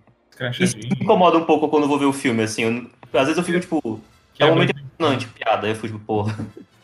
[0.59, 2.63] Isso me incomoda um pouco quando eu vou ver o filme, assim.
[2.63, 4.01] eu- às vezes eu fico, tipo,
[4.33, 5.65] Que é um é momento emocionante, piada.
[5.67, 6.35] Aí eu fico, tipo, porra.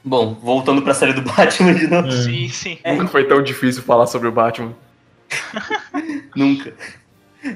[0.03, 2.07] Bom, voltando pra série do Batman de novo.
[2.07, 2.11] É.
[2.11, 2.77] Sim, sim.
[2.85, 4.73] Nunca foi tão difícil falar sobre o Batman.
[6.35, 6.73] Nunca.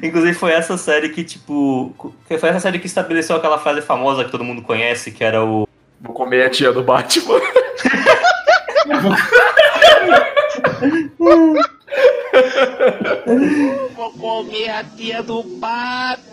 [0.02, 1.94] Inclusive foi essa série que, tipo.
[2.28, 5.44] que Foi essa série que estabeleceu aquela frase famosa que todo mundo conhece, que era
[5.44, 5.68] o.
[6.02, 7.40] Vou comer a tia do Batman.
[13.96, 16.26] Vou comer a tia do Batman.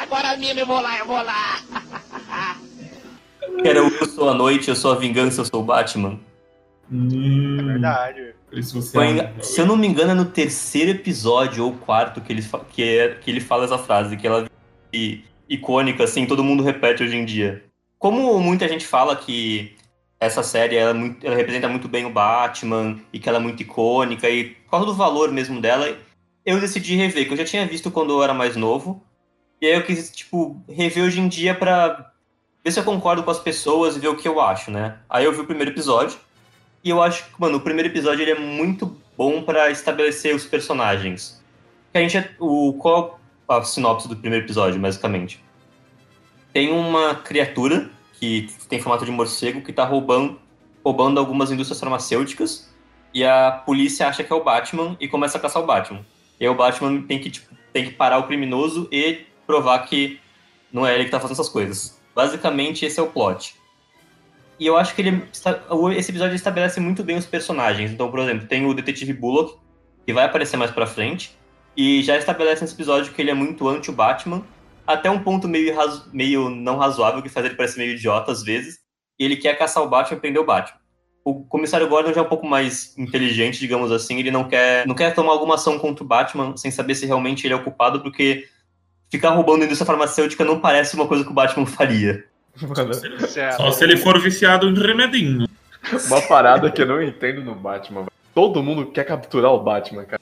[0.00, 1.60] Agora mesmo eu vou lá, eu vou lá.
[3.64, 6.18] Era o Eu sou a noite, eu sou a vingança, eu sou o Batman.
[6.90, 8.34] Hum, Verdade.
[8.52, 12.20] isso você Foi é se eu não me engano, é no terceiro episódio ou quarto
[12.20, 14.46] que ele, que, é, que ele fala essa frase, que ela
[14.92, 15.18] é
[15.48, 17.62] icônica, assim, todo mundo repete hoje em dia.
[17.98, 19.76] Como muita gente fala que
[20.18, 23.40] essa série ela, é muito- ela representa muito bem o Batman e que ela é
[23.40, 25.96] muito icônica e por causa do valor mesmo dela,
[26.44, 29.02] eu decidi rever, que eu já tinha visto quando eu era mais novo.
[29.60, 32.09] E aí eu quis, tipo, rever hoje em dia pra
[32.64, 34.98] ver se eu concordo com as pessoas e ver o que eu acho, né?
[35.08, 36.18] Aí eu vi o primeiro episódio.
[36.82, 40.44] E eu acho que, mano, o primeiro episódio ele é muito bom pra estabelecer os
[40.44, 41.42] personagens.
[41.92, 45.42] Que a gente é, o qual a sinopse do primeiro episódio, basicamente?
[46.52, 50.40] Tem uma criatura que tem formato de morcego que tá roubando,
[50.84, 52.70] roubando algumas indústrias farmacêuticas
[53.12, 56.04] e a polícia acha que é o Batman e começa a caçar o Batman.
[56.38, 60.18] E aí o Batman tem que, tipo, tem que parar o criminoso e provar que
[60.72, 61.99] não é ele que tá fazendo essas coisas.
[62.20, 63.54] Basicamente, esse é o plot.
[64.58, 65.22] E eu acho que ele
[65.96, 67.90] esse episódio estabelece muito bem os personagens.
[67.90, 69.56] Então, por exemplo, tem o detetive Bullock,
[70.06, 71.34] que vai aparecer mais pra frente,
[71.74, 74.42] e já estabelece nesse episódio que ele é muito anti o Batman,
[74.86, 75.74] até um ponto meio,
[76.12, 78.80] meio não razoável, que faz ele parecer meio idiota às vezes,
[79.18, 80.78] e ele quer caçar o Batman e prender o Batman.
[81.24, 84.94] O comissário Gordon já é um pouco mais inteligente, digamos assim, ele não quer, não
[84.94, 88.02] quer tomar alguma ação contra o Batman sem saber se realmente ele é o culpado,
[88.02, 88.46] porque
[89.10, 92.24] ficar roubando a indústria farmacêutica não parece uma coisa que o Batman faria.
[92.60, 92.92] Mano.
[93.56, 95.46] Só se ele for viciado em remedinho.
[96.06, 98.00] uma parada que eu não entendo no Batman.
[98.00, 98.12] velho.
[98.34, 100.20] Todo mundo quer capturar o Batman, cara.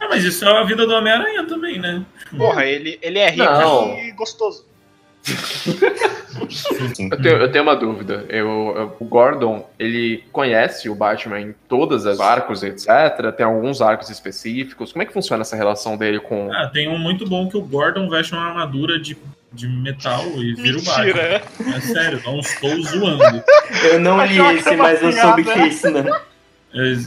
[0.00, 2.04] Ah, mas isso é a vida do Homem-Aranha também, né?
[2.36, 3.96] Porra, ele, ele é rico Não.
[3.98, 4.66] e gostoso.
[7.10, 8.24] Eu tenho, eu tenho uma dúvida.
[8.28, 12.86] Eu, eu- o Gordon, ele conhece o Batman em todas as arcos, etc.
[13.36, 14.92] Tem alguns arcos específicos.
[14.92, 16.52] Como é que funciona essa relação dele com.
[16.52, 19.16] Ah, tem um muito bom que o Gordon veste uma armadura de,
[19.52, 21.74] de metal e vira o Batman.
[21.76, 23.42] É sério, não estou zoando.
[23.92, 26.04] Eu não li esse, mas eu soube que é isso, né?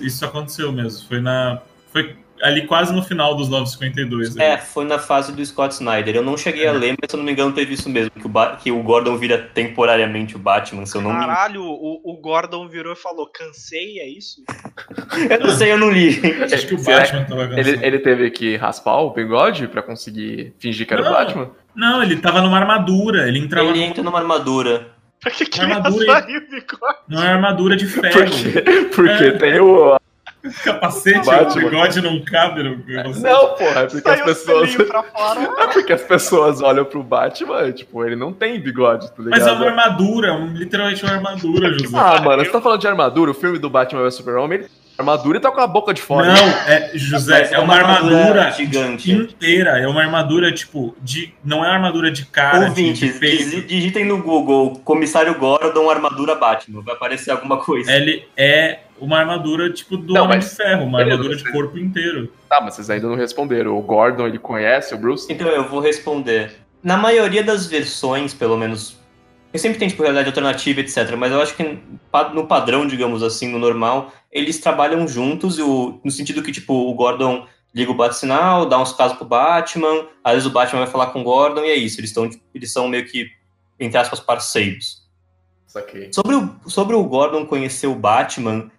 [0.02, 1.08] Isso aconteceu mesmo.
[1.08, 1.62] Foi na.
[1.92, 4.36] Foi ali quase no final dos 952.
[4.38, 4.62] É, ali.
[4.62, 6.16] foi na fase do Scott Snyder.
[6.16, 8.26] Eu não cheguei a ler, mas se eu não me engano teve isso mesmo, que
[8.26, 11.34] o, Ba- que o Gordon vira temporariamente o Batman, se eu não me engano.
[11.34, 14.42] Caralho, o, o Gordon virou e falou: cansei, é isso?
[15.30, 16.20] Eu não sei, eu não li.
[16.54, 17.60] Acho que o Será Batman tava cansado.
[17.68, 21.10] Ele, ele teve que raspar o bigode pra conseguir fingir que era Não.
[21.10, 21.50] o Batman?
[21.76, 23.28] Não, ele tava numa armadura.
[23.28, 24.88] Ele entrava Ele numa entra numa armadura.
[25.20, 26.98] Pra que que Armadura ia e- sair o bigode?
[27.08, 28.14] numa armadura de ferro.
[28.14, 28.62] Porque,
[28.96, 29.32] porque É.
[29.32, 30.00] tem o.
[30.64, 31.66] Capacete, Batman.
[31.66, 33.20] o bigode não cabe no capacete.
[33.22, 34.78] Não, porra, é porque as Saiu o pessoas.
[35.60, 39.32] É porque as pessoas olham pro Batman, tipo, ele não tem bigode, tá ligado?
[39.40, 41.98] Mas é uma armadura, um- literalmente uma armadura, José.
[41.98, 43.32] Ah, mano, você tá falando de armadura?
[43.32, 46.34] O filme do Batman vs Super-Homem, ele armadura e tá com a boca de fora.
[46.34, 49.12] Não, é, José, é uma armadura gigante.
[49.12, 49.78] inteira.
[49.80, 51.34] É uma armadura, tipo, de.
[51.44, 53.44] Não é uma armadura de cara, de, de Ouvintes, peito.
[53.44, 56.82] digi- digitem no Google Comissário Gordon armadura Batman.
[56.82, 57.92] Vai aparecer alguma coisa.
[57.92, 61.44] Ele é uma armadura, tipo, do Não, Homem mas- de Ferro, uma Beleza, armadura de
[61.44, 62.32] mas- corpo inteiro.
[62.50, 63.78] Tá, mas vocês ainda não responderam.
[63.78, 65.28] O Gordon, ele conhece o Bruce?
[65.32, 66.52] Então eu vou responder.
[66.84, 68.98] Na maioria das versões, pelo menos.
[69.58, 71.16] Eu sempre tem, tipo, realidade alternativa, etc.
[71.18, 71.80] Mas eu acho que
[72.32, 76.94] no padrão, digamos assim, no normal, eles trabalham juntos, o- no sentido que, tipo, o
[76.94, 81.08] Gordon liga o bate-sinal, dá uns casos pro Batman, às vezes o Batman vai falar
[81.08, 82.00] com o Gordon, e é isso.
[82.00, 83.32] Eles, tão, eles são meio que,
[83.80, 85.02] entre aspas, parceiros.
[85.66, 86.12] Saquei.
[86.14, 88.70] Sobre o, sobre o Gordon conhecer o Batman,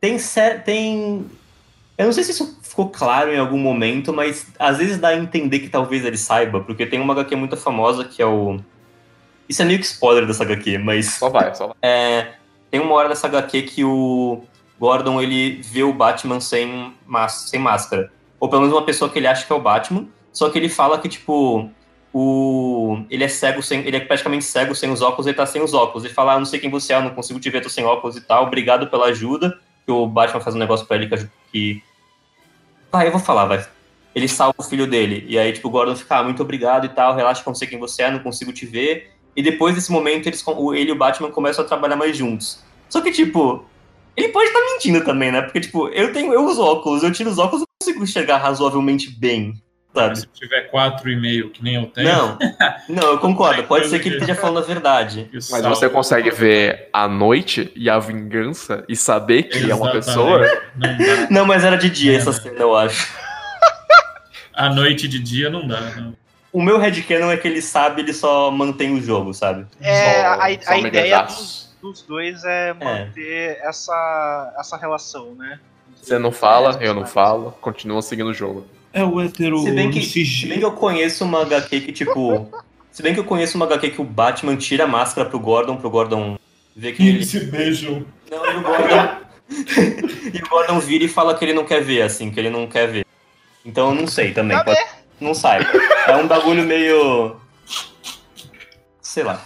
[0.00, 0.16] tem,
[0.64, 1.26] tem.
[1.96, 5.16] Eu não sei se isso ficou claro em algum momento, mas às vezes dá a
[5.16, 8.58] entender que talvez ele saiba, porque tem uma HQ muito famosa que é o.
[9.48, 11.76] Isso é meio que spoiler dessa HQ, mas Só vai, só vai.
[11.82, 12.34] é,
[12.70, 14.42] tem uma hora dessa HQ que o
[14.78, 16.92] Gordon ele vê o Batman sem,
[17.28, 18.12] sem máscara.
[18.38, 20.68] Ou pelo menos uma pessoa que ele acha que é o Batman, só que ele
[20.68, 21.68] fala que, tipo,
[22.12, 23.80] o ele é cego sem.
[23.80, 26.04] Ele é praticamente cego sem os óculos, ele tá sem os óculos.
[26.04, 27.84] Ele fala, ah, não sei quem você é, eu não consigo te ver, tô sem
[27.84, 29.58] óculos e tal, obrigado pela ajuda.
[29.84, 31.08] Que o Batman faz um negócio pra ele
[31.50, 31.82] que.
[32.92, 33.66] Ah, eu vou falar, vai.
[34.14, 35.24] Ele salva o filho dele.
[35.28, 37.54] E aí, tipo, o Gordon fica, ah, muito obrigado e tal, relaxa que eu não
[37.56, 39.12] sei quem você é, não consigo te ver.
[39.38, 42.58] E depois desse momento, eles, o- ele e o Batman começam a trabalhar mais juntos.
[42.88, 43.64] Só que, tipo,
[44.16, 45.42] ele pode estar mentindo também, né?
[45.42, 49.08] Porque, tipo, eu tenho, eu uso óculos, eu tiro os óculos e consigo enxergar razoavelmente
[49.10, 49.54] bem,
[49.94, 50.18] sabe?
[50.18, 52.08] Se tiver 4,5, que nem eu tenho.
[52.08, 52.38] Não,
[52.88, 53.62] não, eu concordo.
[53.62, 55.30] Pode ser que ele esteja falando a verdade.
[55.32, 60.04] Mas você consegue ver a noite e a vingança e saber que é uma Exatamente.
[60.04, 60.40] pessoa.
[60.74, 61.30] Não.
[61.30, 63.06] Não, mas era de dia É, essa cena, eu acho.
[64.52, 65.80] À noite e de dia não dá.
[65.80, 66.16] Não.
[66.58, 69.64] O meu headcanon é que ele sabe, ele só mantém o jogo, sabe?
[69.80, 75.60] É, Só- a, só a ideia dos, dos dois é manter essa, essa relação, né?
[76.02, 78.66] Você não fala, eu não falo, continua seguindo o jogo.
[78.92, 82.50] É o hétero Se bem, que, se bem que eu conheço uma HQ que, tipo.
[82.90, 85.76] se bem que eu conheço uma HQ que o Batman tira a máscara pro Gordon,
[85.76, 86.36] pro Gordon
[86.74, 87.24] ver que ele.
[87.24, 88.04] se beijam.
[88.28, 89.16] Não, e o Gordon.
[90.34, 92.66] e o Gordon vira e fala que ele não quer ver, assim, que ele não
[92.66, 93.06] quer ver.
[93.64, 94.56] Então eu não sei também.
[94.56, 95.60] Tá pode- Não sai.
[96.06, 97.36] É um bagulho meio.
[99.00, 99.42] Sei lá.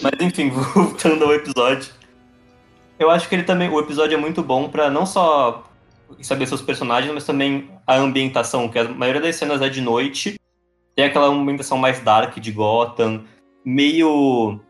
[0.00, 1.92] Mas enfim, voltando ao episódio.
[2.98, 3.68] Eu acho que ele também.
[3.68, 5.64] O episódio é muito bom pra não só
[6.20, 10.38] saber seus personagens, mas também a ambientação, que a maioria das cenas é de noite.
[10.94, 13.24] Tem aquela ambientação mais dark de Gotham,
[13.64, 14.60] meio.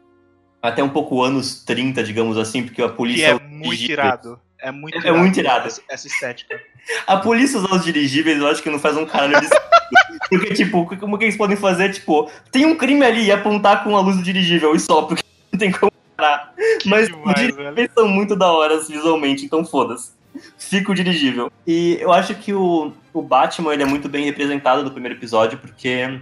[0.63, 3.27] até um pouco anos 30, digamos assim, porque a Que polícia.
[3.27, 4.41] é usa muito irado.
[4.59, 5.19] É muito É irado.
[5.19, 5.67] muito irado.
[5.67, 6.59] Essa, essa estética.
[7.07, 9.49] A polícia usar os dirigíveis, eu acho que não faz um caralho de.
[10.29, 11.93] Porque, tipo, como que eles podem fazer?
[11.93, 15.23] Tipo, tem um crime ali e apontar com a luz do dirigível e só, porque
[15.53, 16.53] não tem como parar.
[16.87, 20.13] Mas demais, os dirigíveis são muito da hora visualmente, então foda-se.
[20.59, 21.53] Fica o dirigível.
[21.67, 25.59] E eu acho que o, o Batman ele é muito bem representado no primeiro episódio,
[25.59, 26.21] porque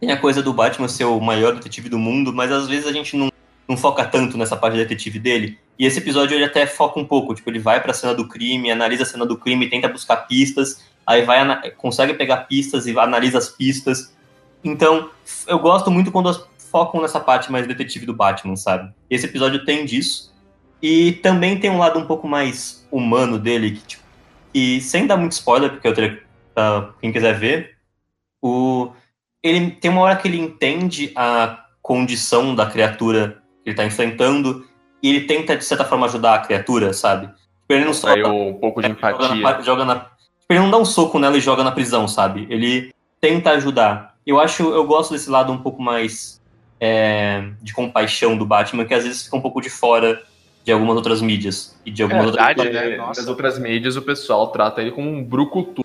[0.00, 2.92] tem a coisa do Batman ser o maior detetive do mundo, mas às vezes a
[2.92, 3.30] gente não,
[3.68, 5.58] não foca tanto nessa parte detetive dele.
[5.78, 8.70] E esse episódio ele até foca um pouco, tipo, ele vai pra cena do crime,
[8.70, 13.38] analisa a cena do crime, tenta buscar pistas, aí vai consegue pegar pistas e analisa
[13.38, 14.14] as pistas.
[14.62, 15.10] Então,
[15.46, 18.90] eu gosto muito quando as focam nessa parte mais detetive do Batman, sabe?
[19.10, 20.32] Esse episódio tem disso.
[20.80, 24.02] E também tem um lado um pouco mais humano dele, que, tipo,
[24.54, 26.22] e sem dar muito spoiler, porque eu teria,
[27.00, 27.76] quem quiser ver,
[28.40, 28.90] o
[29.42, 34.64] ele tem uma hora que ele entende a condição da criatura ele tá enfrentando
[35.02, 37.26] e ele tenta, de certa forma, ajudar a criatura, sabe?
[37.26, 37.36] Tipo,
[37.70, 39.62] Ele não só Saiu um pouco de é, joga na, empatia.
[39.64, 40.10] joga na- tipo,
[40.50, 42.46] ele não dá um soco nela e joga na prisão, sabe?
[42.50, 44.14] Ele tenta ajudar.
[44.26, 46.40] Eu acho, eu gosto desse lado um pouco mais
[46.80, 50.20] é, de compaixão do Batman, que às vezes fica um pouco de fora
[50.64, 52.96] de algumas outras mídias e de É algumas outras verdade, né?
[52.96, 53.20] Nossa.
[53.20, 55.84] Nas outras mídias o pessoal trata ele como um brucutu.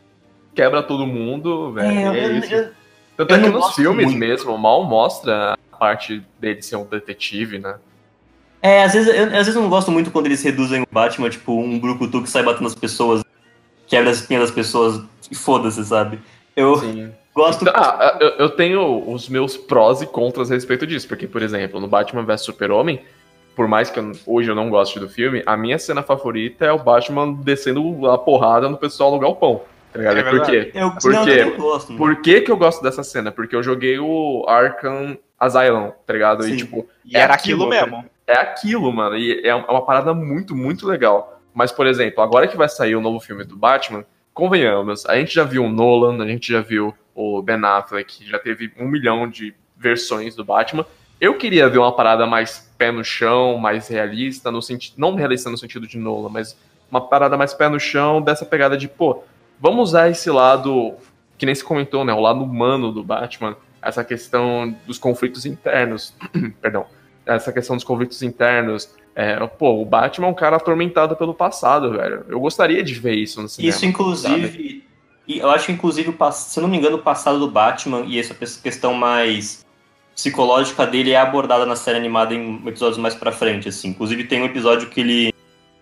[0.55, 1.87] Quebra todo mundo, velho.
[1.99, 2.53] É, eu- é eu- isso.
[2.53, 2.69] eu-
[3.15, 4.17] Tanto eu é que nos filmes muito.
[4.19, 7.75] mesmo, mal mostra parte dele ser um detetive, né?
[8.61, 11.29] É, às vezes, eu, às vezes eu não gosto muito quando eles reduzem o Batman,
[11.29, 13.23] tipo, um brucutu que sai batendo nas pessoas,
[13.87, 15.01] quebra as espinhas das pessoas
[15.31, 16.19] e foda-se, sabe?
[16.55, 17.11] Eu Sim.
[17.35, 17.61] gosto.
[17.61, 21.41] Então, ah, eu, eu tenho os meus prós e contras a respeito disso, porque, por
[21.41, 23.01] exemplo, no Batman vs Super-Homem,
[23.55, 26.71] por mais que eu- hoje eu não goste do filme, a minha cena favorita é
[26.71, 29.61] o Batman descendo a porrada no pessoal no galpão.
[29.93, 30.17] Tá ligado?
[30.17, 30.71] É por quê?
[30.75, 31.39] eu, por não, quê?
[31.41, 31.93] eu gosto.
[31.93, 31.97] mano.
[31.97, 33.31] Por que, que eu gosto dessa cena?
[33.31, 36.43] Porque eu joguei o Arkham Asylum, tá ligado?
[36.43, 36.53] Sim.
[36.53, 38.05] E, tipo, E É era aquilo, aquilo mesmo.
[38.25, 39.17] é aquilo, mano.
[39.17, 41.39] E é uma parada muito, muito legal.
[41.53, 45.33] Mas, por exemplo, agora que vai sair o novo filme do Batman, convenhamos, a gente
[45.33, 49.27] já viu o Nolan, a gente já viu o Ben Affleck, já teve um milhão
[49.27, 50.85] de versões do Batman.
[51.19, 54.93] Eu queria ver uma parada mais pé no chão, mais realista, no sentido.
[54.97, 56.55] Não realista no sentido de Nolan, mas
[56.91, 59.23] uma parada mais pé no chão, dessa pegada de, pô,
[59.59, 60.93] vamos usar esse lado,
[61.37, 62.13] que nem se comentou, né?
[62.13, 66.13] O lado humano do Batman, essa questão dos conflitos internos.
[66.61, 66.85] Perdão.
[67.25, 68.89] Essa questão dos conflitos internos.
[69.15, 72.25] É, pô, o Batman é um cara atormentado pelo passado, velho.
[72.29, 73.69] Eu gostaria de ver isso no cinema.
[73.69, 74.83] Isso, inclusive.
[75.27, 78.19] E eu acho que, inclusive, se eu não me engano, o passado do Batman e
[78.19, 79.65] essa questão mais
[80.15, 83.89] psicológica dele é abordada na série animada em episódios mais pra frente, assim.
[83.89, 85.33] Inclusive, tem um episódio que ele.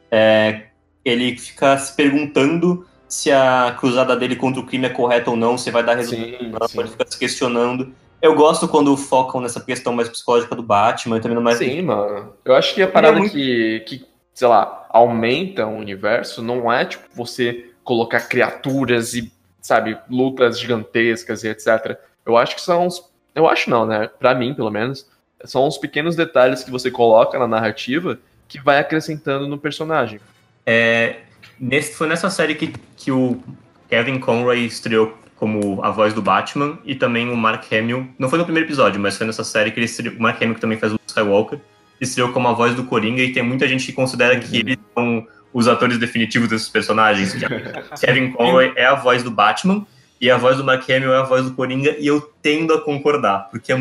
[0.09, 0.67] é,
[1.03, 2.85] ele fica se perguntando
[3.15, 6.37] se a cruzada dele contra o crime é correta ou não, se vai dar resultado
[6.37, 6.79] Sim, ou não, sim.
[6.79, 7.93] ele fica se questionando.
[8.21, 11.57] Eu gosto quando focam nessa questão mais psicológica do Batman, também mais.
[11.57, 12.33] Sim, mano.
[12.43, 16.71] Eu acho que a é parada muito- que, que, sei lá, aumenta o universo não
[16.71, 19.31] é, tipo, você colocar criaturas e,
[19.61, 21.97] sabe, lutas gigantescas e etc.
[22.25, 23.01] Eu acho que são uns.
[23.33, 24.09] Eu acho não, né?
[24.19, 25.09] Pra mim, pelo menos.
[25.45, 30.19] São uns pequenos detalhes que você coloca na narrativa que vai acrescentando no personagem.
[30.65, 31.19] É,
[31.59, 33.41] nesse, foi nessa série que, que o
[33.89, 38.07] Kevin Conroy estreou como a voz do Batman e também o Mark Hamill.
[38.17, 40.55] Não foi no primeiro episódio, mas foi nessa série que ele estreou, o Mark Hamill,
[40.55, 41.59] que também faz o Skywalker,
[41.99, 45.27] estreou como a voz do Coringa e tem muita gente que considera que eles são
[45.53, 47.35] os atores definitivos desses personagens.
[47.99, 49.85] Kevin Conroy é a voz do Batman
[50.19, 52.81] e a voz do Mark Hamill é a voz do Coringa e eu tendo a
[52.81, 53.71] concordar, porque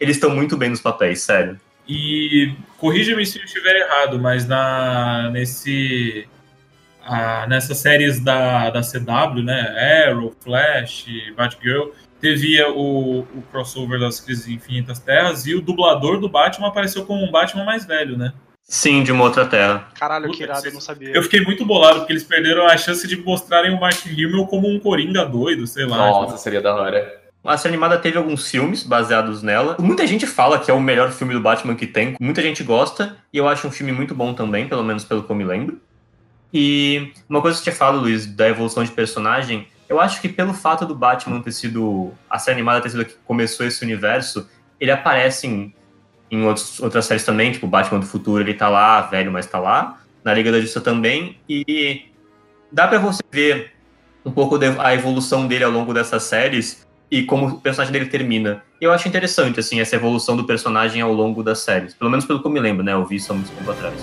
[0.00, 1.60] eles estão muito bem nos papéis, sério.
[1.86, 6.26] E corrija-me se eu estiver errado, mas na, nesse,
[7.06, 10.06] ah, nessas séries da, da CW, né?
[10.08, 11.06] Arrow, Flash,
[11.36, 11.90] Batgirl,
[12.20, 17.24] teve o, o crossover das Crises Infinitas Terras e o dublador do Batman apareceu como
[17.24, 18.32] um Batman mais velho, né?
[18.66, 19.88] Sim, de uma outra terra.
[19.94, 21.10] Caralho, Puta, que irado, eu não sabia.
[21.10, 24.66] Eu fiquei muito bolado porque eles perderam a chance de mostrarem o Mark Hamill como
[24.66, 25.98] um Coringa doido, sei lá.
[25.98, 27.24] Nossa, seria da hora.
[27.44, 29.76] A série animada teve alguns filmes baseados nela.
[29.78, 32.16] Muita gente fala que é o melhor filme do Batman que tem.
[32.18, 33.18] Muita gente gosta.
[33.30, 35.78] E eu acho um filme muito bom também, pelo menos pelo que eu me lembro.
[36.54, 40.54] E uma coisa que você fala, Luiz, da evolução de personagem, eu acho que pelo
[40.54, 42.12] fato do Batman ter sido.
[42.30, 44.48] A série animada ter sido que começou esse universo,
[44.80, 45.74] ele aparece em,
[46.30, 49.58] em outros, outras séries também, tipo Batman do Futuro, ele tá lá, velho, mas tá
[49.58, 50.00] lá.
[50.22, 51.36] Na Liga da Justiça também.
[51.48, 52.04] E
[52.70, 53.72] dá pra você ver
[54.24, 58.06] um pouco da a evolução dele ao longo dessas séries e como o personagem dele
[58.06, 58.62] termina.
[58.80, 61.94] Eu acho interessante, assim, essa evolução do personagem ao longo das séries.
[61.94, 62.92] Pelo menos pelo que eu me lembro, né?
[62.92, 63.94] Eu vi isso há muito tempo atrás.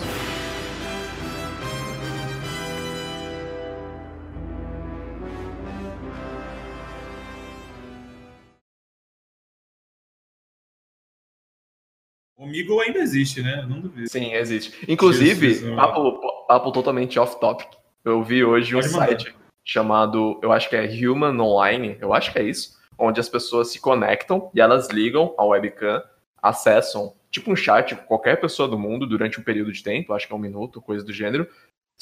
[12.42, 13.64] O Meagle ainda existe, né?
[13.70, 14.10] Não duvido.
[14.10, 14.74] Sim, existe.
[14.92, 17.68] Inclusive, Jesus, papo, papo totalmente off-topic.
[18.04, 18.90] Eu vi hoje um mandar.
[18.90, 23.30] site chamado, eu acho que é Human Online, eu acho que é isso, onde as
[23.30, 26.02] pessoas se conectam e elas ligam ao webcam,
[26.42, 30.26] acessam tipo um chat com qualquer pessoa do mundo durante um período de tempo, acho
[30.26, 31.48] que é um minuto, coisa do gênero,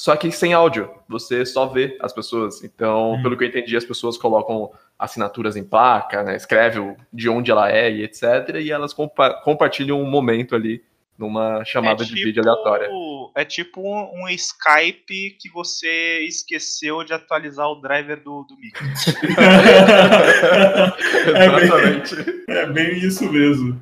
[0.02, 2.64] só que sem áudio, você só vê as pessoas.
[2.64, 3.22] Então, Hum.
[3.22, 7.52] pelo que eu entendi, as pessoas colocam assinaturas em placa, né, escreve o- de onde
[7.52, 10.82] ela é e etc, e elas compa- compartilham um momento ali
[11.18, 12.88] numa chamada de vídeo aleatória.
[13.36, 18.80] É tipo um, um Skype que você esqueceu de atualizar o driver do, do Mickey.
[21.36, 22.16] é, bem, Exatamente.
[22.48, 23.78] é bem isso mesmo.